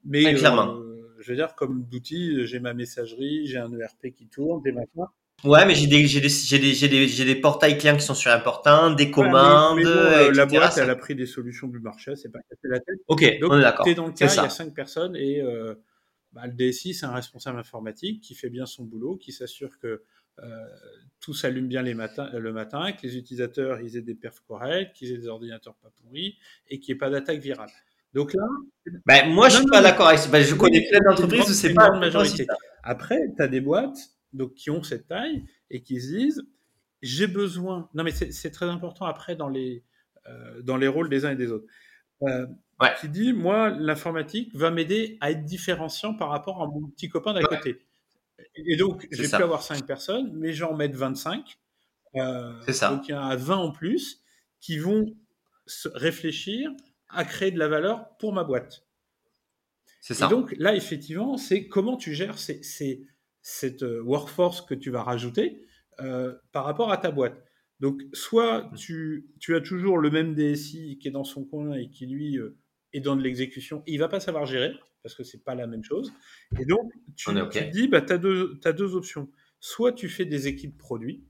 mais 0.04 0.34
clairement. 0.36 0.76
Euh, 0.76 0.96
je 1.20 1.32
veux 1.32 1.38
dire, 1.38 1.56
comme 1.56 1.86
d'outils, 1.86 2.46
j'ai 2.46 2.60
ma 2.60 2.74
messagerie, 2.74 3.48
j'ai 3.48 3.58
un 3.58 3.72
ERP 3.72 4.14
qui 4.16 4.28
tourne, 4.28 4.62
des 4.62 4.72
machins. 4.72 5.06
Ouais, 5.44 5.66
mais 5.66 5.76
j'ai 5.76 5.88
des, 5.88 6.08
j'ai 6.08 6.22
des, 6.22 6.30
j'ai 6.30 6.60
des, 6.60 6.74
j'ai 6.74 6.88
des, 6.88 7.26
des 7.26 7.36
portails 7.40 7.78
clients 7.78 7.98
qui 7.98 8.06
sont 8.06 8.16
sur 8.16 8.32
importants, 8.32 8.92
des 8.92 9.12
commandes. 9.12 9.80
Euh, 9.80 10.32
la 10.34 10.46
boîte, 10.46 10.78
elle 10.78 10.90
a 10.90 10.96
pris 10.96 11.14
des 11.14 11.26
solutions 11.26 11.68
du 11.68 11.80
marché, 11.80 12.16
c'est 12.16 12.30
pas 12.32 12.40
casser 12.50 12.68
la 12.68 12.80
tête. 12.80 13.00
Ok, 13.08 13.40
Donc, 13.40 13.52
on 13.52 13.58
est 13.60 13.62
d'accord. 13.62 13.86
dans 13.96 14.08
le 14.08 14.14
cas, 14.14 14.28
il 14.32 14.36
y 14.36 14.40
a 14.40 14.50
cinq 14.50 14.74
personnes 14.74 15.16
et 15.16 15.42
euh, 15.42 15.76
bah, 16.32 16.48
le 16.48 16.54
DSI, 16.54 16.94
c'est 16.94 17.06
un 17.06 17.14
responsable 17.14 17.60
informatique 17.60 18.22
qui 18.22 18.34
fait 18.34 18.50
bien 18.50 18.66
son 18.66 18.86
boulot, 18.86 19.18
qui 19.18 19.32
s'assure 19.32 19.78
que 19.80 19.88
euh, 19.88 20.06
tout 21.20 21.34
s'allume 21.34 21.68
bien 21.68 21.82
les 21.82 21.94
matins, 21.94 22.30
le 22.34 22.54
matin, 22.54 22.92
que 22.92 23.08
les 23.08 23.18
utilisateurs 23.18 23.82
ils 23.82 23.98
aient 23.98 24.02
des 24.02 24.16
perfs 24.16 24.42
corrects, 24.48 24.94
qu'ils 24.94 25.12
aient 25.12 25.18
des 25.18 25.28
ordinateurs 25.28 25.76
pas 25.76 25.92
pourris 26.02 26.38
et 26.68 26.80
qu'il 26.80 26.94
n'y 26.94 26.98
ait 26.98 27.00
pas 27.00 27.10
d'attaque 27.10 27.40
virale. 27.40 27.70
Donc 28.14 28.34
là. 28.34 28.48
Ben, 29.06 29.30
moi, 29.30 29.50
je 29.50 29.58
suis 29.58 29.66
pas 29.66 29.82
d'accord 29.82 30.08
avec 30.08 30.20
ça. 30.20 30.30
Ben, 30.30 30.42
je 30.42 30.56
connais 30.56 30.88
plein 30.90 31.00
d'entreprises 31.02 31.50
où 31.50 31.54
c'est 31.54 31.74
pas 31.74 31.90
la 31.90 32.00
majorité. 32.00 32.48
Après, 32.82 33.20
tu 33.36 33.44
as 33.44 33.48
des 33.48 33.60
boîtes 33.60 33.98
donc, 34.34 34.54
qui 34.54 34.70
ont 34.70 34.84
cette 34.84 35.08
taille 35.08 35.44
et 35.70 35.82
qui 35.82 36.00
se 36.00 36.08
disent 36.08 36.48
j'ai 37.02 37.28
besoin. 37.28 37.90
Non, 37.94 38.04
mais 38.04 38.12
c'est 38.12 38.52
très 38.52 38.68
important 38.68 39.06
après 39.06 39.36
dans 39.36 39.50
les, 39.50 39.84
euh, 40.28 40.62
dans 40.62 40.78
les 40.78 40.88
rôles 40.88 41.10
des 41.10 41.26
uns 41.26 41.32
et 41.32 41.36
des 41.36 41.52
autres. 41.52 41.66
Euh, 42.24 42.48
Qui 43.02 43.10
dit 43.10 43.34
moi, 43.34 43.70
l'informatique 43.70 44.56
va 44.56 44.72
m'aider 44.72 45.18
à 45.20 45.32
être 45.32 45.44
différenciant 45.44 46.14
par 46.14 46.30
rapport 46.30 46.62
à 46.64 46.68
mon 46.68 46.88
petit 46.88 47.10
copain 47.10 47.34
d'à 47.34 47.42
côté. 47.44 47.86
Et 48.56 48.76
donc, 48.76 49.08
je 49.12 49.22
vais 49.22 49.28
plus 49.28 49.44
avoir 49.44 49.62
5 49.62 49.86
personnes, 49.86 50.32
mais 50.34 50.54
j'en 50.54 50.76
mettre 50.76 50.98
25. 50.98 51.58
Euh, 52.16 52.54
c'est 52.66 52.74
ça. 52.74 52.90
Donc, 52.90 53.08
il 53.08 53.12
y 53.12 53.14
en 53.14 53.26
a 53.26 53.36
20 53.36 53.56
en 53.56 53.72
plus 53.72 54.22
qui 54.60 54.78
vont 54.78 55.06
se 55.68 55.90
réfléchir 55.90 56.72
à 57.10 57.24
créer 57.26 57.52
de 57.52 57.60
la 57.60 57.68
valeur 57.68 58.18
pour 58.18 58.34
ma 58.34 58.44
boîte. 58.44 58.86
C'est 60.02 60.14
ça. 60.14 60.28
Et 60.28 60.30
donc 60.30 60.54
là, 60.58 60.76
effectivement, 60.76 61.38
c'est 61.38 61.68
comment 61.68 61.98
tu 61.98 62.14
gères 62.14 62.38
cette 62.38 63.84
euh, 63.84 64.02
workforce 64.04 64.62
que 64.62 64.76
tu 64.76 64.92
vas 64.92 65.04
rajouter 65.04 65.66
euh, 66.00 66.36
par 66.52 66.66
rapport 66.66 66.92
à 66.92 66.98
ta 66.98 67.12
boîte. 67.12 67.44
Donc, 67.80 68.02
soit 68.14 68.64
mmh. 68.64 68.76
tu, 68.76 69.28
tu, 69.40 69.56
as 69.56 69.62
toujours 69.62 69.98
le 69.98 70.10
même 70.10 70.34
DSI 70.34 70.98
qui 71.00 71.08
est 71.08 71.12
dans 71.12 71.24
son 71.24 71.44
coin 71.44 71.74
et 71.74 71.90
qui, 71.90 72.06
lui, 72.06 72.38
euh, 72.38 72.58
est 72.94 73.02
dans 73.02 73.16
de 73.16 73.22
l'exécution, 73.22 73.84
il 73.88 74.00
va 74.00 74.08
pas 74.08 74.20
savoir 74.20 74.46
gérer, 74.46 74.74
parce 75.06 75.14
que 75.14 75.24
c'est 75.24 75.44
pas 75.44 75.54
la 75.54 75.68
même 75.68 75.84
chose. 75.84 76.12
Et 76.60 76.66
donc, 76.66 76.92
tu, 77.16 77.26
te 77.26 77.70
dis, 77.70 77.88
bah, 77.88 78.02
tu 78.02 78.14
as, 78.14 78.16
as, 78.16 78.74
deux 78.74 78.96
options. 78.96 79.30
Soit 79.60 79.94
tu 79.94 80.10
fais 80.10 80.26
des 80.26 80.48
équipes 80.48 80.80
produits, 80.80 81.28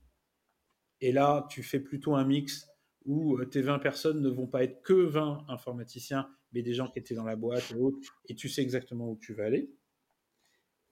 et 1.01 1.11
là, 1.11 1.45
tu 1.49 1.61
fais 1.61 1.82
plutôt 1.82 2.15
un 2.15 2.23
mix 2.23 2.69
où 3.03 3.38
euh, 3.38 3.43
tes 3.43 3.61
20 3.61 3.80
personnes 3.80 4.21
ne 4.21 4.30
vont 4.30 4.47
pas 4.47 4.63
être 4.63 4.82
que 4.82 4.93
20 4.93 5.47
informaticiens, 5.49 6.30
mais 6.53 6.61
des 6.61 6.73
gens 6.73 6.88
qui 6.88 6.99
étaient 6.99 7.15
dans 7.15 7.26
la 7.26 7.36
boîte 7.36 7.69
et 7.71 7.76
autres, 7.76 7.99
et 8.30 8.36
tu 8.36 8.47
sais 8.47 8.61
exactement 8.61 9.11
où 9.11 9.19
tu 9.21 9.34
vas 9.34 9.43
aller. 9.43 9.69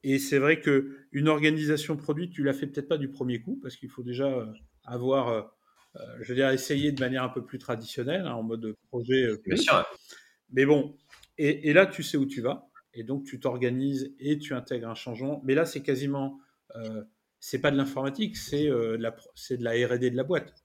Et 0.03 0.19
c'est 0.19 0.37
vrai 0.37 0.59
que 0.59 1.07
une 1.13 1.29
organisation 1.29 1.95
produit, 1.95 2.29
tu 2.29 2.43
la 2.43 2.51
fais 2.51 2.67
peut-être 2.67 2.89
pas 2.89 2.97
du 2.97 3.07
premier 3.07 3.39
coup, 3.39 3.61
parce 3.63 3.77
qu'il 3.77 3.89
faut 3.89 4.03
déjà 4.03 4.27
euh, 4.27 4.51
avoir, 4.83 5.29
euh, 5.29 6.01
je 6.19 6.27
veux 6.27 6.35
dire, 6.35 6.49
essayer 6.49 6.91
de 6.91 6.99
manière 6.99 7.23
un 7.23 7.29
peu 7.29 7.45
plus 7.45 7.59
traditionnelle, 7.59 8.25
hein, 8.27 8.33
en 8.33 8.43
mode 8.43 8.75
projet. 8.89 9.25
Bien 9.45 9.55
sûr. 9.55 9.85
Mais 10.51 10.65
bon, 10.65 10.97
et, 11.37 11.69
et, 11.69 11.73
là, 11.73 11.85
tu 11.85 12.03
sais 12.03 12.17
où 12.17 12.25
tu 12.25 12.41
vas, 12.41 12.69
et 12.93 13.03
donc 13.03 13.23
tu 13.23 13.39
t'organises 13.39 14.13
et 14.19 14.37
tu 14.37 14.53
intègres 14.53 14.89
un 14.89 14.95
changement. 14.95 15.41
Mais 15.43 15.55
là, 15.55 15.65
c'est 15.65 15.81
quasiment, 15.81 16.39
euh, 16.75 17.03
c'est 17.39 17.59
pas 17.59 17.71
de 17.71 17.77
l'informatique, 17.77 18.37
c'est 18.37 18.67
de 18.67 18.97
la, 18.99 19.15
c'est 19.35 19.57
de 19.57 19.63
la 19.63 19.71
R&D 19.71 20.09
de 20.09 20.17
la 20.17 20.23
boîte. 20.23 20.63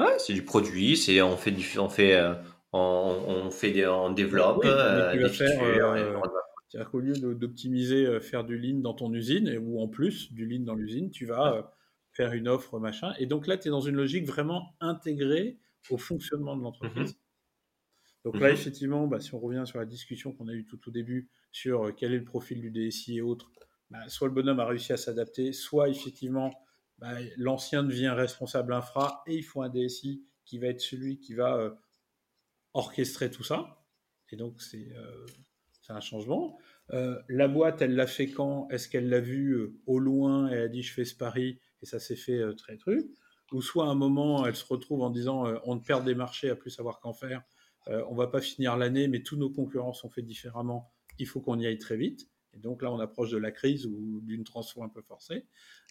Ouais, 0.00 0.18
c'est 0.18 0.32
du 0.32 0.42
produit, 0.42 0.96
c'est 0.96 1.20
on 1.20 1.36
fait 1.36 1.50
du, 1.50 1.78
on 1.78 1.90
fait, 1.90 2.14
euh, 2.14 2.32
on, 2.72 3.50
fait 3.50 3.70
des, 3.70 3.86
on 3.86 4.10
développe 4.10 4.64
euh, 4.64 5.12
des 5.12 5.28
features. 5.28 5.62
Euh, 5.62 6.18
c'est-à-dire 6.68 6.90
qu'au 6.90 7.00
lieu 7.00 7.14
d'optimiser, 7.34 8.18
faire 8.20 8.44
du 8.44 8.56
lean 8.56 8.78
dans 8.78 8.94
ton 8.94 9.12
usine, 9.12 9.58
ou 9.60 9.82
en 9.82 9.88
plus 9.88 10.32
du 10.32 10.46
lean 10.46 10.64
dans 10.64 10.74
l'usine, 10.74 11.10
tu 11.10 11.26
vas 11.26 11.74
faire 12.12 12.32
une 12.32 12.48
offre, 12.48 12.78
machin. 12.78 13.12
Et 13.18 13.26
donc 13.26 13.46
là, 13.46 13.58
tu 13.58 13.68
es 13.68 13.70
dans 13.70 13.80
une 13.80 13.96
logique 13.96 14.26
vraiment 14.26 14.74
intégrée 14.80 15.58
au 15.90 15.98
fonctionnement 15.98 16.56
de 16.56 16.62
l'entreprise. 16.62 17.12
Mm-hmm. 17.12 17.19
Donc 18.24 18.38
là, 18.38 18.48
mm-hmm. 18.48 18.52
effectivement, 18.52 19.06
bah, 19.06 19.20
si 19.20 19.34
on 19.34 19.40
revient 19.40 19.62
sur 19.66 19.78
la 19.78 19.86
discussion 19.86 20.32
qu'on 20.32 20.48
a 20.48 20.52
eue 20.52 20.66
tout 20.66 20.80
au 20.88 20.90
début 20.90 21.30
sur 21.52 21.94
quel 21.96 22.12
est 22.12 22.18
le 22.18 22.24
profil 22.24 22.60
du 22.60 22.70
DSI 22.70 23.18
et 23.18 23.20
autres, 23.22 23.50
bah, 23.90 24.08
soit 24.08 24.28
le 24.28 24.34
bonhomme 24.34 24.60
a 24.60 24.66
réussi 24.66 24.92
à 24.92 24.96
s'adapter, 24.96 25.52
soit 25.52 25.88
effectivement, 25.88 26.52
bah, 26.98 27.14
l'ancien 27.36 27.82
devient 27.82 28.10
responsable 28.10 28.72
infra 28.72 29.22
et 29.26 29.36
il 29.36 29.42
faut 29.42 29.62
un 29.62 29.68
DSI 29.68 30.24
qui 30.44 30.58
va 30.58 30.68
être 30.68 30.80
celui 30.80 31.18
qui 31.18 31.34
va 31.34 31.56
euh, 31.56 31.70
orchestrer 32.72 33.30
tout 33.30 33.42
ça. 33.42 33.84
Et 34.30 34.36
donc, 34.36 34.62
c'est 34.62 34.92
euh, 34.92 35.26
un 35.88 36.00
changement. 36.00 36.56
Euh, 36.92 37.20
la 37.28 37.48
boîte, 37.48 37.82
elle 37.82 37.96
l'a 37.96 38.06
fait 38.06 38.30
quand? 38.30 38.68
Est-ce 38.68 38.88
qu'elle 38.88 39.08
l'a 39.08 39.20
vu 39.20 39.74
au 39.86 39.98
loin 39.98 40.48
et 40.50 40.58
a 40.58 40.68
dit 40.68 40.82
je 40.82 40.92
fais 40.92 41.04
ce 41.04 41.16
pari 41.16 41.58
et 41.82 41.86
ça 41.86 41.98
s'est 41.98 42.14
fait 42.14 42.40
très 42.54 42.76
truc 42.76 43.10
Ou 43.50 43.60
soit 43.60 43.86
à 43.86 43.88
un 43.88 43.96
moment, 43.96 44.46
elle 44.46 44.54
se 44.54 44.64
retrouve 44.64 45.02
en 45.02 45.10
disant 45.10 45.52
on 45.64 45.80
perd 45.80 46.04
des 46.04 46.14
marchés 46.14 46.48
à 46.48 46.54
plus 46.54 46.70
savoir 46.70 47.00
qu'en 47.00 47.12
faire, 47.12 47.42
on 47.86 48.14
va 48.14 48.26
pas 48.26 48.40
finir 48.40 48.76
l'année, 48.76 49.08
mais 49.08 49.22
tous 49.22 49.36
nos 49.36 49.50
concurrents 49.50 49.92
sont 49.92 50.10
faits 50.10 50.24
différemment, 50.24 50.92
il 51.18 51.26
faut 51.26 51.40
qu'on 51.40 51.58
y 51.58 51.66
aille 51.66 51.78
très 51.78 51.96
vite. 51.96 52.28
Et 52.54 52.58
donc 52.58 52.82
là, 52.82 52.92
on 52.92 52.98
approche 52.98 53.30
de 53.30 53.38
la 53.38 53.50
crise 53.50 53.86
ou 53.86 54.20
d'une 54.22 54.44
transformation 54.44 54.84
un 54.84 54.88
peu 54.88 55.02
forcée. 55.02 55.46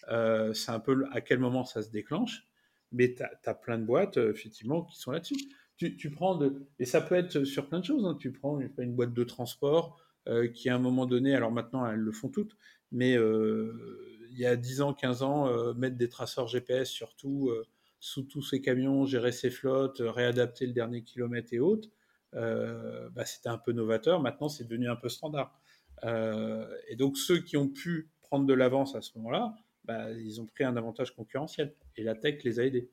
Euh, 0.09 0.53
c'est 0.53 0.71
un 0.71 0.79
peu 0.79 1.05
à 1.11 1.21
quel 1.21 1.39
moment 1.39 1.63
ça 1.63 1.81
se 1.81 1.89
déclenche. 1.89 2.47
Mais 2.91 3.13
tu 3.13 3.23
as, 3.23 3.53
plein 3.53 3.77
de 3.77 3.85
boîtes, 3.85 4.17
euh, 4.17 4.31
effectivement, 4.31 4.83
qui 4.83 4.97
sont 4.99 5.11
là-dessus. 5.11 5.37
Tu, 5.77 6.11
prends 6.11 6.35
de, 6.35 6.67
et 6.77 6.85
ça 6.85 6.99
peut 6.99 7.15
être 7.15 7.45
sur 7.45 7.69
plein 7.69 7.79
de 7.79 7.85
choses. 7.85 8.05
Hein. 8.05 8.17
Tu 8.19 8.33
prends 8.33 8.59
une, 8.59 8.93
boîte 8.93 9.13
de 9.13 9.23
transport 9.23 9.97
euh, 10.27 10.49
qui, 10.49 10.67
à 10.67 10.75
un 10.75 10.79
moment 10.79 11.05
donné, 11.05 11.35
alors 11.35 11.51
maintenant, 11.51 11.85
elles 11.85 11.99
le 11.99 12.11
font 12.11 12.27
toutes, 12.27 12.57
mais 12.91 13.13
il 13.13 14.37
y 14.37 14.45
a 14.45 14.57
10 14.57 14.81
ans, 14.81 14.93
15 14.93 15.23
ans, 15.23 15.73
mettre 15.75 15.95
des 15.95 16.09
traceurs 16.09 16.47
GPS 16.47 16.89
surtout 16.89 17.49
sous 17.99 18.23
tous 18.23 18.41
ces 18.41 18.61
camions, 18.61 19.05
gérer 19.05 19.31
ses 19.31 19.49
flottes, 19.49 20.01
réadapter 20.01 20.65
le 20.65 20.73
dernier 20.73 21.03
kilomètre 21.03 21.53
et 21.53 21.59
autres, 21.59 21.89
bah, 22.33 23.25
c'était 23.25 23.49
un 23.49 23.57
peu 23.57 23.71
novateur. 23.71 24.21
Maintenant, 24.21 24.49
c'est 24.49 24.63
devenu 24.63 24.89
un 24.89 24.95
peu 24.95 25.09
standard. 25.09 25.59
et 26.03 26.95
donc, 26.95 27.17
ceux 27.17 27.39
qui 27.39 27.57
ont 27.57 27.67
pu 27.67 28.09
prendre 28.21 28.45
de 28.45 28.53
l'avance 28.53 28.95
à 28.95 29.01
ce 29.01 29.17
moment-là, 29.17 29.55
bah, 29.85 30.11
ils 30.11 30.39
ont 30.39 30.45
pris 30.45 30.63
un 30.63 30.77
avantage 30.77 31.15
concurrentiel. 31.15 31.73
Et 31.95 32.03
la 32.03 32.15
tech 32.15 32.43
les 32.43 32.59
a 32.59 32.65
aidés. 32.65 32.91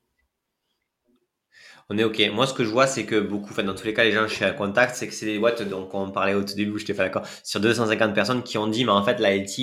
On 1.88 1.96
est 1.98 2.04
OK. 2.04 2.20
Moi, 2.32 2.46
ce 2.46 2.54
que 2.54 2.64
je 2.64 2.70
vois, 2.70 2.86
c'est 2.86 3.06
que 3.06 3.20
beaucoup, 3.20 3.50
enfin, 3.50 3.62
dans 3.62 3.74
tous 3.74 3.86
les 3.86 3.94
cas, 3.94 4.04
les 4.04 4.12
gens 4.12 4.26
chez 4.26 4.52
Contact, 4.56 4.96
c'est 4.96 5.06
que 5.06 5.14
c'est 5.14 5.26
des 5.26 5.38
boîtes, 5.38 5.62
donc 5.62 5.94
on 5.94 6.10
parlait 6.10 6.34
au 6.34 6.42
tout 6.42 6.54
début, 6.54 6.78
je 6.78 6.86
t'ai 6.86 6.94
fait 6.94 7.04
d'accord, 7.04 7.26
sur 7.44 7.60
250 7.60 8.12
personnes 8.14 8.42
qui 8.42 8.58
ont 8.58 8.66
dit, 8.66 8.84
mais 8.84 8.90
en 8.90 9.04
fait, 9.04 9.20
la 9.20 9.36
IT 9.36 9.58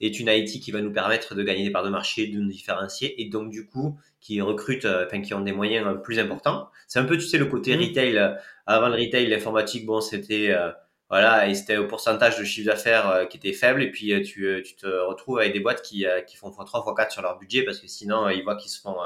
est 0.00 0.20
une 0.20 0.28
IT 0.28 0.60
qui 0.62 0.70
va 0.70 0.80
nous 0.80 0.92
permettre 0.92 1.34
de 1.34 1.42
gagner 1.42 1.64
des 1.64 1.70
parts 1.70 1.84
de 1.84 1.90
marché, 1.90 2.26
de 2.28 2.38
nous 2.38 2.50
différencier, 2.50 3.20
et 3.20 3.28
donc, 3.28 3.50
du 3.50 3.66
coup, 3.66 3.98
qui 4.20 4.40
recrutent, 4.40 4.86
euh, 4.86 5.06
enfin, 5.06 5.20
qui 5.20 5.34
ont 5.34 5.40
des 5.40 5.52
moyens 5.52 5.86
euh, 5.86 5.94
plus 5.94 6.18
importants. 6.18 6.70
C'est 6.88 6.98
un 6.98 7.04
peu, 7.04 7.16
tu 7.18 7.26
sais, 7.26 7.38
le 7.38 7.46
côté 7.46 7.76
mmh. 7.76 7.80
retail. 7.80 8.18
Euh, 8.18 8.34
avant 8.66 8.88
le 8.88 8.94
retail, 8.94 9.28
l'informatique, 9.28 9.86
bon, 9.86 10.00
c'était, 10.00 10.52
voilà, 11.08 11.48
et 11.48 11.54
c'était 11.54 11.76
au 11.76 11.86
pourcentage 11.86 12.36
de 12.38 12.44
chiffre 12.44 12.66
d'affaires 12.66 13.08
euh, 13.08 13.24
qui 13.26 13.36
était 13.36 13.52
faible. 13.52 13.82
Et 13.82 13.90
puis, 13.90 14.12
euh, 14.12 14.22
tu, 14.22 14.46
euh, 14.46 14.62
tu, 14.62 14.74
te 14.74 14.86
retrouves 14.86 15.38
avec 15.38 15.52
des 15.52 15.60
boîtes 15.60 15.82
qui, 15.82 16.04
qui 16.26 16.36
font 16.36 16.50
x3, 16.50 16.84
x4 16.84 17.10
sur 17.12 17.22
leur 17.22 17.38
budget 17.38 17.62
parce 17.64 17.78
que 17.78 17.86
sinon, 17.86 18.28
ils 18.28 18.42
voient 18.42 18.56
qu'ils 18.56 18.70
se 18.70 18.80
font, 18.80 18.96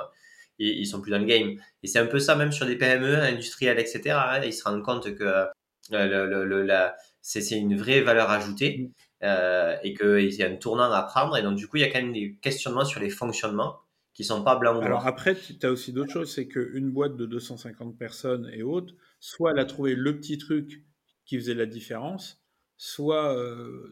ils, 0.60 0.80
ils, 0.80 0.86
sont 0.86 1.00
plus 1.00 1.10
dans 1.10 1.18
le 1.18 1.24
game. 1.24 1.56
Et 1.82 1.88
c'est 1.88 1.98
un 1.98 2.06
peu 2.06 2.20
ça 2.20 2.36
même 2.36 2.52
sur 2.52 2.66
des 2.66 2.76
PME 2.76 3.16
industrielles, 3.16 3.80
etc. 3.80 4.10
Hein, 4.10 4.40
ils 4.44 4.52
se 4.52 4.62
rendent 4.62 4.84
compte 4.84 5.14
que 5.16 5.46
le, 5.90 6.26
le, 6.26 6.44
le, 6.44 6.62
la, 6.62 6.94
c'est, 7.20 7.40
c'est 7.40 7.58
une 7.58 7.76
vraie 7.76 8.00
valeur 8.00 8.30
ajoutée 8.30 8.90
euh, 9.22 9.76
et 9.82 9.94
qu'il 9.94 10.32
y 10.32 10.42
a 10.42 10.48
un 10.48 10.56
tournant 10.56 10.90
à 10.90 11.02
prendre. 11.02 11.36
Et 11.36 11.42
donc, 11.42 11.56
du 11.56 11.66
coup, 11.66 11.76
il 11.76 11.80
y 11.80 11.84
a 11.84 11.90
quand 11.90 12.00
même 12.00 12.12
des 12.12 12.36
questionnements 12.40 12.84
sur 12.84 13.00
les 13.00 13.10
fonctionnements 13.10 13.76
qui 14.14 14.24
sont 14.24 14.42
pas 14.42 14.56
blancs 14.56 14.78
ou 14.78 14.84
Alors 14.84 15.06
après, 15.06 15.34
tu 15.34 15.54
as 15.62 15.70
aussi 15.70 15.92
d'autres 15.92 16.12
choses. 16.12 16.34
C'est 16.34 16.48
qu'une 16.48 16.90
boîte 16.90 17.16
de 17.16 17.26
250 17.26 17.98
personnes 17.98 18.50
et 18.52 18.62
autres, 18.62 18.94
soit 19.18 19.52
elle 19.52 19.58
a 19.58 19.64
trouvé 19.64 19.94
le 19.94 20.18
petit 20.18 20.38
truc 20.38 20.84
qui 21.24 21.36
faisait 21.36 21.54
la 21.54 21.66
différence, 21.66 22.39
soit, 22.82 23.36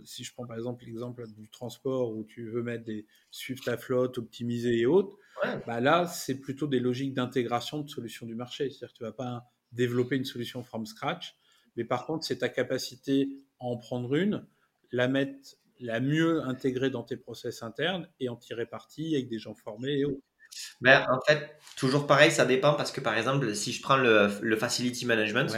si 0.05 0.25
je 0.25 0.33
prends 0.33 0.47
par 0.47 0.57
exemple 0.57 0.87
l'exemple 0.87 1.27
du 1.29 1.51
transport 1.51 2.11
où 2.17 2.25
tu 2.25 2.49
veux 2.49 2.63
mettre 2.63 2.85
des 2.85 3.07
suivre 3.31 3.63
ta 3.63 3.77
flotte, 3.77 4.17
optimiser 4.17 4.79
et 4.79 4.87
autres, 4.87 5.19
bah 5.67 5.81
là, 5.81 6.07
c'est 6.07 6.41
plutôt 6.41 6.67
des 6.67 6.81
logiques 6.81 7.13
d'intégration 7.13 7.81
de 7.83 7.91
solutions 7.91 8.25
du 8.25 8.35
marché. 8.35 8.71
C'est-à-dire 8.71 8.93
que 8.95 8.97
tu 8.97 9.05
vas 9.05 9.13
pas 9.13 9.45
développer 9.73 10.17
une 10.17 10.25
solution 10.25 10.63
from 10.63 10.87
scratch, 10.87 11.37
mais 11.77 11.85
par 11.85 12.07
contre, 12.07 12.25
c'est 12.25 12.39
ta 12.39 12.49
capacité 12.49 13.29
à 13.61 13.67
en 13.67 13.77
prendre 13.77 14.15
une, 14.15 14.47
la 14.91 15.07
mettre, 15.07 15.57
la 15.81 16.01
mieux 16.01 16.43
intégrer 16.45 16.89
dans 16.89 17.03
tes 17.03 17.19
process 17.19 17.63
internes 17.63 18.09
et 18.21 18.31
en 18.31 18.37
tirer 18.37 18.65
parti 18.65 19.15
avec 19.15 19.29
des 19.29 19.39
gens 19.39 19.55
formés 19.55 19.99
et 19.99 20.07
autres. 20.07 20.23
Ben, 20.81 21.07
en 21.11 21.21
fait, 21.27 21.59
toujours 21.77 22.07
pareil, 22.07 22.31
ça 22.31 22.47
dépend 22.47 22.73
parce 22.73 22.91
que 22.91 23.03
par 23.03 23.19
exemple, 23.19 23.55
si 23.55 23.73
je 23.73 23.83
prends 23.83 23.99
le, 23.99 24.31
le 24.41 24.57
facility 24.57 25.05
management, 25.05 25.55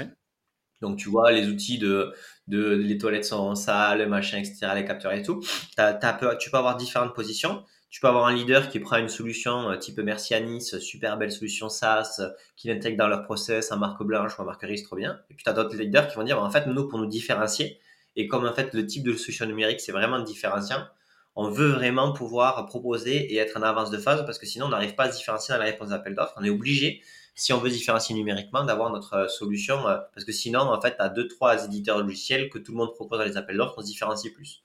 donc, 0.81 0.99
tu 0.99 1.09
vois, 1.09 1.31
les 1.33 1.49
outils 1.49 1.79
de, 1.79 2.13
de 2.49 2.71
les 2.75 2.99
toilettes 2.99 3.25
sont 3.25 3.55
sales, 3.55 4.09
machin, 4.09 4.39
etc., 4.39 4.73
les 4.75 4.85
capteurs 4.85 5.13
et 5.13 5.23
tout. 5.23 5.41
tu 5.41 6.51
peux 6.51 6.57
avoir 6.57 6.77
différentes 6.77 7.15
positions. 7.15 7.63
Tu 7.91 8.01
peux 8.01 8.07
avoir 8.07 8.27
un 8.27 8.35
leader 8.35 8.69
qui 8.69 8.79
prend 8.79 8.99
une 8.99 9.09
solution 9.09 9.71
euh, 9.71 9.77
type 9.77 9.99
Mercianis, 9.99 10.63
super 10.81 11.19
belle 11.19 11.33
solution 11.33 11.69
SaaS, 11.69 12.21
euh, 12.21 12.29
qui 12.57 12.69
l'intègre 12.69 12.97
dans 12.97 13.09
leur 13.09 13.25
process 13.25 13.73
en 13.73 13.79
marque 13.79 14.05
blanche 14.05 14.39
ou 14.39 14.43
en 14.43 14.45
marque 14.45 14.63
grise, 14.63 14.85
trop 14.85 14.95
bien. 14.95 15.19
Et 15.29 15.35
puis, 15.35 15.43
tu 15.43 15.51
as 15.51 15.53
d'autres 15.53 15.77
leaders 15.77 16.07
qui 16.07 16.15
vont 16.15 16.23
dire, 16.23 16.41
en 16.41 16.51
fait, 16.51 16.67
nous, 16.67 16.87
pour 16.87 17.01
nous 17.01 17.07
différencier, 17.07 17.81
et 18.15 18.29
comme 18.29 18.47
en 18.47 18.53
fait, 18.53 18.75
le 18.75 18.87
type 18.87 19.03
de 19.03 19.15
solution 19.15 19.45
numérique, 19.45 19.81
c'est 19.81 19.91
vraiment 19.91 20.21
différenciant, 20.21 20.87
on 21.35 21.49
veut 21.49 21.69
vraiment 21.69 22.13
pouvoir 22.13 22.67
proposer 22.67 23.33
et 23.33 23.37
être 23.39 23.57
en 23.57 23.63
avance 23.63 23.91
de 23.91 23.99
phase 23.99 24.25
parce 24.25 24.39
que 24.39 24.47
sinon, 24.47 24.67
on 24.67 24.71
n'arrive 24.71 24.95
pas 24.95 25.05
à 25.05 25.13
se 25.13 25.17
différencier 25.17 25.55
dans 25.55 25.59
la 25.59 25.67
réponse 25.67 25.89
d'appel 25.89 26.15
d'offres. 26.15 26.35
On 26.37 26.45
est 26.45 26.51
obligé 26.51 27.03
si 27.35 27.53
on 27.53 27.59
veut 27.59 27.71
différencier 27.71 28.15
numériquement, 28.15 28.65
d'avoir 28.65 28.91
notre 28.91 29.15
euh, 29.15 29.29
solution, 29.29 29.87
euh, 29.89 29.97
parce 30.15 30.25
que 30.25 30.33
sinon, 30.33 30.61
en 30.61 30.81
fait, 30.81 30.97
tu 30.97 31.03
as 31.03 31.09
deux, 31.09 31.29
trois 31.29 31.65
éditeurs 31.65 31.99
logiciels 31.99 32.51
que 32.51 32.59
tout 32.59 32.73
le 32.73 32.79
monde 32.79 32.93
propose 32.93 33.19
dans 33.19 33.25
les 33.25 33.37
appels 33.37 33.57
d'offres, 33.57 33.75
on 33.79 33.81
se 33.81 33.87
différencie 33.87 34.33
plus. 34.33 34.63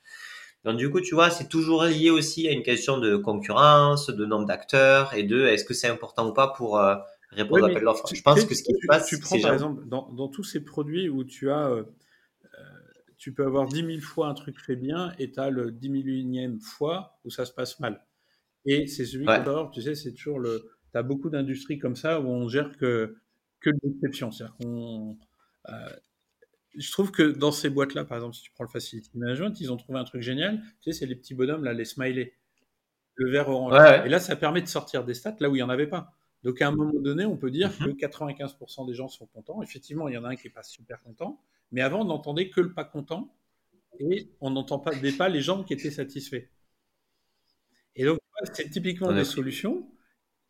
Donc, 0.64 0.78
du 0.78 0.90
coup, 0.90 1.00
tu 1.00 1.14
vois, 1.14 1.30
c'est 1.30 1.48
toujours 1.48 1.84
lié 1.84 2.10
aussi 2.10 2.48
à 2.48 2.52
une 2.52 2.64
question 2.64 2.98
de 2.98 3.18
concurrence, 3.18 4.10
de 4.10 4.26
nombre 4.26 4.46
d'acteurs 4.46 5.14
et 5.14 5.24
de 5.24 5.46
est-ce 5.46 5.64
que 5.64 5.74
c'est 5.74 5.88
important 5.88 6.28
ou 6.28 6.34
pas 6.34 6.48
pour 6.48 6.80
euh, 6.80 6.96
répondre 7.30 7.66
à 7.66 7.68
l'appel 7.68 7.84
d'offres? 7.84 8.14
Je 8.14 8.22
pense 8.22 8.44
que 8.46 8.56
ce 8.56 8.64
qui 8.64 8.74
se 8.74 8.88
passe, 8.88 9.08
tu 9.08 9.20
prends 9.20 9.40
par 9.40 9.54
exemple 9.54 9.88
dans, 9.88 10.12
dans, 10.12 10.28
tous 10.28 10.44
ces 10.44 10.62
produits 10.62 11.08
où 11.08 11.24
tu 11.24 11.52
as, 11.52 11.72
tu 13.18 13.32
peux 13.32 13.46
avoir 13.46 13.68
10 13.68 13.86
000 13.86 14.00
fois 14.02 14.28
un 14.28 14.34
truc 14.34 14.60
fait 14.60 14.76
bien 14.76 15.14
et 15.20 15.32
tu 15.32 15.40
as 15.40 15.50
le 15.50 15.72
10 15.72 15.90
millionième 15.90 16.60
fois 16.60 17.20
où 17.24 17.30
ça 17.30 17.46
se 17.46 17.54
passe 17.54 17.80
mal. 17.80 18.04
Et 18.66 18.88
c'est 18.88 19.06
celui 19.06 19.28
ouais. 19.28 19.44
tu 19.72 19.82
sais, 19.82 19.94
c'est 19.94 20.14
toujours 20.14 20.40
le, 20.40 20.75
tu 20.96 21.00
as 21.00 21.04
beaucoup 21.04 21.30
d'industries 21.30 21.78
comme 21.78 21.98
ça 21.98 22.22
où 22.22 22.28
on 22.28 22.48
gère 22.48 22.78
que, 22.78 23.18
que 23.60 23.70
l'exception. 23.84 24.32
C'est-à-dire 24.32 24.56
qu'on. 24.56 25.18
Euh, 25.68 25.90
je 26.78 26.92
trouve 26.92 27.12
que 27.12 27.24
dans 27.24 27.52
ces 27.52 27.70
boîtes-là, 27.70 28.06
par 28.06 28.18
exemple, 28.18 28.36
si 28.36 28.44
tu 28.44 28.52
prends 28.52 28.64
le 28.64 28.70
Facility 28.70 29.10
Management, 29.14 29.60
ils 29.60 29.72
ont 29.74 29.78
trouvé 29.78 30.00
un 30.00 30.06
truc 30.06 30.22
génial. 30.22 30.62
Tu 30.82 30.92
sais, 30.92 31.00
c'est 31.00 31.06
les 31.06 31.16
petits 31.16 31.34
bonhommes, 31.34 31.66
là, 31.66 31.74
les 31.74 31.86
smileys. 31.86 32.34
Le 33.16 33.30
vert 33.30 33.50
orange. 33.50 33.74
Et 34.06 34.10
là, 34.10 34.20
ça 34.20 34.36
permet 34.36 34.62
de 34.62 34.68
sortir 34.68 35.04
des 35.04 35.14
stats 35.14 35.36
là 35.40 35.50
où 35.50 35.56
il 35.56 35.60
n'y 35.60 35.64
en 35.64 35.70
avait 35.70 35.88
pas. 35.88 36.14
Donc, 36.44 36.62
à 36.62 36.68
un 36.68 36.72
moment 36.72 37.00
donné, 37.00 37.26
on 37.26 37.38
peut 37.38 37.52
dire 37.52 37.72
mhm. 37.80 37.96
que 37.96 38.06
95% 38.06 38.88
des 38.88 38.94
gens 38.94 39.08
sont 39.08 39.26
contents. 39.28 39.62
Effectivement, 39.64 40.08
il 40.08 40.16
y 40.16 40.18
en 40.18 40.24
a 40.24 40.30
un 40.30 40.36
qui 40.36 40.48
n'est 40.48 40.54
pas 40.54 40.64
super 40.64 41.02
content. 41.02 41.42
Mais 41.72 41.82
avant, 41.82 42.02
on 42.02 42.06
n'entendait 42.06 42.50
que 42.50 42.62
le 42.62 42.74
pas 42.74 42.86
content. 42.86 43.34
Et 44.00 44.30
on 44.42 44.50
n'entendait 44.50 45.14
pas 45.14 45.30
les 45.30 45.42
gens 45.42 45.64
qui 45.64 45.74
étaient 45.74 45.92
satisfaits. 45.92 46.48
Et 47.96 48.06
donc, 48.06 48.20
c'est 48.54 48.70
typiquement 48.70 49.14
des 49.14 49.24
solutions 49.24 49.90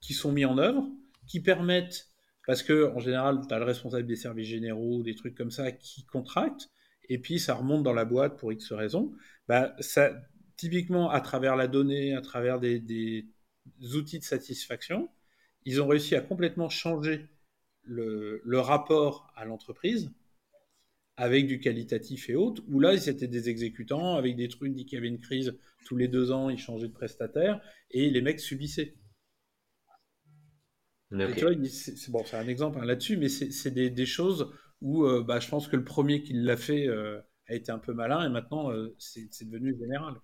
qui 0.05 0.13
sont 0.13 0.31
mis 0.31 0.45
en 0.45 0.59
œuvre, 0.59 0.87
qui 1.25 1.39
permettent, 1.39 2.11
parce 2.45 2.61
que 2.61 2.91
en 2.93 2.99
général, 2.99 3.41
tu 3.47 3.53
as 3.53 3.57
le 3.57 3.65
responsable 3.65 4.05
des 4.05 4.15
services 4.15 4.47
généraux, 4.47 5.01
des 5.01 5.15
trucs 5.15 5.33
comme 5.33 5.49
ça, 5.49 5.71
qui 5.71 6.05
contractent, 6.05 6.69
et 7.09 7.17
puis 7.17 7.39
ça 7.39 7.55
remonte 7.55 7.81
dans 7.81 7.93
la 7.93 8.05
boîte 8.05 8.37
pour 8.37 8.53
X 8.53 8.71
raisons. 8.71 9.11
Bah, 9.47 9.75
ça, 9.79 10.13
typiquement, 10.57 11.09
à 11.09 11.21
travers 11.21 11.55
la 11.55 11.67
donnée, 11.67 12.13
à 12.15 12.21
travers 12.21 12.59
des, 12.59 13.25
outils 13.95 14.19
de 14.19 14.23
satisfaction, 14.23 15.09
ils 15.65 15.81
ont 15.81 15.87
réussi 15.87 16.15
à 16.15 16.21
complètement 16.21 16.69
changer 16.69 17.25
le, 17.81 18.41
le 18.45 18.59
rapport 18.59 19.33
à 19.35 19.45
l'entreprise 19.45 20.11
avec 21.17 21.47
du 21.47 21.59
qualitatif 21.59 22.29
et 22.29 22.35
autres, 22.35 22.61
où 22.67 22.79
là, 22.79 22.93
ils 22.93 23.09
étaient 23.09 23.27
des 23.27 23.49
exécutants 23.49 24.17
avec 24.17 24.35
des 24.35 24.49
trucs, 24.49 24.75
dit 24.75 24.85
qu'il 24.85 24.97
y 24.97 24.99
avait 24.99 25.07
une 25.07 25.21
crise 25.21 25.57
tous 25.83 25.95
les 25.95 26.07
deux 26.07 26.31
ans, 26.31 26.49
ils 26.51 26.59
changeaient 26.59 26.89
de 26.89 26.93
prestataire, 26.93 27.59
et 27.89 28.11
les 28.11 28.21
mecs 28.21 28.39
subissaient 28.39 28.95
c'est 31.11 32.09
bon, 32.09 32.23
un 32.33 32.47
exemple 32.47 32.79
hein, 32.81 32.85
là-dessus, 32.85 33.17
mais 33.17 33.29
c'est 33.29 33.71
des, 33.71 34.05
choses 34.05 34.51
où 34.81 35.05
euh, 35.05 35.23
bah, 35.23 35.39
je 35.39 35.47
pense 35.47 35.67
que 35.67 35.75
le 35.75 35.83
premier 35.83 36.23
qui 36.23 36.33
l'a 36.33 36.57
fait 36.57 36.87
euh, 36.87 37.19
a 37.47 37.53
été 37.53 37.71
un 37.71 37.79
peu 37.79 37.93
malin 37.93 38.25
et 38.25 38.29
maintenant 38.29 38.71
euh, 38.71 38.95
c'est 38.97 39.49
devenu 39.49 39.77
général. 39.77 40.15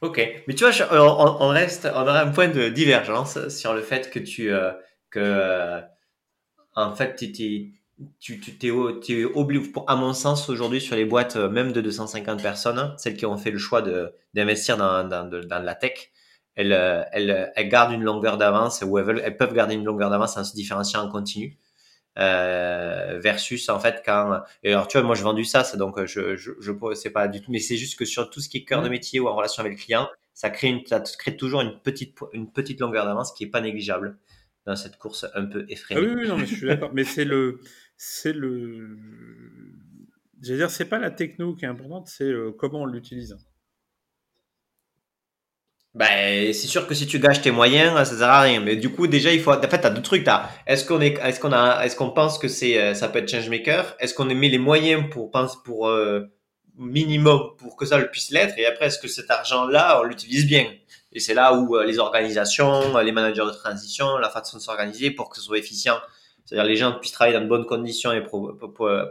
Ok, 0.00 0.42
mais 0.46 0.54
tu 0.54 0.64
vois, 0.64 0.72
on, 0.92 1.48
reste, 1.48 1.86
on 1.86 2.02
aura 2.02 2.22
un 2.22 2.30
point 2.30 2.48
de 2.48 2.68
divergence 2.68 3.48
sur 3.48 3.74
le 3.74 3.82
fait 3.82 4.10
que 4.10 4.18
tu, 4.18 4.50
que, 5.10 5.80
en 6.74 6.94
fait, 6.94 7.14
tu 7.16 7.74
tu 8.20 8.40
t'es 8.40 8.70
obligé, 8.70 9.72
à 9.86 9.96
mon 9.96 10.12
sens, 10.14 10.48
aujourd'hui, 10.48 10.80
sur 10.80 10.96
les 10.96 11.04
boîtes 11.04 11.36
même 11.36 11.72
de 11.72 11.80
250 11.80 12.42
personnes, 12.42 12.94
celles 12.96 13.16
qui 13.16 13.26
ont 13.26 13.36
fait 13.36 13.50
le 13.50 13.58
choix 13.58 13.82
d'investir 14.34 14.76
dans, 14.76 15.04
dans, 15.06 15.28
dans, 15.28 15.58
la 15.62 15.74
tech, 15.74 16.10
elles, 16.58 16.72
euh, 16.72 17.04
elles, 17.12 17.52
elles 17.54 17.68
gardent 17.68 17.92
une 17.92 18.02
longueur 18.02 18.36
d'avance 18.36 18.82
ou 18.84 18.98
elles, 18.98 19.22
elles, 19.24 19.36
peuvent 19.36 19.54
garder 19.54 19.76
une 19.76 19.84
longueur 19.84 20.10
d'avance 20.10 20.36
en 20.36 20.44
se 20.44 20.54
différenciant 20.54 21.02
en 21.02 21.08
continu. 21.08 21.56
Euh, 22.18 23.20
versus 23.20 23.68
en 23.68 23.78
fait 23.78 24.02
quand 24.04 24.40
et 24.64 24.72
alors 24.72 24.88
tu 24.88 24.98
vois 24.98 25.06
moi 25.06 25.14
j'ai 25.14 25.22
vendu 25.22 25.44
ça 25.44 25.62
donc 25.76 26.04
je 26.04 26.34
je, 26.34 26.50
je 26.58 26.72
c'est 26.94 27.10
pas 27.10 27.28
du 27.28 27.40
tout 27.40 27.52
mais 27.52 27.60
c'est 27.60 27.76
juste 27.76 27.96
que 27.96 28.04
sur 28.04 28.28
tout 28.28 28.40
ce 28.40 28.48
qui 28.48 28.56
est 28.56 28.64
cœur 28.64 28.82
de 28.82 28.88
métier 28.88 29.20
ou 29.20 29.28
en 29.28 29.36
relation 29.36 29.60
avec 29.60 29.78
le 29.78 29.80
client 29.80 30.08
ça 30.34 30.50
crée 30.50 30.66
une 30.66 30.84
ça 30.84 30.98
crée 30.98 31.36
toujours 31.36 31.60
une 31.60 31.78
petite 31.78 32.16
une 32.32 32.50
petite 32.50 32.80
longueur 32.80 33.04
d'avance 33.04 33.32
qui 33.32 33.44
est 33.44 33.48
pas 33.48 33.60
négligeable 33.60 34.18
dans 34.66 34.74
cette 34.74 34.98
course 34.98 35.26
un 35.34 35.44
peu 35.44 35.64
effrénée. 35.68 36.00
Ah 36.02 36.12
oui, 36.12 36.22
oui 36.22 36.28
non 36.28 36.38
mais 36.38 36.46
je 36.46 36.56
suis 36.56 36.66
d'accord 36.66 36.90
mais 36.92 37.04
c'est 37.04 37.24
le 37.24 37.60
c'est 37.96 38.32
le 38.32 38.98
je 40.42 40.50
veux 40.50 40.58
dire 40.58 40.70
c'est 40.70 40.86
pas 40.86 40.98
la 40.98 41.12
techno 41.12 41.54
qui 41.54 41.66
est 41.66 41.68
importante 41.68 42.08
c'est 42.08 42.24
euh, 42.24 42.50
comment 42.50 42.82
on 42.82 42.86
l'utilise. 42.86 43.36
Ben, 45.98 46.52
c'est 46.52 46.68
sûr 46.68 46.86
que 46.86 46.94
si 46.94 47.08
tu 47.08 47.18
gâches 47.18 47.42
tes 47.42 47.50
moyens, 47.50 47.92
ça 48.08 48.16
sert 48.16 48.30
à 48.30 48.42
rien. 48.42 48.60
Mais 48.60 48.76
du 48.76 48.88
coup, 48.88 49.08
déjà, 49.08 49.32
il 49.32 49.40
faut. 49.40 49.50
En 49.50 49.60
fait, 49.60 49.80
t'as 49.80 49.90
deux 49.90 50.00
trucs. 50.00 50.22
T'as. 50.22 50.48
Est-ce 50.64 50.84
qu'on 50.84 51.00
est, 51.00 51.18
est-ce 51.18 51.40
qu'on 51.40 51.50
a, 51.50 51.84
est-ce 51.84 51.96
qu'on 51.96 52.10
pense 52.10 52.38
que 52.38 52.46
c'est, 52.46 52.80
euh, 52.80 52.94
ça 52.94 53.08
peut 53.08 53.18
être 53.18 53.28
changemaker? 53.28 53.96
Est-ce 53.98 54.14
qu'on 54.14 54.26
met 54.26 54.48
les 54.48 54.58
moyens 54.58 55.10
pour 55.10 55.32
pense 55.32 55.60
pour 55.60 55.88
euh, 55.88 56.20
minimum 56.76 57.40
pour 57.58 57.74
que 57.74 57.84
ça 57.84 57.98
le 57.98 58.08
puisse 58.12 58.30
l'être? 58.30 58.54
Et 58.58 58.66
après, 58.66 58.86
est-ce 58.86 59.00
que 59.00 59.08
cet 59.08 59.28
argent-là, 59.28 60.00
on 60.00 60.04
l'utilise 60.04 60.46
bien? 60.46 60.66
Et 61.12 61.18
c'est 61.18 61.34
là 61.34 61.52
où 61.54 61.74
euh, 61.74 61.84
les 61.84 61.98
organisations, 61.98 62.96
les 62.98 63.10
managers 63.10 63.46
de 63.46 63.50
transition, 63.50 64.18
la 64.18 64.30
façon 64.30 64.58
de 64.58 64.62
s'organiser 64.62 65.10
pour 65.10 65.28
que 65.28 65.36
ce 65.36 65.42
soit 65.42 65.58
efficient, 65.58 65.98
c'est-à-dire 66.44 66.68
les 66.68 66.76
gens 66.76 66.92
puissent 66.92 67.10
travailler 67.10 67.36
dans 67.36 67.42
de 67.42 67.48
bonnes 67.48 67.66
conditions 67.66 68.12
et 68.12 68.20
pro, 68.20 68.52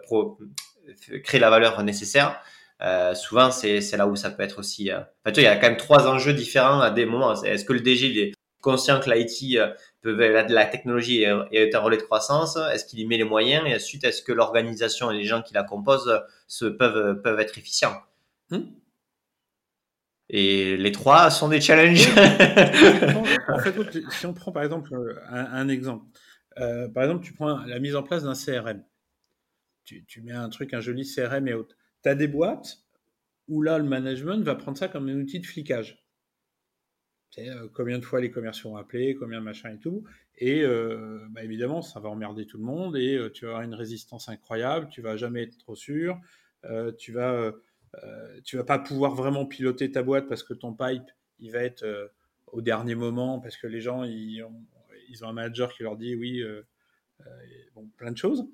pro, 0.04 0.38
créer 1.26 1.42
la 1.42 1.50
valeur 1.50 1.84
nécessaire. 1.84 2.40
Euh, 2.82 3.16
souvent, 3.16 3.50
c'est 3.52 3.98
là 3.98 4.08
où 4.08 4.16
ça 4.16 4.30
peut 4.30 4.44
être 4.44 4.60
aussi. 4.60 4.92
Euh... 4.92 5.00
Enfin, 5.00 5.34
tu 5.34 5.34
vois, 5.34 5.42
il 5.42 5.44
y 5.44 5.48
a 5.48 5.56
quand 5.56 5.68
même 5.68 5.78
trois 5.78 6.08
enjeux 6.08 6.34
différents 6.34 6.80
à 6.80 6.92
des 6.92 7.06
moments. 7.06 7.42
Est-ce 7.44 7.66
que 7.66 7.74
le 7.74 7.80
DG 7.80 8.08
il 8.08 8.20
est 8.20 8.34
conscient 8.62 9.00
que 9.00 9.10
l'IT 9.10 9.58
euh, 9.58 9.74
peut 10.02 10.16
la, 10.16 10.44
la 10.44 10.66
technologie 10.66 11.24
est, 11.24 11.76
un 11.76 11.80
relais 11.80 11.98
de 11.98 12.04
croissance? 12.04 12.58
Est-ce 12.58 12.86
qu'il 12.86 13.00
y 13.00 13.06
met 13.06 13.18
les 13.18 13.24
moyens? 13.24 13.64
Et 13.68 13.76
ensuite, 13.76 14.04
est-ce 14.04 14.22
que 14.22 14.32
l'organisation 14.32 15.10
et 15.12 15.18
les 15.18 15.24
gens 15.24 15.42
qui 15.42 15.54
la 15.54 15.64
composent 15.64 16.22
se, 16.48 16.66
peuvent, 16.66 17.22
peuvent 17.22 17.40
être 17.40 17.58
efficients? 17.58 17.96
Hmm. 18.52 18.62
Et 20.30 20.76
les 20.76 20.92
trois 20.92 21.32
sont 21.32 21.48
des 21.48 21.62
challenges. 21.62 22.10
en 23.48 23.60
fait, 23.60 23.76
si 24.12 24.26
on 24.26 24.34
prend 24.34 24.52
par 24.52 24.64
exemple 24.64 24.94
un, 25.30 25.46
un 25.46 25.70
exemple, 25.70 26.06
euh, 26.60 26.88
par 26.90 27.04
exemple, 27.04 27.24
tu 27.24 27.34
prends 27.34 27.58
la 27.66 27.80
mise 27.80 27.96
en 27.96 28.04
place 28.04 28.24
d'un 28.24 28.34
CRM. 28.34 28.84
Tu, 29.86 30.04
tu, 30.06 30.22
mets 30.22 30.34
un 30.34 30.50
truc, 30.50 30.74
un 30.74 30.82
joli 30.82 31.06
CRM 31.06 31.48
et 31.48 31.54
autres 31.54 31.77
des 32.16 32.28
boîtes 32.28 32.84
où 33.48 33.62
là, 33.62 33.78
le 33.78 33.86
management 33.86 34.44
va 34.44 34.56
prendre 34.56 34.78
ça 34.78 34.88
comme 34.88 35.08
un 35.10 35.16
outil 35.20 35.40
de 35.40 35.46
flicage. 35.46 36.08
Euh, 37.40 37.68
combien 37.74 38.00
de 38.00 38.06
fois 38.06 38.20
les 38.20 38.32
commerciaux 38.32 38.72
ont 38.72 38.78
appelé, 38.78 39.16
combien 39.16 39.42
machin 39.42 39.74
et 39.74 39.80
tout. 39.80 40.04
Et 40.38 40.64
euh, 40.64 41.26
bah, 41.30 41.44
évidemment, 41.44 41.82
ça 41.82 42.00
va 42.00 42.10
emmerder 42.10 42.48
tout 42.48 42.58
le 42.58 42.64
monde 42.64 42.98
et 42.98 43.16
euh, 43.16 43.30
tu 43.30 43.46
vas 43.46 43.52
avoir 43.52 43.64
une 43.64 43.76
résistance 43.76 44.30
incroyable, 44.30 44.88
tu 44.90 45.02
vas 45.02 45.18
jamais 45.18 45.44
être 45.44 45.58
trop 45.58 45.76
sûr, 45.76 46.20
tu 46.98 47.12
vas 47.12 47.54
tu 48.44 48.58
vas 48.58 48.64
pas 48.64 48.78
pouvoir 48.78 49.16
vraiment 49.16 49.46
piloter 49.46 49.90
ta 49.92 50.04
boîte 50.04 50.28
parce 50.28 50.44
que 50.44 50.54
ton 50.54 50.74
pipe, 50.74 51.10
il 51.40 51.52
va 51.52 51.64
être 51.64 52.12
au 52.48 52.62
dernier 52.62 52.96
moment 52.96 53.40
parce 53.40 53.58
que 53.58 53.66
les 53.66 53.80
gens, 53.82 54.04
ils 54.04 54.44
ont, 54.44 54.66
ils 55.10 55.24
ont 55.24 55.30
un 55.30 55.34
manager 55.34 55.74
qui 55.74 55.84
leur 55.84 55.96
dit 55.96 56.16
oui, 56.16 56.44
bon, 57.74 57.88
plein 57.98 58.12
de 58.12 58.18
choses. 58.18 58.46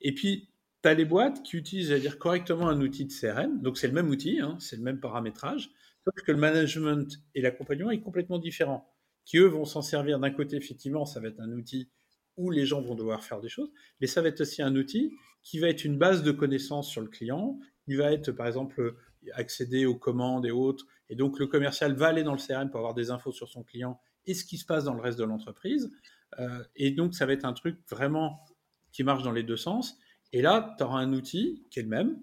Et 0.00 0.12
puis, 0.12 0.49
tu 0.82 0.88
as 0.88 0.94
les 0.94 1.04
boîtes 1.04 1.42
qui 1.42 1.56
utilisent, 1.56 1.90
dire 1.92 2.18
correctement 2.18 2.68
un 2.68 2.80
outil 2.80 3.04
de 3.04 3.12
CRM, 3.12 3.60
donc 3.60 3.78
c'est 3.78 3.88
le 3.88 3.92
même 3.92 4.08
outil, 4.08 4.40
hein, 4.40 4.56
c'est 4.60 4.76
le 4.76 4.82
même 4.82 5.00
paramétrage, 5.00 5.70
sauf 6.04 6.14
que 6.24 6.32
le 6.32 6.38
management 6.38 7.22
et 7.34 7.42
l'accompagnement 7.42 7.90
est 7.90 8.00
complètement 8.00 8.38
différent. 8.38 8.88
Qui 9.24 9.38
eux 9.38 9.46
vont 9.46 9.64
s'en 9.64 9.82
servir 9.82 10.18
d'un 10.18 10.30
côté, 10.30 10.56
effectivement, 10.56 11.04
ça 11.04 11.20
va 11.20 11.28
être 11.28 11.40
un 11.40 11.52
outil 11.52 11.90
où 12.36 12.50
les 12.50 12.64
gens 12.64 12.80
vont 12.80 12.94
devoir 12.94 13.22
faire 13.22 13.40
des 13.40 13.48
choses, 13.48 13.70
mais 14.00 14.06
ça 14.06 14.22
va 14.22 14.28
être 14.28 14.40
aussi 14.40 14.62
un 14.62 14.74
outil 14.76 15.12
qui 15.42 15.58
va 15.58 15.68
être 15.68 15.84
une 15.84 15.98
base 15.98 16.22
de 16.22 16.32
connaissances 16.32 16.88
sur 16.88 17.00
le 17.00 17.08
client, 17.08 17.58
il 17.86 17.96
va 17.96 18.12
être, 18.12 18.32
par 18.32 18.46
exemple, 18.46 18.96
accéder 19.32 19.86
aux 19.86 19.96
commandes 19.96 20.46
et 20.46 20.50
autres. 20.50 20.86
Et 21.08 21.16
donc, 21.16 21.38
le 21.38 21.46
commercial 21.46 21.94
va 21.94 22.08
aller 22.08 22.22
dans 22.22 22.32
le 22.32 22.38
CRM 22.38 22.70
pour 22.70 22.78
avoir 22.78 22.94
des 22.94 23.10
infos 23.10 23.32
sur 23.32 23.48
son 23.48 23.62
client 23.62 24.00
et 24.26 24.34
ce 24.34 24.44
qui 24.44 24.58
se 24.58 24.64
passe 24.64 24.84
dans 24.84 24.94
le 24.94 25.00
reste 25.00 25.18
de 25.18 25.24
l'entreprise. 25.24 25.90
Euh, 26.38 26.62
et 26.76 26.90
donc, 26.90 27.14
ça 27.14 27.26
va 27.26 27.32
être 27.32 27.44
un 27.44 27.52
truc 27.52 27.78
vraiment 27.88 28.44
qui 28.92 29.02
marche 29.04 29.22
dans 29.22 29.32
les 29.32 29.42
deux 29.42 29.56
sens. 29.56 29.98
Et 30.32 30.42
là, 30.42 30.74
tu 30.78 30.84
auras 30.84 30.98
un 30.98 31.12
outil 31.12 31.66
qui 31.70 31.80
est 31.80 31.82
le 31.82 31.88
même 31.88 32.16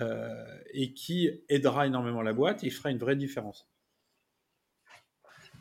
euh, 0.00 0.44
et 0.72 0.92
qui 0.94 1.30
aidera 1.48 1.86
énormément 1.86 2.22
la 2.22 2.32
boîte 2.32 2.62
et 2.64 2.70
fera 2.70 2.90
une 2.90 2.98
vraie 2.98 3.16
différence. 3.16 3.68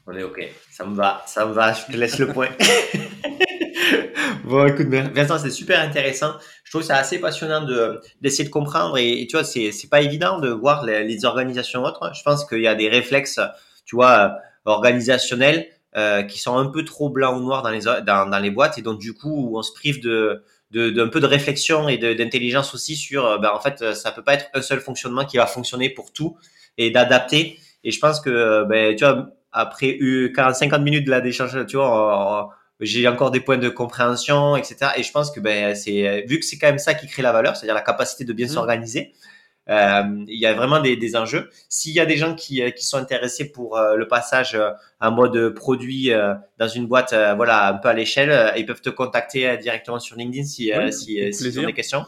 On 0.06 0.14
est 0.14 0.24
OK. 0.24 0.42
Ça 0.72 0.86
me 0.86 0.96
va, 0.96 1.24
ça 1.26 1.46
me 1.46 1.54
va. 1.54 1.74
Je 1.74 1.86
te 1.86 1.98
laisse 1.98 2.18
le 2.20 2.28
point. 2.28 2.50
bon, 4.46 4.66
écoute, 4.68 4.88
Vincent, 4.88 5.40
c'est 5.40 5.52
super 5.52 5.82
intéressant. 5.82 6.34
Je 6.64 6.72
trouve 6.72 6.84
ça 6.84 6.96
assez 6.98 7.20
passionnant 7.20 7.66
de 7.66 8.00
d'essayer 8.22 8.46
de 8.46 8.50
comprendre 8.50 8.98
et, 8.98 9.28
tu 9.30 9.36
vois, 9.36 9.44
c'est 9.44 9.72
c'est 9.72 9.90
pas 9.90 10.02
évident 10.02 10.40
de 10.40 10.50
voir 10.50 10.86
les, 10.86 11.26
organisations 11.26 11.84
autres. 11.84 12.12
Je 12.16 12.22
pense 12.24 12.46
qu'il 12.46 12.62
y 12.62 12.68
a 12.68 12.76
des 12.76 12.88
réflexes, 12.88 13.40
tu 13.86 13.96
vois, 13.96 14.38
organisationnels 14.64 15.68
euh, 15.98 16.24
qui 16.24 16.40
sont 16.40 16.58
un 16.58 16.68
peu 16.68 16.86
trop 16.86 17.10
blancs 17.10 17.38
ou 17.38 17.42
noirs 17.42 17.64
dans 17.64 17.72
les 17.72 17.82
dans, 17.82 18.30
dans 18.30 18.40
les 18.40 18.52
boîtes 18.52 18.78
et 18.78 18.82
donc 18.82 19.00
du 19.00 19.14
coup, 19.14 19.58
on 19.58 19.62
se 19.62 19.74
prive 19.74 20.02
de 20.02 20.44
d'un 20.72 21.08
peu 21.08 21.20
de 21.20 21.26
réflexion 21.26 21.88
et 21.88 21.98
d'intelligence 21.98 22.74
aussi 22.74 22.96
sur, 22.96 23.26
euh, 23.26 23.38
ben, 23.38 23.52
en 23.54 23.60
fait, 23.60 23.94
ça 23.94 24.12
peut 24.12 24.24
pas 24.24 24.34
être 24.34 24.48
un 24.54 24.62
seul 24.62 24.80
fonctionnement 24.80 25.26
qui 25.26 25.38
va 25.38 25.46
fonctionner 25.46 25.90
pour 25.90 26.12
tout 26.12 26.38
et 26.78 26.92
d'adapter. 26.92 27.58
Et 27.84 27.92
je 27.92 28.00
pense 28.00 28.20
que, 28.20 28.30
euh, 28.30 28.66
ben, 28.66 28.96
tu 28.96 29.06
vois, 29.06 29.30
après 29.52 29.98
50 30.36 30.82
minutes 30.82 31.06
de 31.06 31.12
la 31.12 31.22
d'échange, 31.22 31.66
tu 31.68 31.78
vois, 31.78 32.50
j'ai 32.80 33.08
encore 33.08 33.32
des 33.32 33.40
points 33.40 33.58
de 33.58 33.70
compréhension, 33.70 34.56
etc. 34.56 34.92
Et 34.98 35.04
je 35.04 35.12
pense 35.12 35.32
que 35.32 35.40
ben 35.40 35.74
c'est 35.74 36.26
vu 36.28 36.40
que 36.40 36.46
c'est 36.46 36.60
quand 36.60 36.68
même 36.68 36.78
ça 36.78 36.94
qui 36.94 37.08
crée 37.08 37.24
la 37.24 37.32
valeur, 37.32 37.56
c'est-à-dire 37.56 37.74
la 37.74 37.82
capacité 37.82 38.24
de 38.24 38.34
bien 38.34 38.46
mmh. 38.46 38.50
s'organiser. 38.50 39.14
Euh, 39.70 40.04
il 40.28 40.40
y 40.40 40.46
a 40.46 40.54
vraiment 40.54 40.80
des, 40.80 40.96
des 40.96 41.16
enjeux. 41.16 41.50
S'il 41.68 41.94
y 41.94 42.00
a 42.00 42.06
des 42.06 42.16
gens 42.16 42.36
qui, 42.36 42.62
euh, 42.62 42.70
qui 42.70 42.86
sont 42.86 42.98
intéressés 42.98 43.52
pour 43.52 43.78
euh, 43.78 43.96
le 43.96 44.08
passage 44.08 44.56
euh, 44.56 44.72
en 45.02 45.12
mode 45.12 45.50
produit 45.50 46.12
dans 46.58 46.68
une 46.68 46.88
boîte, 46.88 47.14
voilà, 47.36 47.68
un 47.68 47.74
peu 47.76 47.90
à 47.90 47.94
l'échelle, 47.94 48.54
ils 48.58 48.66
peuvent 48.66 48.82
te 48.82 48.90
contacter 48.90 49.58
directement 49.58 50.00
sur 50.00 50.16
LinkedIn 50.18 50.46
si, 50.46 50.72
si, 50.92 51.34
si 51.34 51.46
ils 51.46 51.60
ont 51.60 51.66
des 51.66 51.74
questions. 51.74 52.04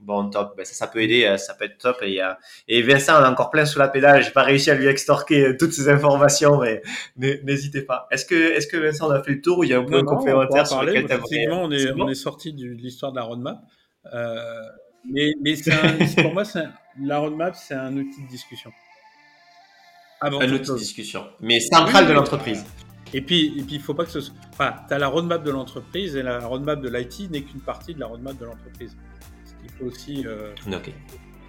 Bon, 0.00 0.28
top. 0.30 0.56
Ben, 0.56 0.64
ça, 0.64 0.74
ça 0.74 0.86
peut 0.86 1.02
aider, 1.02 1.36
ça 1.38 1.54
peut 1.54 1.66
être 1.66 1.78
top. 1.78 1.98
Et, 2.02 2.20
et 2.66 2.82
Vincent, 2.82 3.20
on 3.20 3.24
a 3.24 3.30
encore 3.30 3.50
plein 3.50 3.64
sous 3.64 3.78
la 3.78 3.88
pédale. 3.88 4.24
J'ai 4.24 4.30
pas 4.30 4.42
réussi 4.42 4.70
à 4.70 4.74
lui 4.74 4.86
extorquer 4.86 5.56
toutes 5.56 5.72
ces 5.72 5.88
informations, 5.88 6.60
mais 6.60 6.82
n'hésitez 7.16 7.82
pas. 7.82 8.08
Est-ce 8.10 8.24
que, 8.24 8.34
est-ce 8.34 8.66
que 8.66 8.76
Vincent, 8.76 9.08
on 9.08 9.12
a 9.12 9.22
fait 9.22 9.32
le 9.32 9.40
tour 9.40 9.58
ou 9.58 9.64
il 9.64 9.70
y 9.70 9.74
a 9.74 9.78
un 9.78 9.84
point 9.84 10.02
complémentaire 10.04 10.66
sur 10.66 10.82
lequel 10.82 11.06
tu 11.06 11.12
Effectivement, 11.12 11.62
on 11.62 11.70
est, 11.70 11.92
on 11.92 12.08
est 12.08 12.14
sorti 12.14 12.52
de 12.52 12.66
l'histoire 12.66 13.12
de 13.12 13.18
la 13.18 13.22
roadmap. 13.22 13.60
Euh, 14.12 14.62
mais, 15.04 15.32
mais 15.42 15.54
pour 16.22 16.32
moi, 16.32 16.44
la 17.00 17.18
roadmap, 17.18 17.54
c'est 17.56 17.74
un 17.74 17.96
outil 17.96 18.22
de 18.22 18.28
discussion. 18.28 18.72
un 20.20 20.32
outil 20.32 20.70
de 20.70 20.78
discussion, 20.78 21.26
mais 21.40 21.60
central 21.60 22.06
de 22.06 22.12
l'entreprise. 22.12 22.64
Et 23.14 23.22
puis, 23.22 23.58
et 23.58 23.62
puis, 23.62 23.76
il 23.76 23.80
faut 23.80 23.94
pas 23.94 24.04
que 24.04 24.10
ce 24.10 24.20
soit. 24.20 24.34
Enfin, 24.52 24.74
tu 24.86 24.92
as 24.92 24.98
la 24.98 25.08
roadmap 25.08 25.42
de 25.42 25.50
l'entreprise 25.50 26.14
et 26.16 26.22
la 26.22 26.46
roadmap 26.46 26.80
de 26.80 26.88
l'IT 26.88 27.30
n'est 27.30 27.42
qu'une 27.42 27.60
partie 27.60 27.94
de 27.94 28.00
la 28.00 28.06
roadmap 28.06 28.38
de 28.38 28.44
l'entreprise. 28.44 28.96
Il 29.64 29.70
faut 29.70 29.86
aussi 29.86 30.26
euh, 30.26 30.52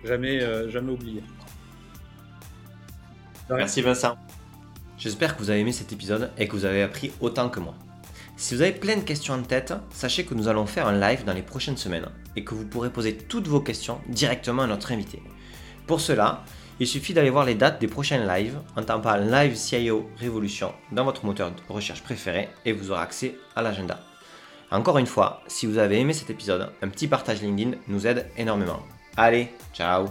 jamais, 0.06 0.42
euh, 0.42 0.70
jamais 0.70 0.92
oublier. 0.92 1.24
Merci 3.50 3.82
Vincent. 3.82 4.18
J'espère 4.98 5.36
que 5.36 5.42
vous 5.42 5.50
avez 5.50 5.60
aimé 5.60 5.72
cet 5.72 5.92
épisode 5.92 6.30
et 6.38 6.48
que 6.48 6.54
vous 6.54 6.66
avez 6.66 6.82
appris 6.82 7.12
autant 7.20 7.50
que 7.50 7.60
moi. 7.60 7.76
Si 8.40 8.56
vous 8.56 8.62
avez 8.62 8.72
plein 8.72 8.96
de 8.96 9.02
questions 9.02 9.34
en 9.34 9.42
tête, 9.42 9.74
sachez 9.92 10.24
que 10.24 10.34
nous 10.34 10.48
allons 10.48 10.66
faire 10.66 10.88
un 10.88 10.98
live 10.98 11.26
dans 11.26 11.34
les 11.34 11.42
prochaines 11.42 11.76
semaines 11.76 12.08
et 12.38 12.46
que 12.46 12.56
vous 12.56 12.64
pourrez 12.64 12.90
poser 12.90 13.14
toutes 13.14 13.50
vos 13.50 13.60
questions 13.60 14.00
directement 14.08 14.62
à 14.62 14.68
notre 14.68 14.94
invité. 14.94 15.22
Pour 15.86 16.00
cela, 16.00 16.46
il 16.80 16.88
suffit 16.88 17.14
d'aller 17.14 17.32
voir 17.32 17.44
les 17.44 17.56
dates 17.56 17.82
des 17.82 17.90
prochains 17.90 18.26
lives 18.26 18.58
en 18.78 18.84
tapant 18.84 19.18
Live 19.18 19.58
CIO 19.58 20.10
Révolution 20.18 20.74
dans 20.94 21.04
votre 21.04 21.26
moteur 21.26 21.52
de 21.52 21.58
recherche 21.68 22.02
préféré 22.02 22.48
et 22.64 22.72
vous 22.72 22.92
aurez 22.92 23.02
accès 23.02 23.36
à 23.58 23.62
l'agenda. 23.62 24.00
Encore 24.72 25.00
une 25.00 25.06
fois, 25.06 25.44
si 25.48 25.66
vous 25.66 25.78
avez 25.78 26.00
aimé 26.00 26.14
cet 26.14 26.30
épisode, 26.30 26.72
un 26.82 26.88
petit 26.88 27.10
partage 27.10 27.42
LinkedIn 27.42 27.76
nous 27.90 28.08
aide 28.08 28.30
énormément. 28.38 28.80
Allez, 29.18 29.50
ciao 29.74 30.08